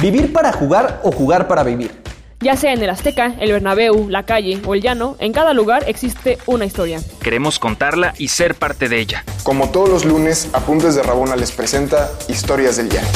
Vivir 0.00 0.32
para 0.32 0.52
jugar 0.52 1.00
o 1.02 1.10
jugar 1.10 1.48
para 1.48 1.64
vivir. 1.64 1.90
Ya 2.38 2.54
sea 2.54 2.72
en 2.72 2.80
el 2.80 2.88
Azteca, 2.88 3.34
el 3.40 3.50
Bernabéu, 3.50 4.08
la 4.08 4.22
calle 4.22 4.62
o 4.64 4.76
el 4.76 4.80
llano, 4.80 5.16
en 5.18 5.32
cada 5.32 5.52
lugar 5.54 5.82
existe 5.88 6.38
una 6.46 6.64
historia. 6.64 7.00
Queremos 7.20 7.58
contarla 7.58 8.14
y 8.16 8.28
ser 8.28 8.54
parte 8.54 8.88
de 8.88 9.00
ella. 9.00 9.24
Como 9.42 9.70
todos 9.70 9.88
los 9.88 10.04
lunes, 10.04 10.50
Apuntes 10.52 10.94
de 10.94 11.02
Rabona 11.02 11.34
les 11.34 11.50
presenta 11.50 12.12
Historias 12.28 12.76
del 12.76 12.90
Llano. 12.90 13.08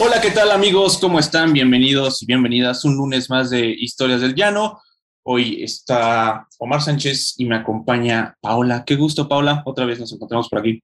Hola, 0.00 0.20
¿qué 0.20 0.32
tal 0.32 0.50
amigos? 0.50 0.98
¿Cómo 0.98 1.20
están? 1.20 1.52
Bienvenidos 1.52 2.20
y 2.24 2.26
bienvenidas 2.26 2.84
un 2.84 2.96
lunes 2.96 3.30
más 3.30 3.48
de 3.50 3.64
Historias 3.68 4.20
del 4.20 4.34
Llano. 4.34 4.80
Hoy 5.22 5.62
está 5.62 6.48
Omar 6.58 6.82
Sánchez 6.82 7.36
y 7.38 7.44
me 7.44 7.54
acompaña 7.54 8.36
Paola. 8.40 8.82
Qué 8.84 8.96
gusto, 8.96 9.28
Paola. 9.28 9.62
Otra 9.64 9.84
vez 9.84 10.00
nos 10.00 10.12
encontramos 10.12 10.48
por 10.48 10.58
aquí. 10.58 10.82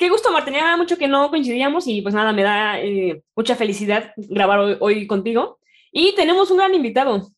Qué 0.00 0.08
gusto, 0.08 0.32
Martín. 0.32 0.54
Tenía 0.54 0.78
mucho 0.78 0.96
que 0.96 1.06
no 1.06 1.28
coincidíamos 1.28 1.86
y 1.86 2.00
pues 2.00 2.14
nada, 2.14 2.32
me 2.32 2.42
da 2.42 2.80
eh, 2.80 3.22
mucha 3.36 3.54
felicidad 3.54 4.14
grabar 4.16 4.58
hoy, 4.58 4.76
hoy, 4.80 5.06
contigo. 5.06 5.58
Y 5.92 6.14
tenemos 6.14 6.50
un 6.50 6.56
gran 6.56 6.74
invitado 6.74 7.30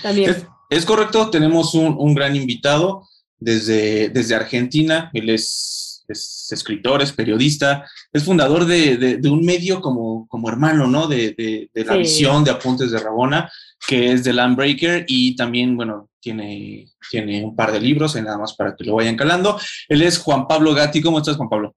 también. 0.00 0.30
Es, 0.30 0.46
es 0.70 0.86
correcto, 0.86 1.28
tenemos 1.28 1.74
un, 1.74 1.94
un, 1.98 2.14
gran 2.14 2.34
invitado 2.34 3.06
desde, 3.38 4.08
desde 4.08 4.34
Argentina. 4.34 5.10
Él 5.12 5.28
es, 5.28 6.02
es 6.08 6.48
escritor, 6.50 7.02
es 7.02 7.12
periodista, 7.12 7.86
es 8.10 8.24
fundador 8.24 8.64
de, 8.64 8.96
de, 8.96 9.16
de 9.18 9.28
un 9.28 9.44
medio 9.44 9.82
como, 9.82 10.26
como 10.28 10.48
hermano, 10.48 10.86
¿no? 10.86 11.08
De, 11.08 11.68
de 11.74 11.84
la 11.84 11.92
sí. 11.92 11.98
visión 11.98 12.42
de 12.42 12.52
Apuntes 12.52 12.90
de 12.90 13.00
Rabona, 13.00 13.52
que 13.86 14.12
es 14.12 14.22
The 14.22 14.32
Landbreaker 14.32 15.04
y 15.06 15.36
también, 15.36 15.76
bueno, 15.76 16.08
tiene, 16.20 16.86
tiene 17.10 17.44
un 17.44 17.54
par 17.54 17.70
de 17.70 17.80
libros, 17.80 18.16
nada 18.16 18.38
más 18.38 18.54
para 18.54 18.74
que 18.74 18.84
lo 18.84 18.94
vayan 18.94 19.16
calando. 19.16 19.60
Él 19.90 20.00
es 20.00 20.16
Juan 20.16 20.48
Pablo 20.48 20.72
Gatti. 20.72 21.02
¿Cómo 21.02 21.18
estás, 21.18 21.36
Juan 21.36 21.50
Pablo? 21.50 21.74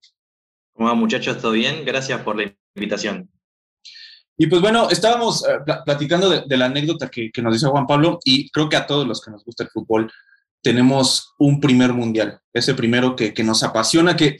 ¿Cómo 0.81 0.90
va, 0.90 0.95
muchachos? 0.95 1.38
¿Todo 1.38 1.52
bien? 1.52 1.85
Gracias 1.85 2.21
por 2.21 2.35
la 2.35 2.52
invitación. 2.76 3.30
Y 4.35 4.48
pues 4.48 4.63
bueno, 4.63 4.90
estábamos 4.90 5.44
pl 5.63 5.77
platicando 5.85 6.27
de, 6.27 6.57
la 6.57 6.66
anécdota 6.66 7.07
que, 7.07 7.30
nos 7.40 7.54
dice 7.54 7.67
Juan 7.67 7.85
Pablo 7.85 8.18
y 8.26 8.49
creo 8.49 8.68
que 8.68 8.77
a 8.77 8.87
todos 8.87 9.05
los 9.07 9.21
que 9.21 9.29
nos 9.29 9.46
gusta 9.46 9.63
el 9.63 9.70
fútbol 9.70 10.12
tenemos 10.63 11.35
un 11.37 11.59
primer 11.59 11.93
mundial, 11.93 12.40
ese 12.52 12.74
primero 12.74 13.15
que, 13.15 13.32
nos 13.43 13.62
apasiona, 13.62 14.15
que, 14.15 14.40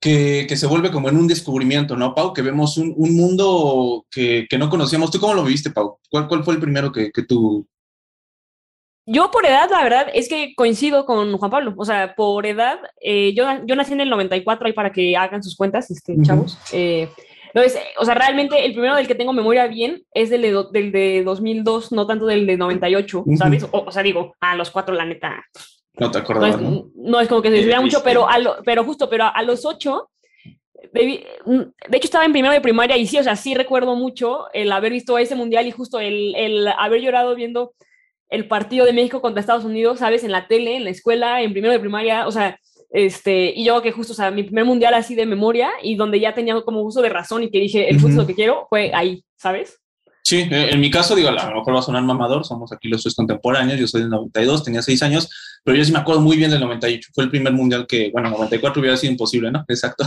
que, 0.00 0.56
se 0.56 0.66
vuelve 0.66 0.90
como 0.90 1.10
en 1.10 1.18
un 1.18 1.28
descubrimiento, 1.28 1.98
¿no, 1.98 2.14
Pau? 2.14 2.32
Que 2.32 2.40
vemos 2.40 2.78
un, 2.78 2.94
un 2.96 3.14
mundo 3.14 4.06
que, 4.10 4.48
no 4.58 4.70
conocíamos. 4.70 5.10
¿Tú 5.10 5.20
cómo 5.20 5.34
lo 5.34 5.44
viviste, 5.44 5.70
Pau? 5.70 5.98
¿Cuál, 6.10 6.28
cuál 6.28 6.44
fue 6.44 6.54
el 6.54 6.60
primero 6.60 6.90
que, 6.90 7.10
tú 7.28 7.68
yo 9.06 9.30
por 9.30 9.44
edad, 9.44 9.68
la 9.70 9.82
verdad, 9.82 10.06
es 10.14 10.28
que 10.28 10.54
coincido 10.54 11.04
con 11.04 11.36
Juan 11.36 11.50
Pablo. 11.50 11.74
O 11.76 11.84
sea, 11.84 12.14
por 12.14 12.46
edad, 12.46 12.78
eh, 13.00 13.34
yo, 13.34 13.44
yo 13.66 13.76
nací 13.76 13.92
en 13.92 14.00
el 14.00 14.10
94, 14.10 14.66
ahí 14.66 14.72
para 14.72 14.92
que 14.92 15.16
hagan 15.16 15.42
sus 15.42 15.56
cuentas, 15.56 15.90
este, 15.90 16.12
uh 16.12 16.16
-huh. 16.16 16.26
chavos. 16.26 16.58
Eh, 16.72 17.08
entonces, 17.52 17.80
o 17.98 18.04
sea, 18.04 18.14
realmente 18.14 18.64
el 18.64 18.72
primero 18.72 18.96
del 18.96 19.06
que 19.06 19.14
tengo 19.14 19.32
memoria 19.32 19.66
bien 19.66 20.02
es 20.12 20.30
del 20.30 20.42
de, 20.42 20.64
del 20.72 20.90
de 20.90 21.22
2002, 21.22 21.92
no 21.92 22.06
tanto 22.06 22.26
del 22.26 22.46
de 22.46 22.56
98, 22.56 23.18
uh 23.18 23.24
-huh. 23.24 23.36
¿sabes? 23.36 23.64
O, 23.70 23.84
o, 23.86 23.92
sea, 23.92 24.02
digo, 24.02 24.34
a 24.40 24.56
los 24.56 24.70
cuatro, 24.70 24.94
la 24.94 25.04
neta. 25.04 25.44
No 25.96 26.10
te 26.10 26.18
acordabas, 26.18 26.60
no, 26.60 26.68
es, 26.68 26.72
¿no? 26.72 26.86
no 26.96 27.20
es 27.20 27.28
como 27.28 27.42
que 27.42 27.50
se 27.50 27.56
desvía 27.56 27.80
mucho, 27.80 28.02
pero, 28.02 28.28
a 28.28 28.38
lo, 28.38 28.56
pero 28.64 28.82
justo, 28.84 29.08
pero 29.08 29.24
a, 29.24 29.28
a 29.28 29.42
los 29.42 29.64
ocho, 29.64 30.10
de, 30.92 31.26
de, 31.44 31.96
hecho 31.96 32.06
estaba 32.06 32.24
en 32.24 32.32
primero 32.32 32.52
de 32.52 32.60
primaria 32.60 32.96
y 32.96 33.06
sí, 33.06 33.18
o 33.18 33.22
sea, 33.22 33.36
sí 33.36 33.54
recuerdo 33.54 33.94
mucho 33.94 34.46
el 34.52 34.72
haber 34.72 34.92
visto 34.92 35.18
ese 35.18 35.34
mundial 35.34 35.66
y 35.66 35.70
justo 35.70 36.00
el, 36.00 36.34
el 36.36 36.68
haber 36.68 37.00
llorado 37.00 37.34
viendo 37.34 37.74
el 38.28 38.48
partido 38.48 38.84
de 38.86 38.92
México 38.92 39.20
contra 39.20 39.40
Estados 39.40 39.64
Unidos, 39.64 39.98
¿sabes? 40.00 40.24
En 40.24 40.32
la 40.32 40.46
tele, 40.48 40.76
en 40.76 40.84
la 40.84 40.90
escuela, 40.90 41.42
en 41.42 41.52
primero 41.52 41.72
de 41.72 41.80
primaria, 41.80 42.26
o 42.26 42.32
sea, 42.32 42.58
este, 42.90 43.52
y 43.54 43.64
yo 43.64 43.82
que 43.82 43.92
justo, 43.92 44.12
o 44.12 44.16
sea, 44.16 44.30
mi 44.30 44.44
primer 44.44 44.64
mundial 44.64 44.94
así 44.94 45.14
de 45.14 45.26
memoria 45.26 45.70
y 45.82 45.96
donde 45.96 46.20
ya 46.20 46.34
tenía 46.34 46.60
como 46.62 46.82
uso 46.82 47.02
de 47.02 47.08
razón 47.08 47.42
y 47.42 47.50
que 47.50 47.58
dije, 47.58 47.88
el 47.88 47.96
uh 47.96 47.98
-huh. 47.98 48.02
fútbol 48.02 48.16
lo 48.16 48.26
que 48.26 48.34
quiero, 48.34 48.66
fue 48.70 48.92
ahí, 48.94 49.24
¿sabes? 49.36 49.80
Sí, 50.26 50.48
en 50.50 50.80
mi 50.80 50.90
caso, 50.90 51.14
digo, 51.14 51.28
a 51.28 51.32
lo 51.32 51.56
mejor 51.56 51.74
va 51.74 51.80
a 51.80 51.82
sonar 51.82 52.02
mamador, 52.02 52.46
somos 52.46 52.72
aquí 52.72 52.88
los 52.88 53.02
tres 53.02 53.14
contemporáneos, 53.14 53.78
yo 53.78 53.86
soy 53.86 54.00
del 54.00 54.10
92, 54.10 54.64
tenía 54.64 54.80
seis 54.80 55.02
años, 55.02 55.28
pero 55.62 55.76
yo 55.76 55.84
sí 55.84 55.92
me 55.92 55.98
acuerdo 55.98 56.22
muy 56.22 56.38
bien 56.38 56.50
del 56.50 56.60
98, 56.60 57.10
fue 57.12 57.24
el 57.24 57.30
primer 57.30 57.52
mundial 57.52 57.86
que, 57.86 58.10
bueno, 58.10 58.30
94 58.30 58.80
hubiera 58.80 58.96
sido 58.96 59.12
imposible, 59.12 59.50
¿no? 59.50 59.64
Exacto. 59.68 60.06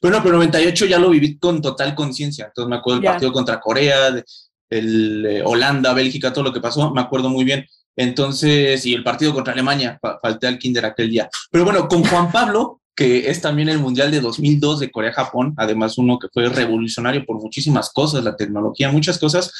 Pero 0.00 0.16
no, 0.16 0.22
pero 0.22 0.36
98 0.36 0.86
ya 0.86 0.98
lo 0.98 1.10
viví 1.10 1.38
con 1.38 1.60
total 1.60 1.94
conciencia, 1.94 2.46
entonces 2.46 2.70
me 2.70 2.76
acuerdo 2.76 2.96
del 2.96 3.02
yeah. 3.02 3.10
partido 3.10 3.30
contra 3.30 3.60
Corea, 3.60 4.10
de, 4.10 4.24
el 4.70 5.26
eh, 5.26 5.42
Holanda, 5.44 5.94
Bélgica, 5.94 6.32
todo 6.32 6.44
lo 6.44 6.52
que 6.52 6.60
pasó, 6.60 6.92
me 6.92 7.00
acuerdo 7.00 7.28
muy 7.28 7.44
bien. 7.44 7.66
Entonces, 7.96 8.86
y 8.86 8.94
el 8.94 9.02
partido 9.02 9.34
contra 9.34 9.52
Alemania, 9.52 9.98
falté 10.22 10.46
al 10.46 10.58
kinder 10.58 10.86
aquel 10.86 11.10
día. 11.10 11.28
Pero 11.50 11.64
bueno, 11.64 11.88
con 11.88 12.04
Juan 12.04 12.30
Pablo, 12.30 12.80
que 12.94 13.28
es 13.30 13.40
también 13.40 13.68
el 13.68 13.78
Mundial 13.78 14.10
de 14.10 14.20
2002 14.20 14.80
de 14.80 14.90
Corea-Japón, 14.90 15.54
además 15.56 15.98
uno 15.98 16.18
que 16.18 16.28
fue 16.32 16.48
revolucionario 16.48 17.24
por 17.24 17.40
muchísimas 17.40 17.90
cosas, 17.92 18.24
la 18.24 18.36
tecnología, 18.36 18.90
muchas 18.90 19.18
cosas, 19.18 19.52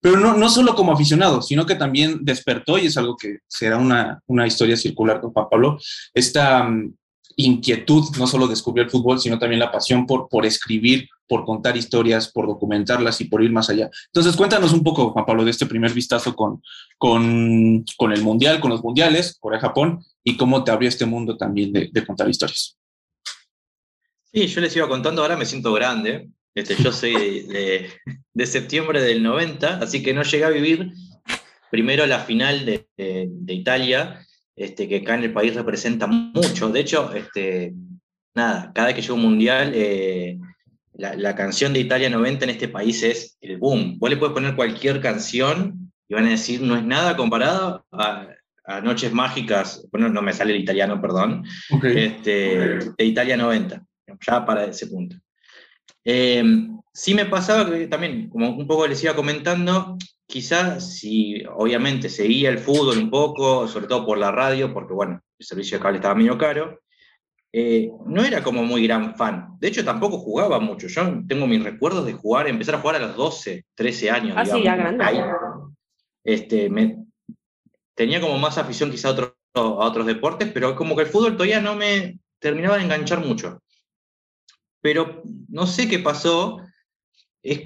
pero 0.00 0.16
no, 0.16 0.36
no 0.36 0.48
solo 0.48 0.74
como 0.74 0.92
aficionado, 0.92 1.42
sino 1.42 1.66
que 1.66 1.74
también 1.74 2.20
despertó, 2.22 2.78
y 2.78 2.86
es 2.86 2.96
algo 2.96 3.16
que 3.16 3.38
será 3.46 3.76
una, 3.76 4.20
una 4.26 4.46
historia 4.46 4.76
circular 4.76 5.20
con 5.20 5.32
Juan 5.32 5.46
Pablo, 5.50 5.78
esta 6.14 6.62
um, 6.62 6.92
inquietud, 7.36 8.04
no 8.18 8.26
solo 8.26 8.46
descubrió 8.46 8.84
el 8.84 8.90
fútbol, 8.90 9.20
sino 9.20 9.38
también 9.38 9.60
la 9.60 9.72
pasión 9.72 10.06
por, 10.06 10.28
por 10.28 10.46
escribir, 10.46 11.08
por 11.28 11.44
contar 11.44 11.76
historias, 11.76 12.30
por 12.30 12.46
documentarlas 12.46 13.20
y 13.20 13.24
por 13.24 13.42
ir 13.42 13.52
más 13.52 13.70
allá. 13.70 13.90
Entonces, 14.06 14.36
cuéntanos 14.36 14.72
un 14.72 14.82
poco, 14.82 15.10
Juan 15.10 15.24
Pablo, 15.24 15.44
de 15.44 15.52
este 15.52 15.66
primer 15.66 15.92
vistazo 15.92 16.34
con, 16.34 16.62
con, 16.98 17.84
con 17.96 18.12
el 18.12 18.22
Mundial, 18.22 18.60
con 18.60 18.70
los 18.70 18.82
Mundiales, 18.82 19.36
Corea-Japón, 19.38 20.04
y 20.24 20.36
cómo 20.36 20.64
te 20.64 20.70
abrió 20.70 20.88
este 20.88 21.06
mundo 21.06 21.36
también 21.36 21.72
de, 21.72 21.88
de, 21.92 22.06
contar 22.06 22.28
historias. 22.28 22.76
Sí, 24.32 24.46
yo 24.46 24.60
les 24.60 24.76
iba 24.76 24.88
contando, 24.88 25.22
ahora 25.22 25.36
me 25.36 25.46
siento 25.46 25.72
grande. 25.72 26.28
Este, 26.54 26.74
yo 26.82 26.92
soy 26.92 27.42
de, 27.42 27.90
de 28.34 28.46
septiembre 28.46 29.00
del 29.00 29.22
90, 29.22 29.78
así 29.78 30.02
que 30.02 30.12
no 30.12 30.22
llegué 30.22 30.44
a 30.44 30.50
vivir 30.50 30.92
primero 31.70 32.04
la 32.06 32.20
final 32.20 32.66
de, 32.66 32.88
de 32.96 33.54
Italia, 33.54 34.26
este, 34.60 34.86
que 34.86 34.96
acá 34.98 35.14
en 35.14 35.24
el 35.24 35.32
país 35.32 35.54
representa 35.54 36.06
mucho. 36.06 36.68
De 36.68 36.80
hecho, 36.80 37.14
este, 37.14 37.72
nada, 38.34 38.70
cada 38.74 38.88
vez 38.88 38.96
que 38.96 39.00
llega 39.00 39.14
un 39.14 39.22
mundial, 39.22 39.72
eh, 39.74 40.38
la, 40.92 41.14
la, 41.14 41.34
canción 41.34 41.72
de 41.72 41.80
Italia 41.80 42.10
90 42.10 42.44
en 42.44 42.50
este 42.50 42.68
país 42.68 43.02
es 43.02 43.38
el 43.40 43.56
boom. 43.56 43.98
Vos 43.98 44.10
le 44.10 44.18
puedes 44.18 44.34
poner 44.34 44.54
cualquier 44.54 45.00
canción 45.00 45.90
y 46.06 46.14
van 46.14 46.26
a 46.26 46.30
decir, 46.30 46.60
no 46.60 46.76
es 46.76 46.84
nada 46.84 47.16
comparado 47.16 47.86
a, 47.90 48.28
a 48.66 48.80
Noches 48.82 49.14
Mágicas, 49.14 49.88
bueno, 49.90 50.10
no 50.10 50.20
me 50.20 50.34
sale 50.34 50.52
el 50.52 50.60
italiano, 50.60 51.00
perdón, 51.00 51.42
okay. 51.70 51.96
este, 51.96 52.78
de 52.98 53.04
Italia 53.04 53.38
90, 53.38 53.82
ya 54.26 54.44
para 54.44 54.66
ese 54.66 54.88
punto. 54.88 55.16
Eh, 56.04 56.44
sí 56.92 57.14
me 57.14 57.26
pasaba 57.26 57.68
que 57.70 57.86
también, 57.86 58.28
como 58.28 58.50
un 58.50 58.66
poco 58.66 58.86
les 58.86 59.02
iba 59.02 59.14
comentando, 59.14 59.96
quizás 60.26 60.96
si 60.96 61.42
obviamente 61.54 62.08
seguía 62.08 62.50
el 62.50 62.58
fútbol 62.58 62.98
un 62.98 63.10
poco, 63.10 63.66
sobre 63.68 63.86
todo 63.86 64.06
por 64.06 64.18
la 64.18 64.30
radio, 64.30 64.72
porque 64.72 64.94
bueno, 64.94 65.20
el 65.38 65.46
servicio 65.46 65.78
de 65.78 65.82
cable 65.82 65.98
estaba 65.98 66.14
medio 66.14 66.38
caro, 66.38 66.80
eh, 67.52 67.90
no 68.06 68.22
era 68.22 68.42
como 68.42 68.62
muy 68.62 68.86
gran 68.86 69.16
fan. 69.16 69.56
De 69.58 69.68
hecho, 69.68 69.84
tampoco 69.84 70.18
jugaba 70.18 70.60
mucho. 70.60 70.86
Yo 70.86 71.02
tengo 71.26 71.46
mis 71.46 71.62
recuerdos 71.62 72.06
de 72.06 72.12
jugar, 72.12 72.46
empezar 72.46 72.76
a 72.76 72.78
jugar 72.78 72.96
a 72.96 73.00
los 73.00 73.16
12, 73.16 73.64
13 73.74 74.10
años. 74.10 74.36
Ah, 74.36 74.44
digamos, 74.44 74.62
sí, 74.62 74.64
ya 74.64 74.76
grande. 74.76 75.04
Ahí, 75.04 75.20
este, 76.22 76.70
me, 76.70 77.04
tenía 77.94 78.20
como 78.20 78.38
más 78.38 78.56
afición 78.56 78.90
quizá 78.90 79.08
a, 79.08 79.12
otro, 79.12 79.36
a 79.54 79.60
otros 79.60 80.06
deportes, 80.06 80.50
pero 80.52 80.76
como 80.76 80.94
que 80.94 81.02
el 81.02 81.08
fútbol 81.08 81.32
todavía 81.32 81.60
no 81.60 81.74
me 81.74 82.20
terminaba 82.38 82.76
de 82.76 82.84
enganchar 82.84 83.20
mucho. 83.24 83.60
Pero 84.80 85.22
no 85.48 85.66
sé 85.66 85.88
qué 85.88 85.98
pasó, 85.98 86.58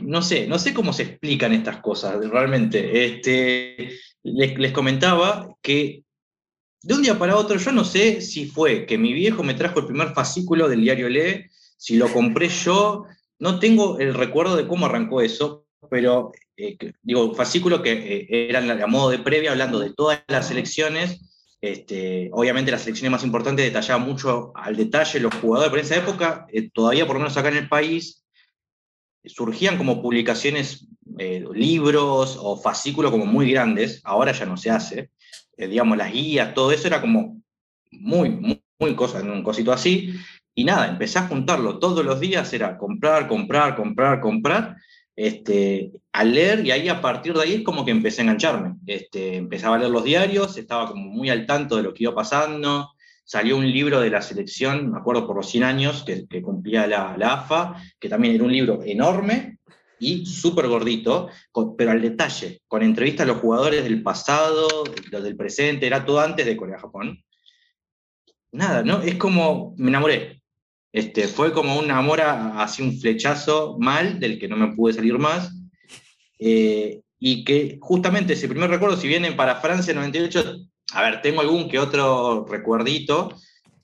no 0.02 0.22
sé, 0.22 0.46
no 0.46 0.58
sé 0.58 0.72
cómo 0.72 0.92
se 0.92 1.02
explican 1.02 1.52
estas 1.52 1.78
cosas 1.78 2.16
realmente. 2.28 3.04
Este, 3.04 3.90
les, 4.22 4.58
les, 4.58 4.72
comentaba 4.72 5.48
que 5.62 6.04
de 6.82 6.94
un 6.94 7.02
día 7.02 7.18
para 7.18 7.36
otro, 7.36 7.56
yo 7.56 7.72
no 7.72 7.84
sé 7.84 8.20
si 8.20 8.46
fue 8.46 8.86
que 8.86 8.98
mi 8.98 9.12
viejo 9.12 9.42
me 9.42 9.54
trajo 9.54 9.80
el 9.80 9.86
primer 9.86 10.12
fascículo 10.12 10.68
del 10.68 10.82
diario 10.82 11.08
Le, 11.08 11.50
si 11.76 11.96
lo 11.96 12.12
compré 12.12 12.48
yo, 12.48 13.04
no 13.38 13.58
tengo 13.58 13.98
el 13.98 14.14
recuerdo 14.14 14.56
de 14.56 14.66
cómo 14.66 14.86
arrancó 14.86 15.20
eso, 15.20 15.66
pero 15.90 16.32
eh, 16.56 16.76
digo, 17.02 17.34
fascículo 17.34 17.82
que 17.82 17.92
eh, 17.92 18.48
eran 18.48 18.70
a 18.70 18.86
modo 18.86 19.10
de 19.10 19.18
previa, 19.18 19.50
hablando 19.50 19.80
de 19.80 19.92
todas 19.92 20.22
las 20.28 20.50
elecciones. 20.50 21.20
Este, 21.60 22.28
obviamente 22.32 22.70
las 22.70 22.84
elecciones 22.86 23.12
más 23.12 23.24
importantes 23.24 23.64
detallaban 23.64 24.06
mucho 24.06 24.52
al 24.54 24.76
detalle 24.76 25.20
los 25.20 25.34
jugadores, 25.36 25.70
pero 25.70 25.80
en 25.80 25.86
esa 25.86 25.96
época, 25.96 26.46
eh, 26.52 26.68
todavía 26.70 27.06
por 27.06 27.16
lo 27.16 27.20
menos 27.20 27.36
acá 27.36 27.48
en 27.48 27.56
el 27.56 27.68
país, 27.68 28.23
surgían 29.24 29.78
como 29.78 30.02
publicaciones, 30.02 30.86
eh, 31.18 31.44
libros 31.54 32.38
o 32.40 32.56
fascículos 32.56 33.10
como 33.10 33.26
muy 33.26 33.50
grandes, 33.50 34.00
ahora 34.04 34.32
ya 34.32 34.46
no 34.46 34.56
se 34.56 34.70
hace, 34.70 35.10
eh, 35.56 35.68
digamos, 35.68 35.96
las 35.96 36.12
guías, 36.12 36.54
todo 36.54 36.72
eso 36.72 36.86
era 36.88 37.00
como 37.00 37.40
muy, 37.90 38.30
muy, 38.30 38.94
cosa, 38.96 39.22
un 39.22 39.42
cosito 39.42 39.72
así, 39.72 40.14
y 40.54 40.64
nada, 40.64 40.88
empecé 40.88 41.18
a 41.18 41.28
juntarlo 41.28 41.78
todos 41.78 42.04
los 42.04 42.20
días, 42.20 42.52
era 42.52 42.76
comprar, 42.76 43.28
comprar, 43.28 43.76
comprar, 43.76 44.20
comprar, 44.20 44.76
este, 45.16 45.92
a 46.12 46.24
leer, 46.24 46.66
y 46.66 46.70
ahí 46.70 46.88
a 46.88 47.00
partir 47.00 47.34
de 47.34 47.42
ahí 47.42 47.54
es 47.54 47.62
como 47.62 47.84
que 47.84 47.92
empecé 47.92 48.20
a 48.20 48.24
engancharme, 48.24 48.74
este, 48.86 49.36
empezaba 49.36 49.76
a 49.76 49.78
leer 49.78 49.90
los 49.90 50.04
diarios, 50.04 50.58
estaba 50.58 50.88
como 50.88 51.06
muy 51.06 51.30
al 51.30 51.46
tanto 51.46 51.76
de 51.76 51.82
lo 51.82 51.94
que 51.94 52.04
iba 52.04 52.14
pasando, 52.14 52.93
salió 53.24 53.56
un 53.56 53.70
libro 53.70 54.00
de 54.00 54.10
la 54.10 54.22
selección, 54.22 54.92
me 54.92 54.98
acuerdo 54.98 55.26
por 55.26 55.36
los 55.36 55.48
100 55.50 55.64
años, 55.64 56.04
que, 56.04 56.26
que 56.28 56.42
cumplía 56.42 56.86
la, 56.86 57.16
la, 57.16 57.34
AFA, 57.34 57.82
que 57.98 58.08
también 58.08 58.34
era 58.34 58.44
un 58.44 58.52
libro 58.52 58.82
enorme, 58.84 59.58
y 59.98 60.26
súper 60.26 60.68
gordito, 60.68 61.28
pero 61.78 61.90
al 61.90 62.02
detalle, 62.02 62.60
con 62.68 62.82
entrevistas 62.82 63.24
a 63.24 63.32
los 63.32 63.38
jugadores 63.38 63.84
del 63.84 64.02
pasado, 64.02 64.68
los 65.10 65.22
del 65.22 65.36
presente, 65.36 65.86
era 65.86 66.04
todo 66.04 66.20
antes 66.20 66.44
de 66.44 66.56
Corea-Japón. 66.56 67.22
Nada, 68.52 68.82
¿no? 68.82 69.02
Es 69.02 69.16
como, 69.16 69.74
me 69.78 69.88
enamoré. 69.88 70.42
Este, 70.92 71.26
fue 71.26 71.52
como 71.52 71.78
un 71.78 71.90
amor 71.90 72.20
así 72.20 72.82
un 72.82 73.00
flechazo 73.00 73.76
mal 73.80 74.20
del 74.20 74.38
que 74.38 74.46
no 74.46 74.56
me 74.56 74.76
pude 74.76 74.92
salir 74.92 75.18
más. 75.18 75.52
Eh, 76.38 77.00
y 77.18 77.42
que 77.42 77.78
justamente 77.80 78.34
ese 78.34 78.48
primer 78.48 78.70
recuerdo, 78.70 78.96
si 78.96 79.08
vienen 79.08 79.34
para 79.34 79.56
Francia 79.56 79.94
98, 79.94 80.66
a 80.94 81.02
ver, 81.02 81.22
tengo 81.22 81.40
algún 81.40 81.68
que 81.68 81.78
otro 81.78 82.46
recuerdito. 82.48 83.34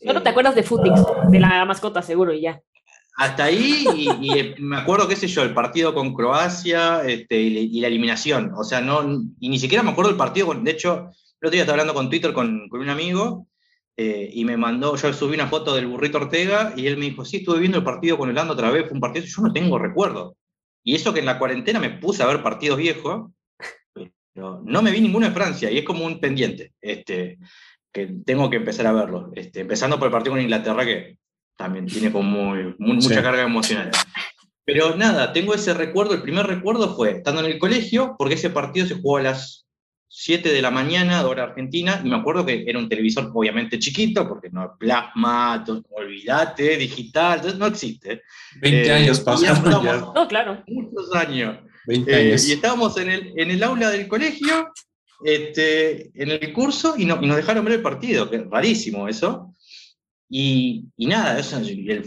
Solo 0.00 0.22
te 0.22 0.28
eh, 0.28 0.32
acuerdas 0.32 0.54
de 0.54 0.62
Futix, 0.62 1.00
de 1.28 1.40
la 1.40 1.64
mascota, 1.64 2.02
seguro, 2.02 2.32
y 2.32 2.42
ya. 2.42 2.60
Hasta 3.16 3.44
ahí, 3.44 3.84
y, 4.20 4.38
eh, 4.38 4.54
me 4.58 4.78
acuerdo, 4.78 5.06
qué 5.06 5.16
sé 5.16 5.26
yo, 5.26 5.42
el 5.42 5.52
partido 5.52 5.92
con 5.92 6.14
Croacia 6.14 7.02
este, 7.04 7.38
y, 7.38 7.80
la 7.80 7.88
eliminación. 7.88 8.52
O 8.56 8.64
sea, 8.64 8.80
no, 8.80 9.02
y 9.38 9.48
ni 9.48 9.58
siquiera 9.58 9.82
me 9.82 9.90
acuerdo 9.90 10.10
del 10.10 10.18
partido. 10.18 10.54
De 10.54 10.70
hecho, 10.70 11.10
el 11.40 11.46
otro 11.46 11.50
día 11.50 11.62
estaba 11.62 11.74
hablando 11.74 11.94
con 11.94 12.08
Twitter 12.08 12.32
con, 12.32 12.68
con 12.68 12.80
un 12.80 12.88
amigo 12.88 13.46
eh, 13.96 14.30
y 14.32 14.46
me 14.46 14.56
mandó, 14.56 14.96
yo 14.96 15.12
subí 15.12 15.34
una 15.34 15.48
foto 15.48 15.74
del 15.74 15.86
burrito 15.86 16.16
Ortega 16.16 16.72
y 16.74 16.86
él 16.86 16.96
me 16.96 17.06
dijo, 17.06 17.24
sí, 17.26 17.38
estuve 17.38 17.58
viendo 17.58 17.76
el 17.76 17.84
partido 17.84 18.16
con 18.16 18.30
el 18.30 18.38
Ando 18.38 18.54
otra 18.54 18.70
vez, 18.70 18.84
fue 18.84 18.94
un 18.94 19.00
partido, 19.00 19.26
yo 19.26 19.42
no 19.42 19.52
tengo 19.52 19.78
recuerdo. 19.78 20.36
Y 20.82 20.94
eso 20.94 21.12
que 21.12 21.20
en 21.20 21.26
la 21.26 21.38
cuarentena 21.38 21.80
me 21.80 21.90
puse 21.90 22.22
a 22.22 22.26
ver 22.26 22.42
partidos 22.42 22.78
viejos, 22.78 23.30
pero 24.32 24.62
no 24.64 24.82
me 24.82 24.90
vi 24.90 25.00
ninguno 25.00 25.26
de 25.26 25.32
Francia 25.32 25.70
y 25.70 25.78
es 25.78 25.84
como 25.84 26.04
un 26.04 26.20
pendiente, 26.20 26.72
este, 26.80 27.38
que 27.92 28.06
tengo 28.24 28.48
que 28.48 28.56
empezar 28.56 28.86
a 28.86 28.92
verlo. 28.92 29.30
Este, 29.34 29.60
empezando 29.60 29.98
por 29.98 30.06
el 30.06 30.12
partido 30.12 30.32
con 30.32 30.42
Inglaterra, 30.42 30.84
que 30.84 31.18
también 31.56 31.86
tiene 31.86 32.10
como 32.10 32.54
mucha 32.78 33.22
carga 33.22 33.42
emocional. 33.42 33.90
Pero 34.64 34.96
nada, 34.96 35.32
tengo 35.32 35.54
ese 35.54 35.74
recuerdo, 35.74 36.14
el 36.14 36.22
primer 36.22 36.46
recuerdo 36.46 36.94
fue 36.94 37.10
estando 37.10 37.40
en 37.40 37.50
el 37.50 37.58
colegio, 37.58 38.14
porque 38.18 38.34
ese 38.34 38.50
partido 38.50 38.86
se 38.86 38.94
jugó 38.94 39.16
a 39.16 39.22
las 39.22 39.66
7 40.08 40.52
de 40.52 40.62
la 40.62 40.70
mañana, 40.70 41.22
de 41.22 41.28
hora 41.28 41.44
argentina, 41.44 42.00
y 42.04 42.08
me 42.08 42.16
acuerdo 42.16 42.44
que 42.44 42.64
era 42.66 42.78
un 42.78 42.88
televisor 42.88 43.30
obviamente 43.32 43.78
chiquito, 43.78 44.28
porque 44.28 44.50
no 44.50 44.76
plasma, 44.78 45.64
olvídate, 45.90 46.76
digital, 46.76 47.58
no 47.58 47.66
existe. 47.66 48.22
20 48.60 48.86
eh, 48.86 48.92
años 48.92 49.20
pasaron 49.20 49.82
ya. 49.84 49.96
No, 49.98 50.26
claro. 50.28 50.62
Muchos 50.66 51.14
años. 51.14 51.58
20 51.86 52.12
eh, 52.12 52.36
y 52.48 52.52
estábamos 52.52 52.96
en 52.98 53.10
el, 53.10 53.32
en 53.36 53.50
el 53.50 53.62
aula 53.62 53.90
del 53.90 54.08
colegio, 54.08 54.72
este, 55.24 56.10
en 56.14 56.30
el 56.30 56.52
curso, 56.52 56.94
y, 56.96 57.04
no, 57.04 57.18
y 57.22 57.26
nos 57.26 57.36
dejaron 57.36 57.64
ver 57.64 57.74
el 57.74 57.82
partido, 57.82 58.30
que 58.30 58.36
es 58.36 58.46
rarísimo 58.48 59.08
eso. 59.08 59.54
Y, 60.28 60.84
y 60.96 61.06
nada, 61.06 61.38
eso 61.38 61.60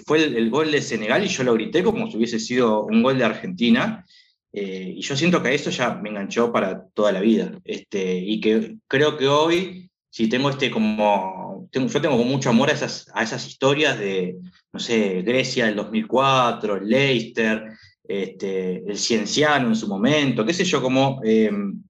fue 0.05 0.23
el, 0.23 0.37
el, 0.37 0.49
gol 0.49 0.71
de 0.71 0.81
Senegal 0.81 1.25
y 1.25 1.27
yo 1.27 1.43
lo 1.43 1.53
grité 1.53 1.83
como 1.83 2.09
si 2.09 2.15
hubiese 2.15 2.39
sido 2.39 2.85
un 2.85 3.03
gol 3.03 3.17
de 3.17 3.25
Argentina. 3.25 4.05
Eh, 4.53 4.93
y 4.97 5.01
yo 5.01 5.15
siento 5.15 5.41
que 5.41 5.53
eso 5.53 5.71
ya 5.71 5.95
me 5.95 6.09
enganchó 6.09 6.51
para 6.51 6.87
toda 6.93 7.11
la 7.11 7.21
vida. 7.21 7.59
Este, 7.65 8.17
y 8.19 8.39
que 8.39 8.77
creo 8.87 9.17
que 9.17 9.27
hoy, 9.27 9.89
si 10.09 10.29
tengo 10.29 10.51
este 10.51 10.69
como, 10.69 11.67
tengo, 11.71 11.87
yo 11.87 12.01
tengo 12.01 12.17
mucho 12.17 12.51
amor 12.51 12.69
a 12.69 12.73
esas, 12.73 13.07
a 13.15 13.23
esas 13.23 13.47
historias 13.47 13.97
de, 13.97 14.37
no 14.71 14.79
sé, 14.79 15.23
Grecia 15.23 15.65
del 15.65 15.75
2004, 15.75 16.77
el 16.77 16.87
Leicester, 16.87 17.63
este, 18.03 18.83
el 18.89 18.97
Cienciano 18.97 19.69
en 19.69 19.75
su 19.75 19.87
momento, 19.87 20.45
qué 20.45 20.53
sé 20.53 20.65
yo, 20.65 20.81
como, 20.81 21.21
em, 21.23 21.81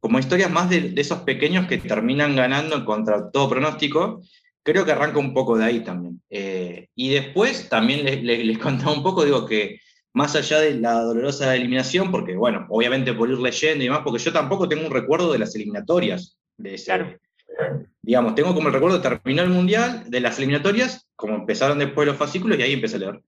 como 0.00 0.18
historias 0.18 0.50
más 0.50 0.70
de, 0.70 0.90
de, 0.90 1.00
esos 1.00 1.20
pequeños 1.20 1.66
que 1.66 1.78
terminan 1.78 2.36
ganando 2.36 2.84
contra 2.84 3.30
todo 3.30 3.48
pronóstico. 3.48 4.22
Creo 4.62 4.84
que 4.84 4.92
arranca 4.92 5.18
un 5.18 5.34
poco 5.34 5.56
de 5.56 5.64
ahí 5.64 5.80
también. 5.80 6.20
Eh, 6.30 6.88
y 6.94 7.10
después 7.10 7.68
también 7.68 8.04
les, 8.04 8.22
les, 8.22 8.44
les 8.46 8.58
contaba 8.58 8.92
un 8.92 9.02
poco, 9.02 9.24
digo 9.24 9.46
que 9.46 9.80
más 10.12 10.34
allá 10.34 10.60
de 10.60 10.74
la 10.74 11.00
dolorosa 11.00 11.54
eliminación, 11.54 12.10
porque, 12.10 12.34
bueno, 12.36 12.66
obviamente 12.70 13.12
por 13.14 13.30
ir 13.30 13.38
leyendo 13.38 13.84
y 13.84 13.86
demás, 13.86 14.02
porque 14.04 14.22
yo 14.22 14.32
tampoco 14.32 14.68
tengo 14.68 14.86
un 14.86 14.92
recuerdo 14.92 15.32
de 15.32 15.38
las 15.38 15.54
eliminatorias. 15.54 16.36
De 16.56 16.74
ese, 16.74 17.18
Digamos, 18.02 18.34
tengo 18.34 18.54
como 18.54 18.68
el 18.68 18.74
recuerdo 18.74 19.00
terminó 19.00 19.42
el 19.42 19.50
Mundial, 19.50 20.04
de 20.08 20.20
las 20.20 20.38
eliminatorias, 20.38 21.08
como 21.14 21.36
empezaron 21.36 21.78
después 21.78 22.06
los 22.06 22.16
fascículos, 22.16 22.58
y 22.58 22.62
ahí 22.62 22.72
empecé 22.72 22.96
a 22.96 23.00
leer. 23.00 23.20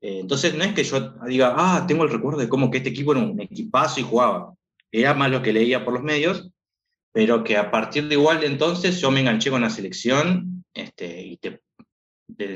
Eh, 0.00 0.20
entonces, 0.20 0.54
no 0.54 0.64
es 0.64 0.74
que 0.74 0.84
yo 0.84 1.14
diga, 1.26 1.54
ah, 1.56 1.84
tengo 1.86 2.04
el 2.04 2.10
recuerdo 2.10 2.38
de 2.38 2.48
cómo 2.48 2.70
que 2.70 2.78
este 2.78 2.90
equipo 2.90 3.12
era 3.12 3.22
un 3.22 3.40
equipazo 3.40 4.00
y 4.00 4.04
jugaba. 4.04 4.54
Era 4.90 5.14
más 5.14 5.30
lo 5.30 5.42
que 5.42 5.52
leía 5.52 5.84
por 5.84 5.94
los 5.94 6.02
medios, 6.02 6.50
pero 7.12 7.42
que 7.44 7.56
a 7.56 7.70
partir 7.70 8.08
de 8.08 8.14
igual 8.14 8.40
de 8.40 8.46
entonces 8.46 9.00
yo 9.00 9.10
me 9.10 9.20
enganché 9.20 9.50
con 9.50 9.62
la 9.62 9.70
selección, 9.70 10.64
este, 10.74 11.22
y 11.22 11.36
te, 11.38 11.60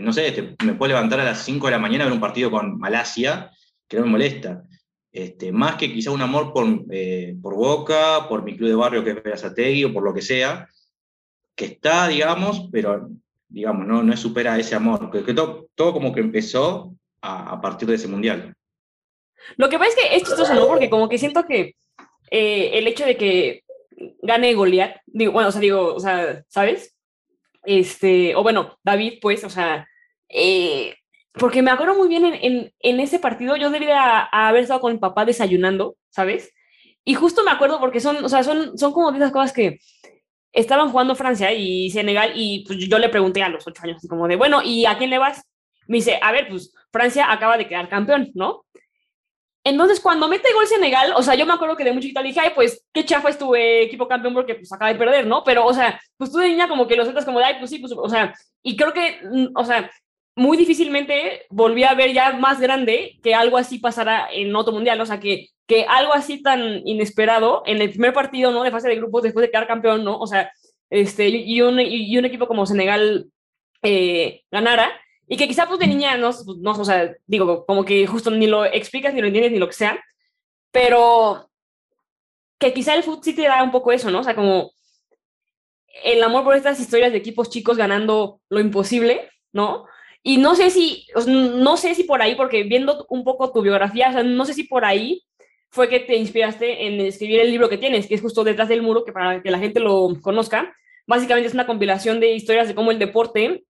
no 0.01 0.13
sé, 0.13 0.57
me 0.65 0.75
puedo 0.75 0.89
levantar 0.89 1.21
a 1.21 1.25
las 1.25 1.45
5 1.45 1.67
de 1.67 1.73
la 1.73 1.79
mañana 1.79 2.05
a 2.05 2.07
ver 2.09 2.15
un 2.15 2.21
partido 2.21 2.51
con 2.51 2.79
Malasia, 2.79 3.51
que 3.89 3.97
no 3.97 4.05
me 4.05 4.13
molesta. 4.13 4.65
Este, 5.13 5.51
más 5.51 5.75
que 5.77 5.93
quizá 5.93 6.11
un 6.13 6.23
amor 6.23 6.53
por, 6.53 6.67
eh, 6.91 7.37
por 7.43 7.57
Boca, 7.57 8.29
por 8.29 8.45
mi 8.45 8.57
club 8.57 8.69
de 8.69 8.75
barrio 8.77 9.03
que 9.03 9.11
es 9.11 9.23
Verazategui 9.23 9.85
o 9.85 9.93
por 9.93 10.05
lo 10.05 10.15
que 10.15 10.23
sea, 10.23 10.69
que 11.57 11.65
está, 11.65 12.07
digamos, 12.07 12.69
pero 12.71 13.11
digamos, 13.49 13.87
no, 13.87 14.03
no 14.03 14.17
supera 14.17 14.59
ese 14.59 14.77
amor, 14.77 15.11
que, 15.11 15.35
todo, 15.35 15.69
todo, 15.75 15.93
como 15.93 16.13
que 16.13 16.21
empezó 16.21 16.95
a, 17.23 17.61
partir 17.61 17.89
de 17.89 17.95
ese 17.95 18.09
mundial. 18.09 18.55
Lo 19.57 19.69
que 19.69 19.79
pasa 19.79 19.91
es 19.91 20.23
que 20.25 20.33
es 20.33 20.51
¿no? 20.55 20.67
Porque 20.67 20.91
como 20.91 21.09
que 21.09 21.19
siento 21.19 21.45
que 21.47 21.75
eh, 22.31 22.71
el 22.75 22.87
hecho 22.87 23.05
de 23.05 23.17
que 23.17 23.65
gane 24.23 24.55
Goliat, 24.55 24.97
digo, 25.07 25.33
bueno, 25.33 25.49
o 25.49 25.53
sea, 25.53 25.61
digo, 25.61 25.95
o 25.95 26.01
sea, 26.01 26.45
¿sabes? 26.49 26.97
Este, 27.65 28.35
o 28.35 28.43
bueno, 28.43 28.79
David, 28.83 29.19
pues, 29.21 29.45
o 29.45 29.51
sea, 29.51 29.87
eh, 30.29 30.95
porque 31.33 31.63
me 31.63 31.71
acuerdo 31.71 31.95
muy 31.95 32.09
bien 32.09 32.25
en, 32.25 32.73
en, 32.79 33.01
ese 33.01 33.19
partido, 33.19 33.57
yo 33.57 33.71
debía 33.71 34.21
haber 34.21 34.63
estado 34.63 34.81
con 34.81 34.93
mi 34.93 34.99
papá 34.99 35.25
desayunando, 35.25 35.97
¿sabes? 36.11 36.53
Y 37.05 37.15
justo 37.15 37.45
me 37.45 37.51
acuerdo 37.51 37.81
porque 37.81 38.01
son, 38.01 38.25
o 38.25 38.29
sea, 38.29 38.43
son, 38.43 38.77
son 38.79 38.93
como 38.93 39.11
de 39.11 39.19
esas 39.19 39.33
cosas 39.33 39.53
que 39.53 39.79
estaban 40.53 40.91
jugando 40.91 41.15
Francia 41.15 41.53
y 41.53 41.91
Senegal 41.91 42.33
y 42.35 42.65
pues 42.67 42.79
yo 42.79 42.99
le 42.99 43.09
pregunté 43.09 43.43
a 43.43 43.49
los 43.49 43.67
ocho 43.67 43.83
años, 43.85 44.03
como 44.09 44.27
de, 44.29 44.37
bueno, 44.37 44.63
¿y 44.63 44.87
a 44.87 44.99
quién 44.99 45.11
le 45.11 45.19
vas? 45.19 45.45
Me 45.91 45.97
dice, 45.97 46.21
a 46.23 46.31
ver, 46.31 46.47
pues 46.49 46.73
Francia 46.93 47.33
acaba 47.33 47.59
de 47.59 47.67
quedar 47.67 47.89
campeón, 47.89 48.31
¿no? 48.35 48.65
Entonces, 49.65 49.99
cuando 49.99 50.29
mete 50.29 50.53
gol 50.55 50.69
Senegal, 50.69 51.13
o 51.17 51.23
sea, 51.23 51.35
yo 51.35 51.45
me 51.45 51.53
acuerdo 51.53 51.77
que 51.77 51.83
de 51.83 51.93
muy 51.93 52.01
chiquita 52.01 52.23
dije, 52.23 52.39
ay, 52.39 52.53
pues, 52.55 52.87
qué 52.93 53.05
chafa 53.05 53.29
es 53.29 53.37
tu 53.37 53.57
equipo 53.57 54.07
campeón 54.07 54.33
porque 54.33 54.55
pues 54.55 54.73
acaba 54.73 54.93
de 54.93 54.99
perder, 54.99 55.27
¿no? 55.27 55.43
Pero, 55.43 55.67
o 55.67 55.75
sea, 55.75 56.01
pues 56.17 56.31
tú 56.31 56.39
de 56.39 56.49
niña 56.49 56.69
como 56.69 56.87
que 56.87 56.95
lo 56.95 57.03
sientas 57.03 57.25
como 57.25 57.41
de, 57.41 57.47
ay, 57.47 57.57
pues 57.59 57.71
sí, 57.71 57.81
pues, 57.81 57.93
o 57.93 58.09
sea, 58.09 58.33
y 58.63 58.77
creo 58.77 58.93
que, 58.93 59.19
mm, 59.25 59.49
o 59.57 59.65
sea, 59.65 59.91
muy 60.37 60.57
difícilmente 60.57 61.47
volví 61.51 61.83
a 61.83 61.95
ver 61.95 62.13
ya 62.13 62.33
más 62.35 62.61
grande 62.61 63.19
que 63.21 63.35
algo 63.35 63.59
así 63.59 63.81
pasara 63.81 64.29
en 64.33 64.55
otro 64.55 64.73
mundial, 64.73 65.01
o 65.01 65.07
sea, 65.07 65.19
que, 65.19 65.49
que 65.67 65.87
algo 65.89 66.13
así 66.13 66.41
tan 66.41 66.87
inesperado 66.87 67.65
en 67.67 67.83
el 67.83 67.91
primer 67.91 68.13
partido, 68.13 68.53
¿no? 68.53 68.63
De 68.63 68.71
fase 68.71 68.89
de 68.89 68.97
grupos 68.97 69.25
después 69.25 69.45
de 69.45 69.51
quedar 69.51 69.67
campeón, 69.67 70.05
¿no? 70.05 70.19
O 70.21 70.27
sea, 70.29 70.53
este, 70.89 71.29
y 71.29 71.61
un, 71.63 71.81
y 71.81 72.17
un 72.17 72.25
equipo 72.27 72.47
como 72.47 72.65
Senegal 72.65 73.27
eh, 73.83 74.43
ganara, 74.53 74.91
y 75.33 75.37
que 75.37 75.47
quizá 75.47 75.69
pues 75.69 75.79
de 75.79 75.87
niña 75.87 76.17
no, 76.17 76.31
pues, 76.33 76.59
no, 76.59 76.73
o 76.73 76.85
sea, 76.85 77.15
digo, 77.29 77.65
como 77.65 77.85
que 77.85 78.05
justo 78.05 78.33
ni 78.33 78.49
lo 78.49 78.65
explicas, 78.65 79.15
ni 79.15 79.21
lo 79.21 79.29
entiendes, 79.29 79.53
ni 79.53 79.59
lo 79.61 79.69
que 79.69 79.75
sea, 79.75 80.05
pero 80.73 81.49
que 82.59 82.75
quizá 82.75 82.95
el 82.95 83.05
fútbol 83.05 83.23
sí 83.23 83.33
te 83.33 83.43
da 83.43 83.63
un 83.63 83.71
poco 83.71 83.93
eso, 83.93 84.11
¿no? 84.11 84.19
O 84.19 84.25
sea, 84.25 84.35
como 84.35 84.73
el 86.03 86.21
amor 86.25 86.43
por 86.43 86.57
estas 86.57 86.81
historias 86.81 87.13
de 87.13 87.19
equipos 87.19 87.49
chicos 87.49 87.77
ganando 87.77 88.41
lo 88.49 88.59
imposible, 88.59 89.31
¿no? 89.53 89.87
Y 90.25 90.39
no 90.39 90.57
sé 90.57 90.69
si, 90.69 91.07
no 91.29 91.77
sé 91.77 91.95
si 91.95 92.03
por 92.03 92.23
ahí, 92.23 92.35
porque 92.35 92.65
viendo 92.65 93.07
un 93.09 93.23
poco 93.23 93.53
tu 93.53 93.63
biografía, 93.63 94.09
o 94.09 94.13
sea, 94.13 94.25
no 94.25 94.45
sé 94.45 94.53
si 94.53 94.65
por 94.65 94.85
ahí 94.85 95.23
fue 95.71 95.89
que 95.89 96.01
te 96.01 96.17
inspiraste 96.17 96.89
en 96.89 97.01
escribir 97.01 97.39
el 97.39 97.53
libro 97.53 97.69
que 97.69 97.79
tienes, 97.79 98.09
que 98.09 98.17
es 98.17 98.21
justo 98.21 98.43
detrás 98.43 98.69
del 98.69 98.83
muro, 98.83 99.05
que 99.05 99.13
para 99.13 99.41
que 99.41 99.51
la 99.53 99.61
gente 99.61 99.79
lo 99.79 100.13
conozca, 100.21 100.75
básicamente 101.07 101.47
es 101.47 101.55
una 101.55 101.67
compilación 101.67 102.19
de 102.19 102.33
historias 102.33 102.67
de 102.67 102.75
cómo 102.75 102.91
el 102.91 102.99
deporte 102.99 103.63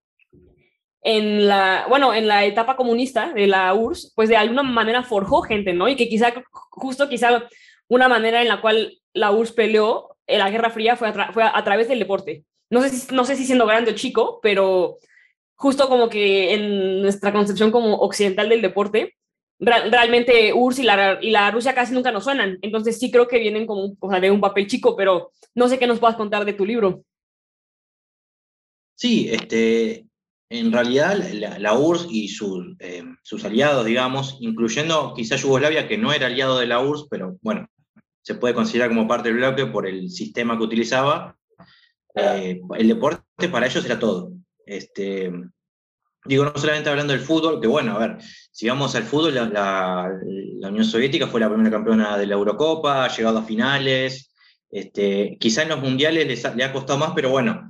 en 1.01 1.47
la, 1.47 1.85
bueno, 1.89 2.13
en 2.13 2.27
la 2.27 2.45
etapa 2.45 2.75
comunista 2.75 3.33
de 3.33 3.47
la 3.47 3.73
URSS, 3.73 4.13
pues 4.15 4.29
de 4.29 4.37
alguna 4.37 4.63
manera 4.63 5.03
forjó 5.03 5.41
gente, 5.41 5.73
¿no? 5.73 5.87
Y 5.87 5.95
que 5.95 6.07
quizá, 6.07 6.33
justo 6.51 7.09
quizá 7.09 7.43
una 7.87 8.07
manera 8.07 8.41
en 8.41 8.47
la 8.47 8.61
cual 8.61 8.99
la 9.13 9.31
URSS 9.31 9.51
peleó 9.53 10.17
en 10.27 10.39
la 10.39 10.49
Guerra 10.49 10.69
Fría 10.69 10.95
fue 10.95 11.09
a, 11.09 11.33
fue 11.33 11.43
a, 11.43 11.63
través 11.63 11.87
del 11.87 11.99
deporte. 11.99 12.45
No 12.69 12.81
sé, 12.81 12.89
si, 12.89 13.13
no 13.13 13.25
sé 13.25 13.35
si 13.35 13.45
siendo 13.45 13.65
grande 13.65 13.91
o 13.91 13.95
chico, 13.95 14.39
pero 14.41 14.97
justo 15.55 15.89
como 15.89 16.07
que 16.07 16.53
en 16.53 17.01
nuestra 17.01 17.33
concepción 17.33 17.71
como 17.71 17.95
occidental 17.95 18.47
del 18.49 18.61
deporte, 18.61 19.15
realmente 19.59 20.53
URSS 20.53 20.79
y 20.79 20.83
la, 20.83 21.19
y 21.21 21.29
la 21.31 21.51
Rusia 21.51 21.75
casi 21.75 21.93
nunca 21.93 22.11
nos 22.11 22.23
suenan. 22.23 22.57
Entonces 22.61 22.97
sí 22.99 23.11
creo 23.11 23.27
que 23.27 23.39
vienen 23.39 23.65
como 23.65 23.95
o 23.99 24.09
sea, 24.09 24.19
de 24.19 24.31
un 24.31 24.41
papel 24.41 24.67
chico, 24.67 24.95
pero 24.95 25.31
no 25.53 25.67
sé 25.67 25.77
qué 25.77 25.87
nos 25.87 25.99
puedas 25.99 26.15
contar 26.15 26.45
de 26.45 26.53
tu 26.53 26.65
libro. 26.65 27.03
Sí, 28.95 29.29
este, 29.31 30.05
en 30.51 30.73
realidad 30.73 31.17
la, 31.33 31.57
la 31.59 31.73
URSS 31.73 32.07
y 32.11 32.27
sus, 32.27 32.75
eh, 32.79 33.05
sus 33.23 33.45
aliados, 33.45 33.85
digamos, 33.85 34.37
incluyendo 34.41 35.13
quizá 35.15 35.37
Yugoslavia, 35.37 35.87
que 35.87 35.97
no 35.97 36.11
era 36.11 36.27
aliado 36.27 36.59
de 36.59 36.67
la 36.67 36.81
URSS, 36.81 37.07
pero 37.09 37.37
bueno, 37.41 37.69
se 38.21 38.35
puede 38.35 38.53
considerar 38.53 38.89
como 38.89 39.07
parte 39.07 39.29
del 39.29 39.37
bloque 39.37 39.65
por 39.65 39.87
el 39.87 40.09
sistema 40.09 40.57
que 40.57 40.63
utilizaba, 40.63 41.37
eh, 42.15 42.59
el 42.77 42.87
deporte 42.89 43.47
para 43.49 43.65
ellos 43.65 43.85
era 43.85 43.97
todo. 43.97 44.33
Este, 44.65 45.31
digo, 46.25 46.43
no 46.43 46.53
solamente 46.57 46.89
hablando 46.89 47.13
del 47.13 47.21
fútbol, 47.21 47.61
que 47.61 47.67
bueno, 47.67 47.95
a 47.95 47.99
ver, 47.99 48.17
si 48.51 48.67
vamos 48.67 48.93
al 48.95 49.03
fútbol, 49.03 49.33
la, 49.33 49.45
la, 49.45 50.67
Unión 50.67 50.83
Soviética 50.83 51.27
fue 51.27 51.39
la 51.39 51.47
primera 51.47 51.71
campeona 51.71 52.17
de 52.17 52.27
la 52.27 52.35
Eurocopa, 52.35 53.05
ha 53.05 53.15
llegado 53.15 53.37
a 53.37 53.43
finales. 53.43 54.33
Este, 54.69 55.37
quizá 55.39 55.63
en 55.63 55.69
los 55.69 55.81
mundiales 55.81 56.43
le 56.55 56.63
ha 56.65 56.73
costado 56.73 56.99
más, 56.99 57.13
pero 57.15 57.29
bueno, 57.29 57.69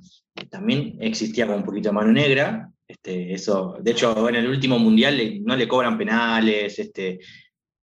también 0.50 0.97
existía 1.00 1.45
como 1.45 1.57
un 1.57 1.65
poquito 1.65 1.89
de 1.89 1.93
mano 1.93 2.11
negra. 2.11 2.69
Este, 2.88 3.33
eso, 3.33 3.77
de 3.79 3.91
hecho, 3.91 4.27
en 4.27 4.35
el 4.35 4.50
último 4.50 4.77
mundial 4.77 5.17
no 5.43 5.55
le 5.55 5.67
cobran 5.67 5.97
penales, 5.97 6.77
este, 6.77 7.19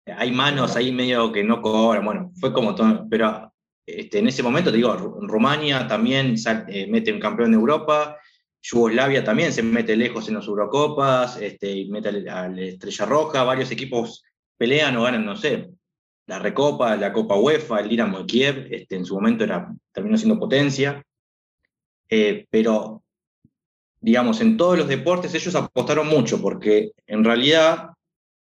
hay 0.05 0.31
manos 0.31 0.75
ahí 0.75 0.91
medio 0.91 1.31
que 1.31 1.43
no 1.43 1.61
cobran, 1.61 2.03
bueno, 2.03 2.31
fue 2.39 2.51
como 2.51 2.75
todo, 2.75 3.07
pero 3.09 3.53
este, 3.85 4.19
en 4.19 4.27
ese 4.27 4.43
momento, 4.43 4.69
te 4.69 4.77
digo, 4.77 4.93
Rumania 4.95 5.87
también 5.87 6.35
eh, 6.67 6.87
mete 6.87 7.13
un 7.13 7.19
campeón 7.19 7.51
de 7.51 7.57
Europa, 7.57 8.17
Yugoslavia 8.61 9.23
también 9.23 9.53
se 9.53 9.63
mete 9.63 9.95
lejos 9.95 10.27
en 10.27 10.35
las 10.35 10.47
Eurocopas, 10.47 11.41
este, 11.41 11.71
y 11.71 11.89
mete 11.89 12.09
a 12.09 12.49
la 12.49 12.61
Estrella 12.61 13.05
Roja, 13.05 13.43
varios 13.43 13.71
equipos 13.71 14.23
pelean 14.57 14.97
o 14.97 15.03
ganan, 15.03 15.25
no 15.25 15.37
sé, 15.37 15.69
la 16.25 16.39
Recopa, 16.39 16.97
la 16.97 17.13
Copa 17.13 17.35
UEFA, 17.35 17.79
el 17.79 17.87
Dinamo 17.87 18.19
de 18.19 18.25
Kiev, 18.25 18.67
este, 18.71 18.97
en 18.97 19.05
su 19.05 19.15
momento 19.15 19.45
era, 19.45 19.73
terminó 19.93 20.17
siendo 20.17 20.37
potencia, 20.37 21.01
eh, 22.09 22.45
pero 22.49 23.03
digamos, 23.99 24.39
en 24.41 24.57
todos 24.57 24.77
los 24.77 24.87
deportes 24.87 25.33
ellos 25.33 25.55
apostaron 25.55 26.07
mucho, 26.07 26.41
porque 26.41 26.91
en 27.07 27.23
realidad 27.23 27.89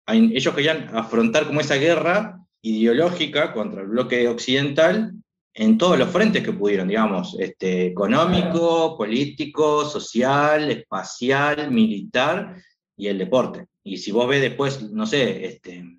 ellos 0.07 0.55
querían 0.55 0.95
afrontar 0.97 1.47
como 1.47 1.61
esa 1.61 1.77
guerra 1.77 2.39
ideológica 2.63 3.53
contra 3.53 3.83
el 3.83 3.89
bloque 3.89 4.29
occidental 4.29 5.13
en 5.55 5.79
todos 5.79 5.99
los 5.99 6.11
frentes 6.11 6.45
que 6.45 6.53
pudieron, 6.53 6.89
digamos, 6.89 7.37
este, 7.41 7.87
económico, 7.87 8.97
político, 8.97 9.85
social, 9.87 10.71
espacial, 10.71 11.71
militar 11.71 12.63
y 12.97 13.09
el 13.09 13.19
deporte. 13.19 13.67
Y 13.83 13.97
si 13.97 14.13
vos 14.13 14.29
ves 14.29 14.43
después, 14.43 14.83
no 14.93 15.07
sé, 15.07 15.47
este, 15.47 15.99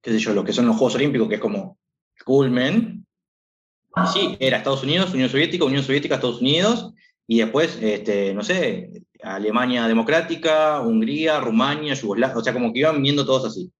qué 0.00 0.10
sé 0.10 0.18
yo, 0.18 0.32
lo 0.32 0.42
que 0.42 0.54
son 0.54 0.66
los 0.66 0.76
Juegos 0.76 0.94
Olímpicos, 0.94 1.28
que 1.28 1.34
es 1.34 1.40
como 1.40 1.78
culmen, 2.24 3.06
sí, 4.12 4.36
era 4.40 4.58
Estados 4.58 4.82
Unidos, 4.82 5.12
Unión 5.12 5.28
Soviética, 5.28 5.64
Unión 5.64 5.82
Soviética, 5.82 6.16
Estados 6.16 6.40
Unidos, 6.40 6.92
y 7.26 7.38
después, 7.38 7.78
este, 7.80 8.34
no 8.34 8.42
sé, 8.42 9.04
Alemania 9.22 9.86
Democrática, 9.86 10.80
Hungría, 10.80 11.40
Rumania, 11.40 11.94
Yugoslavia, 11.94 12.36
o 12.36 12.42
sea, 12.42 12.52
como 12.52 12.72
que 12.72 12.80
iban 12.80 13.02
viendo 13.02 13.24
todos 13.24 13.46
así, 13.46 13.72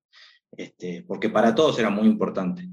este, 0.57 1.05
porque 1.07 1.29
para 1.29 1.55
todos 1.55 1.79
era 1.79 1.91
muy 1.91 2.07
importante. 2.07 2.69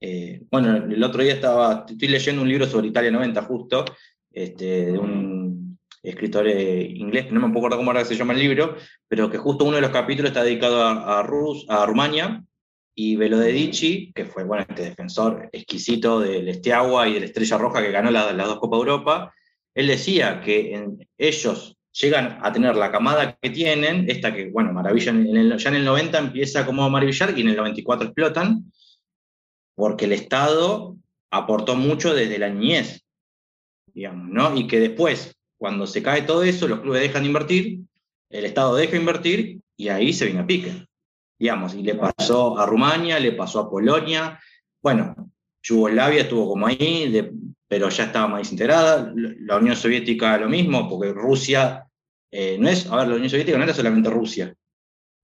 Eh, 0.00 0.42
bueno, 0.50 0.76
el 0.76 1.02
otro 1.04 1.22
día 1.22 1.34
estaba, 1.34 1.84
estoy 1.88 2.08
leyendo 2.08 2.42
un 2.42 2.48
libro 2.48 2.66
sobre 2.66 2.88
Italia 2.88 3.10
90 3.10 3.42
justo, 3.42 3.84
este, 4.32 4.92
de 4.92 4.98
un 4.98 5.78
escritor 6.02 6.46
eh, 6.48 6.82
inglés, 6.82 7.30
no 7.30 7.46
me 7.46 7.58
acordar 7.58 7.78
cómo 7.78 7.90
ahora 7.90 8.04
se 8.04 8.16
llama 8.16 8.32
el 8.32 8.38
libro, 8.38 8.76
pero 9.06 9.30
que 9.30 9.38
justo 9.38 9.64
uno 9.64 9.76
de 9.76 9.82
los 9.82 9.90
capítulos 9.90 10.30
está 10.30 10.42
dedicado 10.42 10.82
a, 10.82 11.22
Rus, 11.22 11.66
a 11.68 11.84
Rumania, 11.84 12.42
y 12.94 13.16
Velodedici, 13.16 14.12
que 14.14 14.26
fue 14.26 14.44
bueno, 14.44 14.66
este 14.68 14.82
defensor 14.82 15.48
exquisito 15.52 16.20
del 16.20 16.48
Estiagua 16.48 17.08
y 17.08 17.14
de 17.14 17.20
la 17.20 17.26
Estrella 17.26 17.58
Roja 17.58 17.82
que 17.82 17.92
ganó 17.92 18.10
las 18.10 18.36
dos 18.36 18.58
Copas 18.58 18.78
de 18.78 18.90
Europa, 18.90 19.34
él 19.74 19.86
decía 19.86 20.40
que 20.40 20.86
ellos 21.16 21.76
llegan 21.92 22.38
a 22.42 22.52
tener 22.52 22.76
la 22.76 22.90
camada 22.90 23.36
que 23.40 23.50
tienen, 23.50 24.08
esta 24.08 24.34
que, 24.34 24.50
bueno, 24.50 24.72
maravilla, 24.72 25.12
ya 25.12 25.68
en 25.70 25.76
el 25.76 25.84
90 25.84 26.18
empieza 26.18 26.66
como 26.66 26.84
a 26.84 26.88
maravillar 26.88 27.36
y 27.36 27.40
en 27.40 27.48
el 27.48 27.56
94 27.56 28.06
explotan, 28.06 28.72
porque 29.74 30.04
el 30.04 30.12
Estado 30.12 30.96
aportó 31.30 31.76
mucho 31.76 32.14
desde 32.14 32.38
la 32.38 32.48
niñez, 32.48 33.04
digamos, 33.86 34.28
¿no? 34.28 34.56
Y 34.56 34.66
que 34.66 34.78
después, 34.78 35.36
cuando 35.56 35.86
se 35.86 36.02
cae 36.02 36.22
todo 36.22 36.42
eso, 36.42 36.68
los 36.68 36.80
clubes 36.80 37.02
dejan 37.02 37.22
de 37.22 37.28
invertir, 37.28 37.80
el 38.30 38.44
Estado 38.44 38.76
deja 38.76 38.92
de 38.92 38.98
invertir 38.98 39.60
y 39.76 39.88
ahí 39.88 40.12
se 40.12 40.26
viene 40.26 40.40
a 40.40 40.46
pique, 40.46 40.86
digamos, 41.40 41.74
y 41.74 41.82
le 41.82 41.94
pasó 41.94 42.58
a 42.58 42.66
Rumania, 42.66 43.18
le 43.18 43.32
pasó 43.32 43.60
a 43.60 43.70
Polonia, 43.70 44.38
bueno, 44.82 45.32
Yugoslavia 45.62 46.22
estuvo 46.22 46.50
como 46.50 46.66
ahí, 46.66 47.32
pero 47.66 47.88
ya 47.88 48.04
estaba 48.04 48.28
más 48.28 48.52
integrada, 48.52 49.12
la 49.14 49.56
Unión 49.56 49.74
Soviética 49.74 50.36
lo 50.38 50.48
mismo, 50.48 50.88
porque 50.88 51.12
Rusia 51.12 51.86
eh, 52.30 52.58
no 52.60 52.68
es, 52.68 52.86
a 52.86 52.96
ver, 52.96 53.08
la 53.08 53.14
Unión 53.14 53.30
Soviética 53.30 53.56
no 53.56 53.64
era 53.64 53.74
solamente 53.74 54.10
Rusia, 54.10 54.54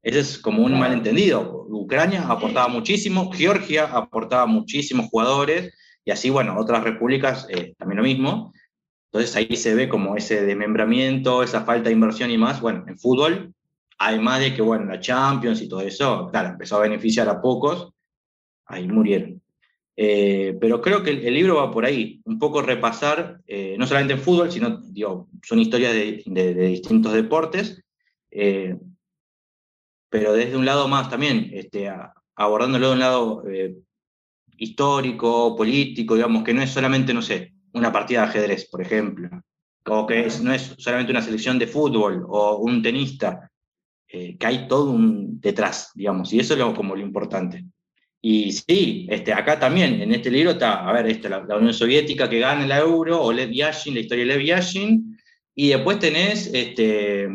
ese 0.02 0.20
es 0.20 0.38
como 0.38 0.64
un 0.64 0.78
malentendido. 0.78 1.66
Ucrania 1.68 2.28
aportaba 2.28 2.68
muchísimo, 2.68 3.32
Georgia 3.32 3.84
aportaba 3.84 4.46
muchísimos 4.46 5.08
jugadores, 5.08 5.74
y 6.04 6.12
así, 6.12 6.30
bueno, 6.30 6.56
otras 6.56 6.84
repúblicas 6.84 7.46
eh, 7.50 7.74
también 7.76 7.98
lo 7.98 8.04
mismo. 8.04 8.52
Entonces 9.10 9.34
ahí 9.34 9.56
se 9.56 9.74
ve 9.74 9.88
como 9.88 10.16
ese 10.16 10.46
desmembramiento, 10.46 11.42
esa 11.42 11.64
falta 11.64 11.88
de 11.88 11.94
inversión 11.94 12.30
y 12.30 12.38
más. 12.38 12.60
Bueno, 12.60 12.84
en 12.86 12.96
fútbol, 12.96 13.52
además 13.98 14.40
de 14.40 14.54
que, 14.54 14.62
bueno, 14.62 14.84
la 14.86 15.00
Champions 15.00 15.62
y 15.62 15.68
todo 15.68 15.80
eso, 15.80 16.28
claro, 16.30 16.50
empezó 16.50 16.76
a 16.76 16.82
beneficiar 16.82 17.28
a 17.28 17.40
pocos, 17.40 17.92
ahí 18.66 18.88
murieron. 18.88 19.42
Eh, 19.98 20.56
pero 20.60 20.82
creo 20.82 21.02
que 21.02 21.10
el, 21.10 21.32
libro 21.32 21.56
va 21.56 21.70
por 21.70 21.86
ahí, 21.86 22.20
un 22.24 22.38
poco 22.38 22.60
repasar, 22.60 23.40
eh, 23.46 23.76
no 23.78 23.86
solamente 23.86 24.12
en 24.12 24.20
fútbol, 24.20 24.52
sino, 24.52 24.82
digo, 24.82 25.28
son 25.42 25.58
historias 25.58 25.94
de, 25.94 26.22
distintos 26.68 27.14
deportes, 27.14 27.82
pero 30.10 30.32
desde 30.34 30.56
un 30.56 30.66
lado 30.66 30.88
más 30.88 31.08
también, 31.08 31.50
este, 31.52 31.90
abordándolo 32.36 32.88
de 32.88 32.92
un 32.92 32.98
lado 32.98 33.44
eh, 33.48 33.76
histórico, 34.56 35.56
político, 35.56 36.14
digamos, 36.14 36.44
que 36.44 36.54
no 36.54 36.62
es 36.62 36.70
solamente, 36.70 37.12
no 37.12 37.22
sé, 37.22 37.54
una 37.72 37.92
partida 37.92 38.22
de 38.22 38.26
ajedrez, 38.28 38.68
por 38.70 38.82
ejemplo, 38.82 39.28
o 39.86 40.06
que 40.06 40.28
no 40.42 40.52
es 40.52 40.74
solamente 40.78 41.12
una 41.12 41.22
selección 41.22 41.58
de 41.58 41.66
fútbol 41.66 42.24
o 42.28 42.58
un 42.58 42.82
tenista, 42.82 43.50
eh, 44.08 44.36
que 44.38 44.46
hay 44.46 44.68
todo 44.68 44.90
un 44.90 45.40
detrás, 45.40 45.90
digamos, 45.94 46.32
y 46.32 46.40
eso 46.40 46.54
es 46.54 46.60
lo, 46.60 46.74
como 46.74 46.94
lo 46.94 47.02
importante. 47.02 47.64
Y 48.20 48.52
sí, 48.52 49.06
este, 49.10 49.32
acá 49.32 49.58
también, 49.58 50.00
en 50.00 50.12
este 50.12 50.30
libro 50.30 50.52
está, 50.52 50.88
a 50.88 50.92
ver, 50.92 51.06
este, 51.06 51.28
la, 51.28 51.40
Unión 51.40 51.74
Soviética 51.74 52.28
que 52.28 52.40
gana 52.40 52.64
el 52.64 52.72
euro, 52.72 53.22
o 53.22 53.32
Lev 53.32 53.50
Yashin, 53.50 53.94
la 53.94 54.00
historia 54.00 54.24
de 54.24 54.32
Lev 54.32 54.44
Yashin, 54.44 55.18
y 55.54 55.68
después 55.68 55.98
tenés 55.98 56.50
este, 56.52 57.28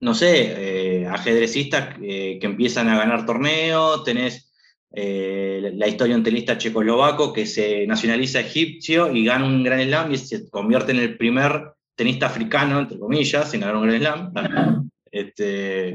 no 0.00 0.14
sé, 0.14 1.02
eh, 1.02 1.06
ajedrecistas 1.06 1.96
eh, 2.02 2.38
que 2.40 2.46
empiezan 2.46 2.88
a 2.88 2.96
ganar 2.96 3.26
torneos, 3.26 4.02
tenés 4.02 4.50
eh, 4.92 5.72
la 5.74 5.86
historia 5.86 6.14
de 6.14 6.18
un 6.18 6.24
tenista 6.24 6.58
checoslovaco 6.58 7.32
que 7.32 7.46
se 7.46 7.86
nacionaliza 7.86 8.40
egipcio 8.40 9.12
y 9.14 9.24
gana 9.24 9.44
un 9.44 9.62
gran 9.62 9.82
slam 9.82 10.12
y 10.12 10.16
se 10.16 10.48
convierte 10.48 10.92
en 10.92 11.00
el 11.00 11.16
primer 11.16 11.74
tenista 11.94 12.26
africano, 12.26 12.80
entre 12.80 12.98
comillas, 12.98 13.52
en 13.52 13.60
ganar 13.60 13.76
un 13.76 13.82
gran 13.82 14.00
slam. 14.00 14.90
Este, 15.10 15.94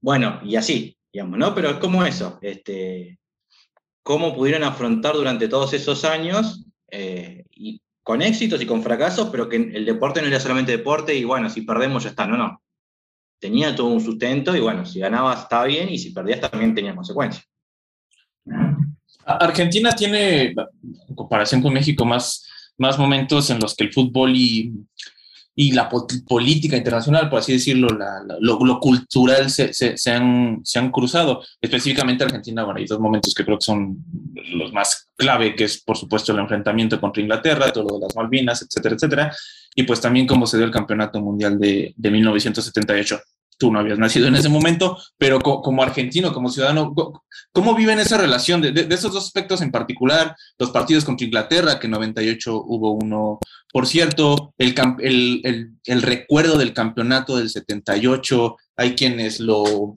bueno, 0.00 0.40
y 0.44 0.56
así, 0.56 0.96
digamos, 1.12 1.38
¿no? 1.38 1.54
Pero 1.54 1.70
es 1.70 1.76
como 1.76 2.04
eso, 2.04 2.38
este, 2.42 3.18
cómo 4.02 4.34
pudieron 4.34 4.64
afrontar 4.64 5.14
durante 5.14 5.48
todos 5.48 5.72
esos 5.74 6.04
años, 6.04 6.66
y 6.90 7.80
con 8.02 8.20
éxitos 8.20 8.60
y 8.60 8.66
con 8.66 8.82
fracasos, 8.82 9.28
pero 9.30 9.48
que 9.48 9.56
el 9.56 9.86
deporte 9.86 10.20
no 10.20 10.28
era 10.28 10.40
solamente 10.40 10.72
deporte 10.72 11.14
y 11.14 11.24
bueno, 11.24 11.48
si 11.48 11.62
perdemos 11.62 12.02
ya 12.02 12.10
está, 12.10 12.26
no, 12.26 12.36
no 12.36 12.62
tenía 13.42 13.74
todo 13.74 13.88
un 13.88 14.00
sustento 14.00 14.54
y 14.54 14.60
bueno, 14.60 14.86
si 14.86 15.00
ganabas 15.00 15.42
estaba 15.42 15.64
bien 15.64 15.88
y 15.88 15.98
si 15.98 16.12
perdías 16.12 16.40
también 16.40 16.76
tenía 16.76 16.94
consecuencias. 16.94 17.44
Argentina 19.26 19.90
tiene, 19.96 20.54
en 20.54 21.14
comparación 21.16 21.60
con 21.60 21.72
México, 21.72 22.04
más, 22.04 22.46
más 22.78 22.96
momentos 22.96 23.50
en 23.50 23.58
los 23.58 23.74
que 23.74 23.82
el 23.82 23.92
fútbol 23.92 24.36
y, 24.36 24.72
y 25.54 25.72
la 25.72 25.88
política 25.88 26.76
internacional, 26.76 27.28
por 27.28 27.40
así 27.40 27.52
decirlo, 27.52 27.88
lo, 28.40 28.80
cultural 28.80 29.50
se, 29.50 29.72
se, 29.72 30.10
han, 30.10 30.60
se, 30.64 30.78
han, 30.78 30.90
cruzado. 30.90 31.42
Específicamente 31.60 32.24
Argentina, 32.24 32.64
bueno, 32.64 32.80
hay 32.80 32.86
dos 32.86 33.00
momentos 33.00 33.34
que 33.34 33.44
creo 33.44 33.58
que 33.58 33.64
son 33.64 33.98
los 34.52 34.72
más 34.72 35.10
clave, 35.16 35.54
que 35.54 35.64
es 35.64 35.82
por 35.82 35.96
supuesto 35.98 36.32
el 36.32 36.38
enfrentamiento 36.38 36.98
contra 37.00 37.22
Inglaterra, 37.22 37.70
todo 37.72 37.84
lo 37.84 37.94
de 37.96 38.06
las 38.06 38.16
Malvinas, 38.16 38.62
etcétera, 38.62 38.94
etcétera, 38.94 39.36
y 39.74 39.82
pues 39.82 40.00
también 40.00 40.26
cómo 40.26 40.46
se 40.46 40.56
dio 40.56 40.64
el 40.64 40.72
Campeonato 40.72 41.20
Mundial 41.20 41.58
de, 41.58 41.92
de 41.96 42.10
1978 42.10 43.20
tú 43.62 43.70
no 43.70 43.78
habías 43.78 43.98
nacido 44.00 44.26
en 44.26 44.34
ese 44.34 44.48
momento, 44.48 44.98
pero 45.16 45.38
como 45.38 45.84
argentino, 45.84 46.32
como 46.32 46.48
ciudadano, 46.48 46.92
¿cómo 47.52 47.76
viven 47.76 48.00
esa 48.00 48.18
relación 48.18 48.60
de, 48.60 48.88
esos 48.90 49.12
dos 49.12 49.24
aspectos 49.24 49.62
en 49.62 49.70
particular? 49.70 50.34
Los 50.58 50.70
partidos 50.70 51.04
contra 51.04 51.24
Inglaterra, 51.24 51.78
que 51.78 51.86
en 51.86 51.92
98 51.92 52.60
hubo 52.66 52.90
uno, 52.90 53.38
por 53.72 53.86
cierto, 53.86 54.52
el, 54.58 55.78
el, 55.84 56.02
recuerdo 56.02 56.58
del 56.58 56.72
campeonato 56.72 57.36
del 57.36 57.50
78, 57.50 58.56
hay 58.78 58.96
quienes 58.96 59.38
lo... 59.38 59.94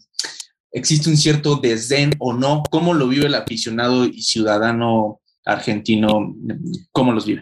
Existe 0.71 1.09
un 1.09 1.17
cierto 1.17 1.55
desdén 1.55 2.11
o 2.19 2.33
no. 2.33 2.61
¿Cómo 2.69 2.93
lo 2.93 3.07
vive 3.07 3.25
el 3.25 3.33
aficionado 3.33 4.05
y 4.05 4.21
ciudadano 4.21 5.21
argentino? 5.43 6.35
¿Cómo 6.91 7.13
los 7.13 7.25
vive? 7.25 7.41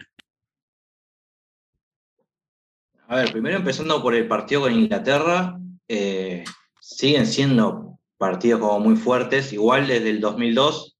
A 3.08 3.16
ver, 3.16 3.30
primero 3.30 3.58
empezando 3.58 4.02
por 4.02 4.14
el 4.14 4.26
partido 4.26 4.62
con 4.62 4.72
Inglaterra, 4.72 5.58
eh, 5.88 6.44
siguen 6.80 7.26
siendo 7.26 7.98
partidos 8.16 8.60
como 8.60 8.80
muy 8.80 8.96
fuertes. 8.96 9.52
Igual 9.52 9.86
desde 9.86 10.10
el 10.10 10.20
2002, 10.20 10.96